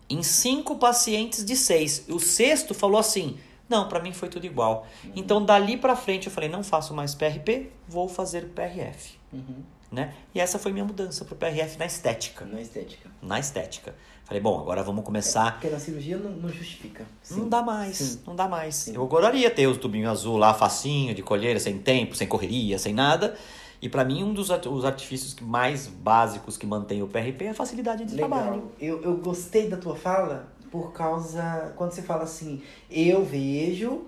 Em 0.09 0.23
cinco 0.23 0.77
pacientes 0.77 1.45
de 1.45 1.55
seis. 1.55 2.05
O 2.09 2.19
sexto 2.19 2.73
falou 2.75 2.99
assim: 2.99 3.39
não, 3.69 3.89
pra 3.89 4.01
mim 4.01 4.13
foi 4.13 4.29
tudo 4.31 4.47
igual. 4.47 4.87
Então, 5.15 5.45
dali 5.45 5.77
pra 5.77 5.95
frente, 5.95 6.27
eu 6.27 6.33
falei: 6.33 6.49
não 6.49 6.63
faço 6.65 6.95
mais 6.95 7.15
PRP, 7.15 7.71
vou 7.87 8.09
fazer 8.09 8.47
PRF. 8.49 9.19
Uhum. 9.33 9.63
Né? 9.93 10.15
E 10.35 10.41
essa 10.41 10.59
foi 10.59 10.73
minha 10.73 10.85
mudança 10.85 11.25
pro 11.25 11.35
PRF 11.37 11.79
na 11.79 11.87
estética. 11.87 12.45
Na 12.45 12.61
estética. 12.61 13.11
Na 13.23 13.39
estética. 13.39 13.95
Falei: 14.29 14.43
bom, 14.43 14.61
agora 14.61 14.83
vamos 14.83 15.03
começar. 15.05 15.53
Porque 15.55 15.69
na 15.71 15.79
cirurgia 15.81 16.19
não, 16.19 16.31
não 16.31 16.49
justifica. 16.51 17.07
Sim. 17.23 17.41
Não 17.41 17.49
dá 17.49 17.63
mais, 17.63 17.97
Sim. 17.97 18.21
não 18.27 18.37
dá 18.37 18.47
mais. 18.47 18.75
Sim. 18.75 18.95
Eu 18.95 19.03
adoraria 19.05 19.51
ter 19.51 19.67
os 19.67 19.79
tubinhos 19.79 20.11
azul 20.11 20.37
lá, 20.37 20.53
facinho, 20.53 21.15
de 21.15 21.23
colheira, 21.23 21.59
sem 21.59 21.79
tempo, 21.79 22.15
sem 22.15 22.29
correria, 22.29 22.79
sem 22.79 22.93
nada. 22.93 23.35
E 23.81 23.89
pra 23.89 24.05
mim, 24.05 24.23
um 24.25 24.35
dos 24.35 24.51
art- 24.51 24.67
os 24.67 24.85
artifícios 24.85 25.35
mais 25.41 25.87
básicos 25.87 26.57
que 26.59 26.67
mantém 26.67 27.03
o 27.03 27.07
PRP 27.09 27.45
é 27.47 27.51
a 27.51 27.55
facilidade 27.55 28.05
de 28.05 28.17
trabalho. 28.17 28.51
Legal. 28.51 28.73
Eu, 28.79 29.03
eu 29.03 29.17
gostei 29.17 29.69
da 29.69 29.77
tua 29.79 29.97
fala 29.97 30.49
por 30.71 30.93
causa. 30.93 31.73
Quando 31.77 31.93
você 31.93 32.03
fala 32.03 32.25
assim, 32.25 32.61
eu 32.91 33.25
vejo 33.25 34.03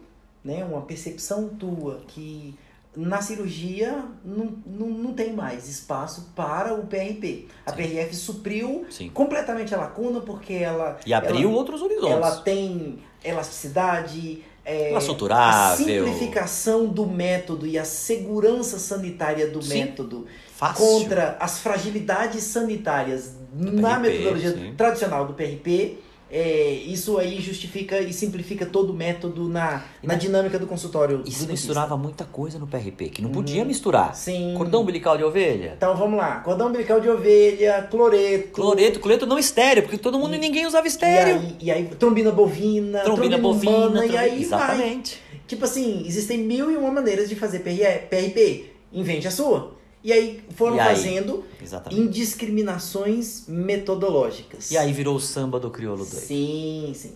né, 0.44 0.64
uma 0.64 0.82
percepção 0.82 1.48
tua 1.48 2.00
que 2.08 2.54
na 2.96 3.22
cirurgia 3.22 4.04
não, 4.24 4.52
não, 4.66 4.88
não 4.88 5.12
tem 5.12 5.32
mais 5.32 5.68
espaço 5.68 6.32
para 6.34 6.74
o 6.74 6.86
PRP. 6.86 7.46
A 7.64 7.70
Sim. 7.70 7.76
PRF 7.76 8.16
supriu 8.16 8.84
Sim. 8.90 9.08
completamente 9.10 9.74
a 9.74 9.78
lacuna 9.78 10.20
porque 10.20 10.54
ela. 10.54 10.98
E 11.06 11.14
abriu 11.14 11.48
ela, 11.48 11.58
outros 11.58 11.82
horizontes. 11.82 12.16
ela 12.16 12.36
tem 12.36 12.98
elasticidade. 13.22 14.42
É, 14.62 14.90
Ela 14.90 14.98
a 15.30 15.74
simplificação 15.76 16.86
do 16.86 17.06
método 17.06 17.66
e 17.66 17.78
a 17.78 17.84
segurança 17.84 18.78
sanitária 18.78 19.48
do 19.48 19.62
Sim. 19.62 19.78
método 19.80 20.26
Fácil. 20.54 20.84
contra 20.84 21.36
as 21.40 21.60
fragilidades 21.60 22.44
sanitárias 22.44 23.34
na 23.54 23.98
PRP, 23.98 24.18
metodologia 24.18 24.74
tradicional 24.76 25.26
do 25.26 25.32
PRP. 25.32 25.98
É, 26.30 26.70
isso 26.72 27.18
aí 27.18 27.40
justifica 27.40 28.00
e 28.00 28.12
simplifica 28.12 28.64
todo 28.64 28.90
o 28.90 28.94
método 28.94 29.48
na, 29.48 29.82
E 30.02 30.06
na 30.06 30.14
dinâmica 30.14 30.58
do 30.58 30.66
consultório. 30.66 31.22
E 31.26 31.30
do 31.30 31.46
misturava 31.48 31.96
muita 31.96 32.24
coisa 32.24 32.58
no 32.58 32.66
PRP, 32.66 33.08
que 33.08 33.20
não 33.22 33.30
podia 33.30 33.64
misturar. 33.64 34.14
Sim. 34.14 34.54
Cordão 34.56 34.82
umbilical 34.82 35.16
de 35.18 35.24
ovelha, 35.24 35.74
Então 35.76 35.96
vamos 35.96 36.18
lá. 36.18 36.36
Cordão 36.40 36.68
umbilical 36.68 37.00
de 37.00 37.08
ovelha, 37.08 37.86
cloreto. 37.90 38.48
cloreto, 38.52 39.00
cloreto 39.00 39.26
não 39.26 39.38
estéreo, 39.38 39.82
porque 39.82 39.98
todo 39.98 40.18
mundo 40.18 40.34
e 40.34 40.38
ninguém 40.38 40.66
usava 40.66 40.86
E 40.86 40.90
estéreo. 40.90 41.34
aí, 41.36 41.56
e 41.60 41.70
aí, 41.70 41.84
trombina 41.98 42.30
bovina, 42.30 43.00
Trombina 43.00 43.36
bovina, 43.38 43.76
humana, 43.76 44.06
e 44.06 44.08
trombina- 44.08 44.20
aí 44.20 44.30
vai. 44.30 44.40
exatamente. 44.40 45.20
Tipo 45.48 45.64
assim, 45.64 46.04
existem 46.06 46.38
mil 46.38 46.70
e 46.70 46.76
uma 46.76 46.90
maneiras 46.92 47.28
de 47.28 47.34
fazer 47.34 47.58
PRP. 47.60 48.66
Invente 48.92 49.26
a 49.26 49.30
sua. 49.30 49.79
E 50.02 50.12
aí 50.12 50.42
foram 50.56 50.76
E 50.76 50.80
aí? 50.80 50.96
fazendo 50.96 51.44
Exatamente. 51.62 52.00
indiscriminações 52.00 53.44
metodológicas. 53.46 54.70
E 54.70 54.78
aí 54.78 54.92
virou 54.92 55.16
o 55.16 55.20
samba 55.20 55.60
do 55.60 55.70
crioulo 55.70 56.04
doido. 56.04 56.20
Sim, 56.20 56.92
sim. 56.94 57.14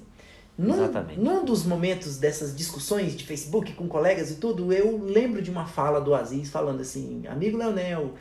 Num, 0.57 0.75
Exatamente. 0.75 1.19
num 1.19 1.45
dos 1.45 1.65
momentos 1.65 2.17
dessas 2.17 2.55
discussões 2.55 3.17
de 3.17 3.25
Facebook 3.25 3.73
com 3.73 3.89
colegas 3.89 4.31
e 4.31 4.37
tudo, 4.37 4.73
eu 4.73 5.03
lembro 5.03 5.43
de 5.43 5.51
uma 5.51 5.67
fala 5.67 6.01
do 6.01 6.15
Aziz 6.15 6.49
falando 6.49 6.81
assim, 6.81 7.25
amigo 7.27 7.59
Leonel, 7.59 8.13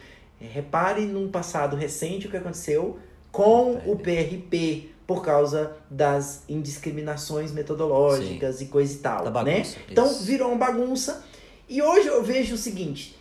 Repare 0.51 1.05
num 1.05 1.29
passado 1.29 1.75
recente 1.75 2.27
o 2.27 2.29
que 2.29 2.37
aconteceu 2.37 2.99
com 3.31 3.75
o 3.85 3.97
PRP 3.97 4.89
por 5.07 5.23
causa 5.23 5.75
das 5.89 6.43
indiscriminações 6.47 7.51
metodológicas 7.51 8.57
Sim. 8.57 8.65
e 8.65 8.67
coisa 8.67 8.93
e 8.93 8.97
tal, 8.97 9.29
da 9.29 9.43
né? 9.43 9.63
Então 9.89 10.13
virou 10.21 10.49
uma 10.49 10.57
bagunça. 10.57 11.23
E 11.67 11.81
hoje 11.81 12.07
eu 12.07 12.23
vejo 12.23 12.55
o 12.55 12.57
seguinte, 12.57 13.17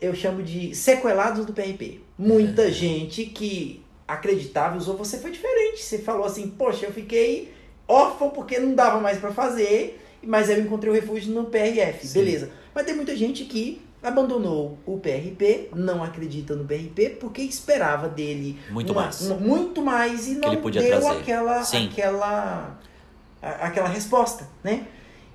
eu 0.00 0.14
chamo 0.14 0.42
de 0.42 0.74
sequelados 0.74 1.44
do 1.44 1.52
PRP. 1.52 2.00
Muita 2.16 2.68
é. 2.68 2.70
gente 2.70 3.24
que 3.26 3.82
acreditava 4.06 4.76
usou 4.76 4.96
você 4.96 5.18
foi 5.18 5.30
diferente. 5.30 5.82
Você 5.82 5.98
falou 5.98 6.24
assim, 6.24 6.48
poxa, 6.48 6.86
eu 6.86 6.92
fiquei 6.92 7.52
órfão 7.86 8.30
porque 8.30 8.58
não 8.58 8.74
dava 8.74 9.00
mais 9.00 9.18
para 9.18 9.32
fazer, 9.32 10.00
mas 10.22 10.48
eu 10.48 10.60
encontrei 10.60 10.90
o 10.90 10.94
refúgio 10.94 11.32
no 11.32 11.46
PRF, 11.46 12.06
Sim. 12.06 12.18
beleza. 12.18 12.50
Mas 12.74 12.86
tem 12.86 12.94
muita 12.94 13.16
gente 13.16 13.44
que 13.44 13.82
abandonou 14.02 14.78
o 14.86 14.98
PRP, 14.98 15.70
não 15.74 16.04
acredita 16.04 16.54
no 16.54 16.64
PRP, 16.64 17.16
porque 17.18 17.42
esperava 17.42 18.08
dele 18.08 18.58
muito 18.70 18.92
uma, 18.92 19.02
mais, 19.02 19.20
uma, 19.22 19.36
muito 19.36 19.82
mais 19.82 20.28
e 20.28 20.34
não 20.34 20.50
deu 20.54 20.70
trazer. 20.70 21.08
aquela 21.08 21.62
Sim. 21.64 21.88
aquela 21.88 22.78
a, 23.42 23.48
aquela 23.66 23.88
resposta, 23.88 24.48
né? 24.62 24.86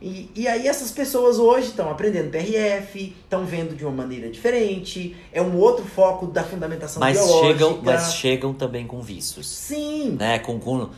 E, 0.03 0.29
e 0.35 0.47
aí 0.49 0.67
essas 0.67 0.91
pessoas 0.91 1.39
hoje 1.39 1.67
estão 1.67 1.89
aprendendo 1.89 2.29
PRF, 2.29 3.15
estão 3.23 3.45
vendo 3.45 3.73
de 3.73 3.85
uma 3.85 3.93
maneira 3.93 4.29
diferente, 4.29 5.15
é 5.31 5.41
um 5.41 5.57
outro 5.57 5.85
foco 5.85 6.27
da 6.27 6.43
fundamentação 6.43 6.99
mas 6.99 7.17
biológica. 7.17 7.47
Chegam, 7.47 7.79
mas 7.81 8.13
chegam 8.13 8.53
também 8.53 8.85
com 8.85 9.01
vícios. 9.01 9.47
Sim. 9.47 10.17
Né? 10.19 10.39
Com, 10.39 10.59
com 10.59 10.89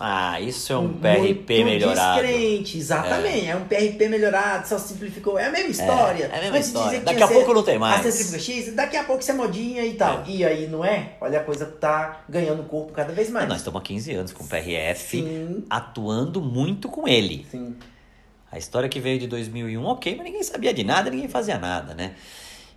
ah, 0.00 0.40
isso 0.40 0.72
é 0.72 0.76
um 0.76 0.94
PRP 0.94 1.22
Muito 1.22 1.64
melhorado. 1.64 2.20
Descrente, 2.20 2.78
exatamente. 2.78 3.46
É. 3.46 3.50
é. 3.50 3.56
um 3.56 3.64
PRP 3.64 4.08
melhorado, 4.08 4.66
só 4.66 4.76
simplificou. 4.76 5.38
É 5.38 5.46
a 5.46 5.50
mesma 5.52 5.70
história. 5.70 6.24
É, 6.32 6.34
é 6.34 6.38
a 6.38 6.42
mesma 6.42 6.58
história. 6.58 7.00
Daqui 7.00 7.22
a 7.22 7.28
pouco 7.28 7.54
não 7.54 7.62
tem 7.62 7.78
mais. 7.78 8.04
A 8.04 8.38
X, 8.40 8.74
daqui 8.74 8.96
a 8.96 9.04
pouco 9.04 9.22
isso 9.22 9.30
é 9.30 9.34
modinha 9.34 9.86
e 9.86 9.94
tal. 9.94 10.24
É. 10.26 10.30
E 10.30 10.44
aí, 10.44 10.66
não 10.66 10.84
é? 10.84 11.12
Olha, 11.20 11.38
a 11.38 11.44
coisa 11.44 11.66
tá 11.66 12.22
ganhando 12.28 12.64
corpo 12.64 12.92
cada 12.92 13.12
vez 13.12 13.30
mais. 13.30 13.48
nós 13.48 13.58
estamos 13.58 13.80
há 13.80 13.84
15 13.84 14.12
anos 14.14 14.32
com 14.32 14.42
o 14.42 14.48
PRF, 14.48 15.18
Sim. 15.18 15.64
atuando 15.70 16.40
muito 16.40 16.88
com 16.88 17.06
ele. 17.06 17.46
Sim. 17.48 17.76
A 18.52 18.58
história 18.58 18.88
que 18.88 19.00
veio 19.00 19.18
de 19.18 19.26
2001, 19.26 19.84
ok, 19.84 20.14
mas 20.14 20.24
ninguém 20.24 20.42
sabia 20.42 20.72
de 20.72 20.84
nada, 20.84 21.10
ninguém 21.10 21.28
fazia 21.28 21.58
nada, 21.58 21.94
né? 21.94 22.14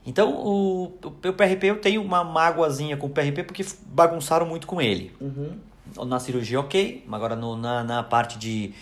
Então, 0.08 0.34
o, 0.34 0.86
o, 1.04 1.08
o 1.08 1.34
PRP, 1.34 1.66
eu 1.66 1.82
tenho 1.82 2.02
uma 2.02 2.24
mágoazinha 2.24 2.96
com 2.96 3.08
o 3.08 3.10
PRP 3.10 3.44
porque 3.44 3.66
bagunçaram 3.88 4.46
muito 4.46 4.66
com 4.66 4.82
ele. 4.82 5.12
Uhum 5.20 5.60
na 6.06 6.20
cirurgia, 6.20 6.60
ok. 6.60 7.06
Agora 7.12 7.36
no, 7.36 7.56
na, 7.56 7.84
na 7.84 8.04
parte 8.04 8.38
de, 8.38 8.74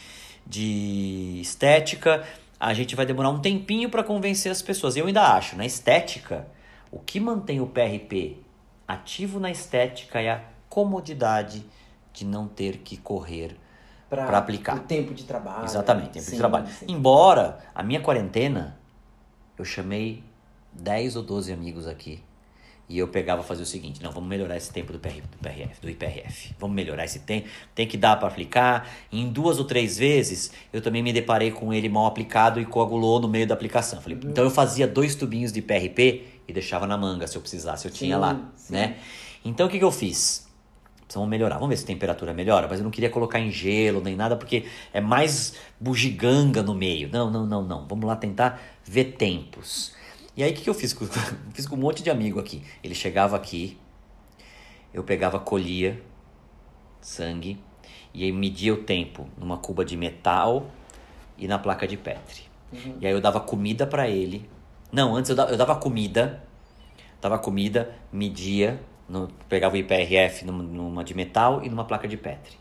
de 0.46 1.40
estética, 1.42 2.26
a 2.60 2.74
gente 2.74 2.96
vai 2.96 3.06
demorar 3.06 3.30
um 3.30 3.40
tempinho 3.40 3.90
para 3.90 4.04
convencer 4.04 4.52
as 4.52 4.62
pessoas. 4.62 4.96
Eu 4.96 5.06
ainda 5.06 5.34
acho, 5.36 5.58
na 5.58 5.66
estética, 5.66 6.48
o 6.92 7.00
que 7.00 7.20
mantém 7.20 7.60
o 7.60 7.68
PRP 7.68 8.38
ativo 8.88 9.40
na 9.40 9.52
estética 9.52 10.22
é 10.22 10.30
a 10.30 10.42
comodidade 10.70 11.66
de 12.14 12.26
não 12.26 12.48
ter 12.48 12.78
que 12.78 12.98
correr 12.98 13.58
para 14.16 14.38
aplicar. 14.38 14.78
O 14.78 14.80
tempo 14.82 15.14
de 15.14 15.24
trabalho. 15.24 15.66
Exatamente, 15.66 16.12
tempo 16.12 16.26
sim, 16.26 16.32
de 16.32 16.38
trabalho. 16.38 16.68
Sim. 16.68 16.86
Embora 16.88 17.60
a 17.74 17.84
minha 17.84 18.00
quarentena, 18.00 18.78
eu 19.58 19.66
chamei 19.66 20.24
10 20.74 21.16
ou 21.16 21.24
12 21.24 21.52
amigos 21.52 21.88
aqui 21.88 22.24
e 22.88 22.98
eu 23.00 23.08
pegava 23.08 23.42
fazia 23.44 23.64
o 23.64 23.68
seguinte: 23.68 24.04
não, 24.04 24.12
vamos 24.12 24.30
melhorar 24.30 24.58
esse 24.58 24.72
tempo 24.72 24.92
do, 24.92 25.00
PR, 25.00 25.22
do 25.32 25.38
PRF, 25.38 25.82
do 25.82 25.90
IPRF. 25.90 26.56
Vamos 26.60 26.76
melhorar 26.76 27.06
esse 27.06 27.20
tempo. 27.20 27.48
Tem 27.74 27.88
que 27.88 27.98
dar 27.98 28.18
para 28.18 28.28
aplicar. 28.28 28.88
E 29.12 29.22
em 29.22 29.30
duas 29.32 29.58
ou 29.58 29.66
três 29.66 29.98
vezes 29.98 30.52
eu 30.72 30.82
também 30.82 31.02
me 31.02 31.14
deparei 31.14 31.52
com 31.52 31.74
ele 31.74 31.88
mal 31.88 32.06
aplicado 32.06 32.60
e 32.60 32.66
coagulou 32.66 33.20
no 33.20 33.28
meio 33.28 33.48
da 33.48 33.54
aplicação. 33.54 34.02
Falei, 34.02 34.18
uhum. 34.22 34.30
Então 34.30 34.44
eu 34.44 34.52
fazia 34.52 34.88
dois 34.88 35.16
tubinhos 35.16 35.52
de 35.52 35.62
PRP 35.62 36.26
e 36.48 36.54
deixava 36.54 36.86
na 36.86 36.98
manga 36.98 37.26
se 37.26 37.38
eu 37.38 37.42
precisasse, 37.42 37.88
eu 37.88 37.92
sim, 37.92 37.98
tinha 37.98 38.18
lá, 38.18 38.52
sim. 38.56 38.74
né? 38.74 38.98
Então 39.46 39.68
o 39.68 39.70
que, 39.70 39.80
que 39.80 39.84
eu 39.84 39.92
fiz? 39.92 40.48
Precisamos 41.14 41.30
melhorar. 41.30 41.56
Vamos 41.56 41.70
ver 41.70 41.78
se 41.78 41.84
a 41.84 41.88
temperatura 41.88 42.34
melhora, 42.34 42.68
mas 42.68 42.80
eu 42.80 42.84
não 42.84 42.90
queria 42.90 43.10
colocar 43.10 43.40
em 43.40 43.52
gelo 43.52 44.02
nem 44.02 44.16
nada 44.16 44.36
porque 44.36 44.66
é 44.92 45.00
mais 45.00 45.56
bugiganga 45.80 46.64
no 46.64 46.74
meio. 46.74 47.08
Não, 47.12 47.30
não, 47.30 47.46
não, 47.46 47.62
não. 47.62 47.88
Vamos 47.88 48.06
lá 48.06 48.16
tentar 48.16 48.60
ver 48.84 49.14
tempos. 49.14 49.94
E 50.36 50.42
aí 50.42 50.52
o 50.52 50.56
que, 50.56 50.64
que 50.64 50.70
eu 50.70 50.74
fiz? 50.74 50.98
fiz 51.54 51.68
com 51.68 51.76
um 51.76 51.80
monte 51.80 52.02
de 52.02 52.10
amigo 52.10 52.40
aqui. 52.40 52.64
Ele 52.84 52.96
chegava 52.96 53.36
aqui, 53.36 53.78
eu 54.92 55.04
pegava, 55.04 55.40
colhia 55.40 56.02
sangue 57.00 57.60
e 58.12 58.24
aí 58.24 58.32
media 58.32 58.74
o 58.74 58.78
tempo 58.78 59.28
numa 59.38 59.58
cuba 59.58 59.86
de 59.86 59.96
metal 59.96 60.66
e 61.38 61.48
na 61.48 61.60
placa 61.60 61.88
de 61.88 61.96
Petri. 61.96 62.42
Uhum. 62.72 62.98
E 63.00 63.06
aí 63.06 63.14
eu 63.14 63.22
dava 63.22 63.40
comida 63.40 63.86
para 63.86 64.10
ele. 64.10 64.50
Não, 64.92 65.16
antes 65.16 65.30
eu 65.30 65.36
dava, 65.36 65.52
eu 65.52 65.58
dava 65.58 65.76
comida, 65.76 66.44
dava 67.22 67.38
comida, 67.38 67.94
media, 68.12 68.80
no, 69.08 69.30
pegava 69.50 69.76
o 69.76 69.78
IPRF 69.78 70.46
numa, 70.46 70.64
numa 70.64 71.04
de 71.04 71.14
metal 71.14 71.64
e 71.64 71.70
numa 71.70 71.86
placa 71.86 72.08
de 72.08 72.18
Petri. 72.18 72.58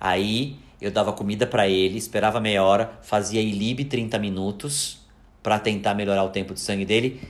Aí 0.00 0.56
eu 0.80 0.90
dava 0.90 1.12
comida 1.12 1.46
para 1.46 1.68
ele, 1.68 1.96
esperava 1.96 2.40
meia 2.40 2.62
hora, 2.62 2.98
fazia 3.02 3.40
ILIB 3.40 3.86
30 3.86 4.18
minutos 4.18 5.00
para 5.42 5.58
tentar 5.58 5.94
melhorar 5.94 6.24
o 6.24 6.28
tempo 6.28 6.52
de 6.52 6.60
sangue 6.60 6.84
dele 6.84 7.20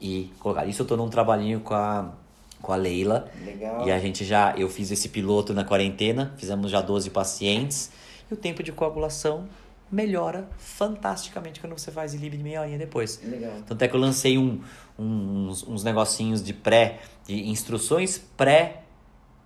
e 0.00 0.30
colocar. 0.38 0.66
Isso 0.66 0.82
eu 0.82 0.86
tô 0.86 0.96
num 0.96 1.08
trabalhinho 1.08 1.60
com 1.60 1.74
a 1.74 2.12
com 2.64 2.72
a 2.72 2.76
Leila. 2.76 3.30
Legal. 3.44 3.86
E 3.86 3.92
a 3.92 3.98
gente 3.98 4.24
já 4.24 4.54
eu 4.56 4.70
fiz 4.70 4.90
esse 4.90 5.10
piloto 5.10 5.52
na 5.52 5.64
quarentena, 5.64 6.32
fizemos 6.38 6.70
já 6.70 6.80
12 6.80 7.10
pacientes 7.10 7.90
e 8.30 8.34
o 8.34 8.36
tempo 8.36 8.62
de 8.62 8.72
coagulação 8.72 9.46
melhora 9.90 10.48
fantasticamente 10.58 11.60
quando 11.60 11.78
você 11.78 11.90
faz 11.90 12.14
ILIB 12.14 12.36
de 12.36 12.42
meia 12.42 12.60
horinha 12.60 12.78
depois. 12.78 13.20
Legal. 13.22 13.52
Tanto 13.66 13.82
é 13.82 13.88
que 13.88 13.94
eu 13.94 14.00
lancei 14.00 14.38
um, 14.38 14.60
um 14.98 15.48
uns, 15.48 15.66
uns 15.66 15.84
negocinhos 15.84 16.42
de 16.42 16.52
pré, 16.52 17.00
de 17.26 17.48
instruções 17.48 18.18
pré 18.36 18.80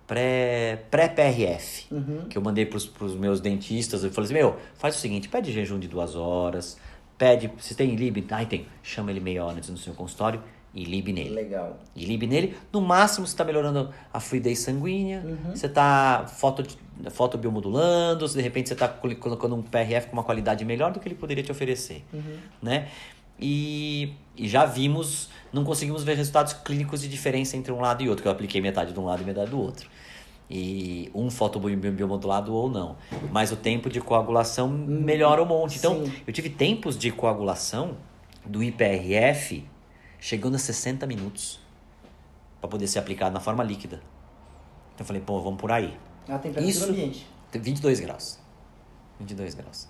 pré 0.07 0.85
pré 0.89 1.07
PRF 1.07 1.85
uhum. 1.91 2.25
que 2.27 2.35
eu 2.35 2.41
mandei 2.41 2.65
para 2.65 2.77
os 2.77 3.15
meus 3.15 3.39
dentistas 3.39 4.03
eu 4.03 4.09
falei 4.09 4.25
assim 4.25 4.33
meu 4.33 4.55
faz 4.73 4.95
o 4.95 4.99
seguinte 4.99 5.29
pede 5.29 5.51
jejum 5.51 5.77
de 5.77 5.87
duas 5.87 6.15
horas 6.15 6.79
pede, 7.15 7.51
se 7.59 7.75
tem 7.75 7.95
lib, 7.95 8.25
ai 8.31 8.45
tem, 8.45 8.65
chama 8.81 9.11
ele 9.11 9.19
meia 9.19 9.43
hora 9.45 9.57
antes 9.57 9.69
no 9.69 9.77
seu 9.77 9.93
consultório 9.93 10.41
e 10.73 10.83
lib 10.83 11.11
nele. 11.11 11.29
Legal. 11.31 11.77
E 11.95 12.05
lib 12.05 12.27
nele, 12.27 12.55
no 12.71 12.81
máximo 12.81 13.25
você 13.25 13.33
está 13.33 13.43
melhorando 13.43 13.89
a 14.13 14.19
fluidez 14.19 14.59
sanguínea, 14.59 15.23
uhum. 15.25 15.55
você 15.55 15.65
está 15.65 16.25
foto, 16.27 16.63
fotobiomodulando, 17.09 18.27
de 18.27 18.41
repente 18.41 18.69
você 18.69 18.73
está 18.73 18.87
colocando 18.87 19.55
um 19.55 19.61
PRF 19.61 20.07
com 20.07 20.13
uma 20.13 20.23
qualidade 20.23 20.63
melhor 20.63 20.91
do 20.91 20.99
que 20.99 21.07
ele 21.07 21.15
poderia 21.15 21.43
te 21.43 21.51
oferecer, 21.51 22.03
uhum. 22.13 22.37
né? 22.61 22.87
E, 23.41 24.13
e, 24.35 24.49
já 24.49 24.65
vimos, 24.65 25.29
não 25.53 25.63
conseguimos 25.63 26.03
ver 26.03 26.17
resultados 26.17 26.51
clínicos 26.51 27.01
de 27.01 27.07
diferença 27.07 27.55
entre 27.55 27.71
um 27.71 27.79
lado 27.79 28.03
e 28.03 28.09
outro, 28.09 28.21
que 28.21 28.27
eu 28.27 28.31
apliquei 28.31 28.59
metade 28.59 28.91
de 28.91 28.99
um 28.99 29.05
lado 29.05 29.21
e 29.21 29.25
metade 29.25 29.49
do 29.49 29.59
outro 29.59 29.89
e 30.49 31.11
um 31.13 31.29
fotobiomodulado 31.29 32.53
ou 32.53 32.69
não. 32.69 32.95
Mas 33.31 33.51
o 33.51 33.55
tempo 33.55 33.89
de 33.89 34.01
coagulação 34.01 34.67
melhora 34.67 35.43
um 35.43 35.45
monte. 35.45 35.77
Então, 35.77 36.05
Sim. 36.05 36.11
eu 36.25 36.33
tive 36.33 36.49
tempos 36.49 36.97
de 36.97 37.11
coagulação 37.11 37.97
do 38.45 38.63
IPRF 38.63 39.63
chegando 40.19 40.55
a 40.55 40.59
60 40.59 41.05
minutos 41.07 41.59
para 42.59 42.69
poder 42.69 42.87
ser 42.87 42.99
aplicado 42.99 43.33
na 43.33 43.39
forma 43.39 43.63
líquida. 43.63 43.97
Então 44.93 45.03
eu 45.03 45.05
falei, 45.05 45.21
pô, 45.21 45.41
vamos 45.41 45.59
por 45.59 45.71
aí. 45.71 45.97
A 46.27 46.37
temperatura 46.37 46.65
Isso, 46.65 46.85
ambiente. 46.85 47.27
22 47.53 47.99
graus. 47.99 48.39
22 49.19 49.55
graus. 49.55 49.87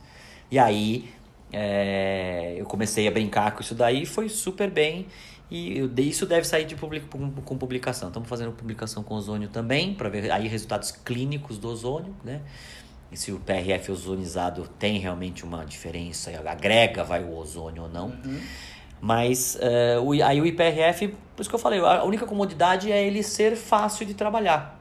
E 0.52 0.58
aí, 0.58 1.12
é, 1.52 2.56
eu 2.58 2.66
comecei 2.66 3.08
a 3.08 3.12
brincar 3.12 3.52
com 3.52 3.62
isso 3.62 3.76
daí, 3.76 4.06
foi 4.06 4.30
super 4.30 4.70
bem. 4.70 5.08
E 5.52 5.90
isso 5.98 6.28
deve 6.28 6.46
sair 6.46 6.66
de 6.66 6.76
public, 6.76 7.08
com 7.08 7.58
publicação. 7.58 8.10
Estamos 8.10 8.30
fazendo 8.30 8.52
publicação 8.52 9.02
com 9.02 9.16
ozônio 9.16 9.50
também, 9.50 9.96
para 9.96 10.08
ver 10.08 10.32
aí 10.32 10.48
resultados 10.48 10.92
clínicos 10.92 11.58
do 11.58 11.70
ozônio, 11.70 12.16
né? 12.24 12.42
E 13.12 13.18
se 13.18 13.32
o 13.32 13.40
PRF 13.40 13.92
ozonizado 13.92 14.70
tem 14.78 15.00
realmente 15.00 15.44
uma 15.44 15.66
diferença, 15.66 16.32
agrega 16.46 17.04
vai 17.04 17.24
o 17.24 17.36
ozônio 17.36 17.84
ou 17.84 17.90
não. 17.90 18.10
Uhum. 18.10 18.40
Mas 19.02 19.56
uh, 19.56 20.02
o, 20.02 20.12
aí 20.24 20.42
o 20.42 20.46
IPRF, 20.46 21.08
por 21.36 21.42
isso 21.42 21.50
que 21.50 21.56
eu 21.56 21.60
falei, 21.60 21.80
a 21.80 22.04
única 22.04 22.26
comodidade 22.26 22.92
é 22.92 23.06
ele 23.06 23.24
ser 23.24 23.56
fácil 23.56 24.06
de 24.06 24.14
trabalhar. 24.14 24.80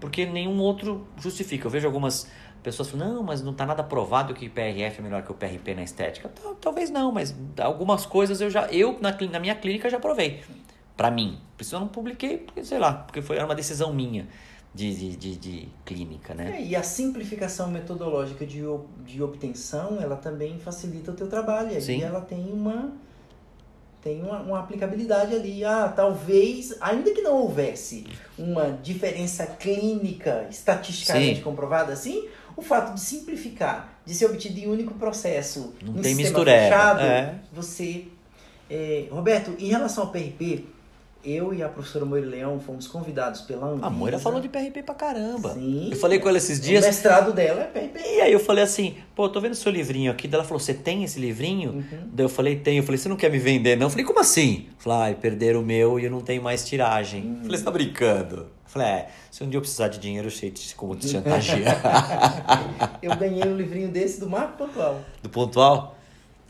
Porque 0.00 0.26
nenhum 0.26 0.58
outro 0.58 1.06
justifica. 1.18 1.66
Eu 1.66 1.70
vejo 1.70 1.86
algumas 1.86 2.26
pessoas 2.62 2.88
falam, 2.90 3.14
não, 3.14 3.22
mas 3.22 3.42
não 3.42 3.52
está 3.52 3.64
nada 3.64 3.82
provado 3.82 4.34
que 4.34 4.46
o 4.46 4.50
PRF 4.50 4.98
é 4.98 5.02
melhor 5.02 5.22
que 5.22 5.30
o 5.30 5.34
PRP 5.34 5.74
na 5.74 5.82
estética. 5.82 6.30
Talvez 6.60 6.90
não, 6.90 7.12
mas 7.12 7.34
algumas 7.58 8.06
coisas 8.06 8.40
eu 8.40 8.50
já, 8.50 8.66
eu 8.68 8.98
na, 9.00 9.16
na 9.30 9.38
minha 9.38 9.54
clínica 9.54 9.88
já 9.88 10.00
provei. 10.00 10.42
Para 10.96 11.10
mim. 11.10 11.38
Por 11.56 11.62
isso 11.62 11.74
eu 11.74 11.80
não 11.80 11.88
publiquei, 11.88 12.38
porque 12.38 12.64
sei 12.64 12.78
lá, 12.78 12.92
porque 12.92 13.22
foi 13.22 13.38
uma 13.42 13.54
decisão 13.54 13.92
minha. 13.92 14.26
De, 14.72 14.94
de, 14.94 15.16
de, 15.16 15.36
de, 15.36 15.68
clínica, 15.84 16.32
né? 16.32 16.58
É, 16.58 16.62
e 16.62 16.76
a 16.76 16.82
simplificação 16.84 17.68
metodológica 17.68 18.46
de, 18.46 18.62
de 19.04 19.20
obtenção, 19.20 20.00
ela 20.00 20.14
também 20.14 20.60
facilita 20.60 21.10
o 21.10 21.14
teu 21.14 21.26
trabalho. 21.26 21.76
E 21.76 22.00
ela 22.00 22.20
tem 22.20 22.52
uma 22.52 22.92
tem 24.02 24.22
uma, 24.22 24.40
uma, 24.40 24.58
aplicabilidade 24.60 25.34
ali. 25.34 25.64
Ah, 25.64 25.92
talvez, 25.94 26.74
ainda 26.80 27.10
que 27.12 27.22
não 27.22 27.34
houvesse 27.34 28.06
uma 28.38 28.70
diferença 28.82 29.46
clínica 29.46 30.46
estatisticamente 30.50 31.36
Sim. 31.36 31.42
comprovada 31.42 31.92
assim, 31.92 32.28
o 32.56 32.62
fato 32.62 32.94
de 32.94 33.00
simplificar, 33.00 34.00
de 34.04 34.14
ser 34.14 34.26
obtido 34.26 34.58
em 34.58 34.68
um 34.68 34.72
único 34.72 34.94
processo, 34.94 35.74
não 35.82 35.94
um 35.94 36.02
tem 36.02 36.14
mistureba. 36.14 36.62
fechado, 36.62 37.00
é. 37.00 37.34
você... 37.52 38.06
É, 38.72 39.08
Roberto, 39.10 39.52
em 39.58 39.66
relação 39.66 40.04
ao 40.04 40.10
PRP, 40.12 40.64
eu 41.24 41.52
e 41.52 41.62
a 41.62 41.68
professora 41.68 42.04
Moira 42.04 42.26
Leão 42.26 42.58
fomos 42.60 42.86
convidados 42.86 43.42
pela 43.42 43.66
Anvisa. 43.66 43.86
A 43.86 43.90
Moira 43.90 44.18
falou 44.18 44.40
de 44.40 44.48
PRP 44.48 44.82
pra 44.82 44.94
caramba. 44.94 45.52
Sim. 45.54 45.88
Eu 45.90 45.96
falei 45.96 46.18
com 46.18 46.28
ela 46.28 46.38
esses 46.38 46.58
O 46.58 46.62
dias. 46.62 46.84
mestrado 46.84 47.32
dela 47.32 47.62
é 47.62 47.64
PRP. 47.66 47.98
E 48.00 48.20
aí 48.20 48.32
eu 48.32 48.40
falei 48.40 48.64
assim, 48.64 48.96
pô, 49.14 49.28
tô 49.28 49.40
vendo 49.40 49.54
seu 49.54 49.70
livrinho 49.70 50.10
aqui. 50.10 50.28
Ela 50.32 50.44
falou, 50.44 50.58
você 50.58 50.72
tem 50.74 51.04
esse 51.04 51.18
livrinho? 51.20 51.70
Uhum. 51.72 51.84
Daí 52.12 52.24
eu 52.24 52.28
falei, 52.28 52.56
tenho. 52.56 52.80
Eu 52.80 52.84
falei, 52.84 52.98
você 52.98 53.08
não 53.08 53.16
quer 53.16 53.30
me 53.30 53.38
vender, 53.38 53.76
não? 53.76 53.86
Eu 53.86 53.90
falei, 53.90 54.04
como 54.04 54.18
assim? 54.20 54.66
Eu 54.68 54.74
falei, 54.78 54.98
ai, 54.98 55.14
perderam 55.14 55.60
o 55.60 55.62
meu 55.64 55.98
e 56.00 56.04
eu 56.04 56.10
não 56.10 56.20
tenho 56.20 56.42
mais 56.42 56.64
tiragem. 56.66 57.36
Eu 57.38 57.42
falei, 57.44 57.58
você 57.58 57.64
tá 57.64 57.70
brincando? 57.70 58.36
Eu 58.36 58.72
falei, 58.72 58.88
é, 58.88 59.08
se 59.30 59.42
um 59.42 59.48
dia 59.48 59.56
eu 59.58 59.60
precisar 59.62 59.88
de 59.88 59.98
dinheiro, 59.98 60.28
eu 60.28 60.30
sei 60.30 60.50
de 60.50 60.74
como 60.74 60.94
te 60.94 61.08
chantagear. 61.10 61.80
Eu 63.02 63.16
ganhei 63.16 63.42
um 63.44 63.56
livrinho 63.56 63.88
desse 63.88 64.20
do 64.20 64.28
Marco 64.28 64.56
Pontual. 64.56 65.00
Do 65.22 65.28
pontual? 65.28 65.96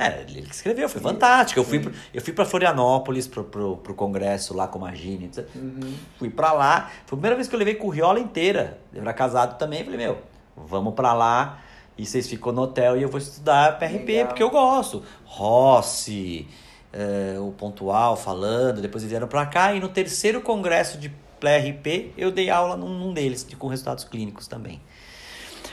É, 0.02 0.22
ele 0.28 0.42
que 0.42 0.54
escreveu, 0.54 0.88
foi 0.88 1.00
fantástico. 1.00 1.60
Eu 1.60 1.64
fui, 1.64 1.92
eu 2.14 2.22
fui 2.22 2.32
pra 2.32 2.44
Florianópolis, 2.44 3.26
pro, 3.26 3.44
pro, 3.44 3.76
pro 3.76 3.94
congresso 3.94 4.54
lá 4.54 4.66
com 4.66 4.78
a 4.78 4.88
Magine. 4.90 5.30
Uhum. 5.54 5.94
Fui 6.18 6.30
pra 6.30 6.52
lá. 6.52 6.90
Foi 7.06 7.16
a 7.16 7.18
primeira 7.18 7.36
vez 7.36 7.48
que 7.48 7.54
eu 7.54 7.58
levei 7.58 7.74
curriola 7.74 8.18
inteira. 8.18 8.78
Eu 8.94 9.02
era 9.02 9.12
casado 9.12 9.58
também. 9.58 9.84
Falei, 9.84 9.98
meu, 9.98 10.18
vamos 10.56 10.94
pra 10.94 11.12
lá. 11.12 11.60
E 11.98 12.06
vocês 12.06 12.26
ficam 12.28 12.50
no 12.52 12.62
hotel 12.62 12.96
e 12.96 13.02
eu 13.02 13.08
vou 13.10 13.18
estudar 13.18 13.78
PRP, 13.78 14.06
Legal. 14.12 14.26
porque 14.28 14.42
eu 14.42 14.48
gosto. 14.50 15.02
Rossi, 15.24 16.48
eh, 16.92 17.36
o 17.38 17.52
Pontual 17.52 18.16
falando. 18.16 18.80
Depois 18.80 19.02
eles 19.02 19.10
vieram 19.10 19.28
pra 19.28 19.44
cá. 19.46 19.74
E 19.74 19.80
no 19.80 19.88
terceiro 19.88 20.40
congresso 20.40 20.96
de 20.96 21.10
PRP, 21.38 22.12
eu 22.16 22.30
dei 22.30 22.48
aula 22.50 22.76
num, 22.76 22.88
num 22.88 23.12
deles, 23.12 23.44
de- 23.46 23.56
com 23.56 23.66
resultados 23.68 24.04
clínicos 24.04 24.46
também. 24.46 24.80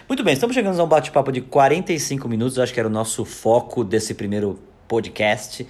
Muito 0.08 0.24
bem, 0.24 0.34
estamos 0.34 0.56
chegando 0.56 0.80
a 0.80 0.84
um 0.86 0.88
bate-papo 0.88 1.34
de 1.34 1.42
45 1.42 2.30
minutos, 2.30 2.58
acho 2.58 2.74
que 2.74 2.80
era 2.80 2.88
o 2.88 2.92
nosso 2.92 3.26
foco 3.26 3.84
desse 3.84 4.14
primeiro 4.14 4.58
podcast. 4.88 5.68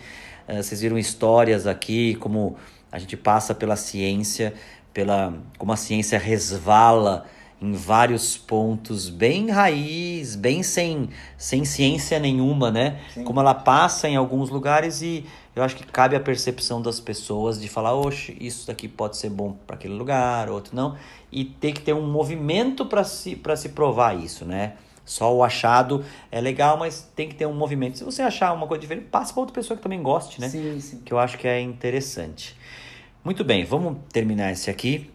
Eh, 0.47 0.61
vocês 0.61 0.79
viram 0.79 0.95
histórias 0.95 1.65
aqui, 1.65 2.13
como 2.17 2.55
a 2.91 2.99
gente 2.99 3.17
passa 3.17 3.55
pela 3.55 3.75
ciência, 3.75 4.53
pela 4.93 5.33
como 5.57 5.71
a 5.71 5.75
ciência 5.75 6.19
resvala 6.19 7.25
em 7.59 7.73
vários 7.73 8.37
pontos 8.37 9.09
bem 9.09 9.49
raiz, 9.49 10.35
bem 10.35 10.61
sem, 10.61 11.09
sem 11.35 11.65
ciência 11.65 12.19
nenhuma, 12.19 12.69
né? 12.69 12.99
Sim. 13.15 13.23
Como 13.23 13.39
ela 13.39 13.55
passa 13.55 14.07
em 14.07 14.15
alguns 14.15 14.51
lugares 14.51 15.01
e 15.01 15.25
eu 15.57 15.63
acho 15.63 15.75
que 15.75 15.83
cabe 15.83 16.15
a 16.15 16.19
percepção 16.19 16.81
das 16.81 16.99
pessoas 16.99 17.59
de 17.59 17.67
falar, 17.67 17.95
oxe, 17.95 18.37
isso 18.39 18.67
daqui 18.67 18.87
pode 18.87 19.17
ser 19.17 19.29
bom 19.29 19.53
para 19.65 19.75
aquele 19.75 19.95
lugar, 19.95 20.49
outro 20.49 20.75
não, 20.75 20.95
e 21.31 21.45
ter 21.45 21.71
que 21.71 21.81
ter 21.81 21.93
um 21.93 22.05
movimento 22.05 22.85
para 22.85 23.03
se, 23.03 23.35
pra 23.35 23.55
se 23.55 23.69
provar 23.69 24.15
isso, 24.15 24.45
né? 24.45 24.73
Só 25.03 25.33
o 25.33 25.43
achado 25.43 26.05
é 26.31 26.39
legal, 26.39 26.77
mas 26.77 27.09
tem 27.15 27.29
que 27.29 27.33
ter 27.35 27.47
um 27.47 27.53
movimento. 27.53 27.97
Se 27.97 28.03
você 28.03 28.21
achar 28.21 28.53
uma 28.53 28.67
coisa 28.67 28.81
diferente, 28.81 29.07
passa 29.09 29.33
para 29.33 29.39
outra 29.39 29.55
pessoa 29.55 29.75
que 29.77 29.81
também 29.81 30.03
goste, 30.03 30.39
né? 30.39 30.49
Sim, 30.49 30.79
sim. 30.79 31.01
que 31.03 31.13
eu 31.13 31.17
acho 31.17 31.37
que 31.37 31.47
é 31.47 31.59
interessante. 31.59 32.55
Muito 33.23 33.43
bem, 33.43 33.63
vamos 33.65 33.97
terminar 34.11 34.51
esse 34.51 34.69
aqui. 34.69 35.09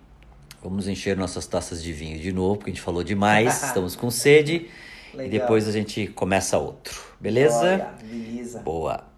Vamos 0.63 0.89
encher 0.89 1.17
nossas 1.17 1.47
taças 1.47 1.83
de 1.83 1.93
vinho 1.93 2.19
de 2.19 2.33
novo, 2.33 2.57
porque 2.57 2.71
a 2.71 2.75
gente 2.75 2.83
falou 2.83 3.05
demais, 3.05 3.63
estamos 3.65 3.95
com 3.95 4.11
sede. 4.11 4.69
E 5.13 5.17
Legal. 5.17 5.41
depois 5.41 5.69
a 5.69 5.73
gente 5.73 6.07
começa 6.09 6.59
outro. 6.59 7.01
Beleza? 7.21 7.59
Olha, 7.59 7.95
beleza. 8.03 8.61
Boa. 8.61 9.12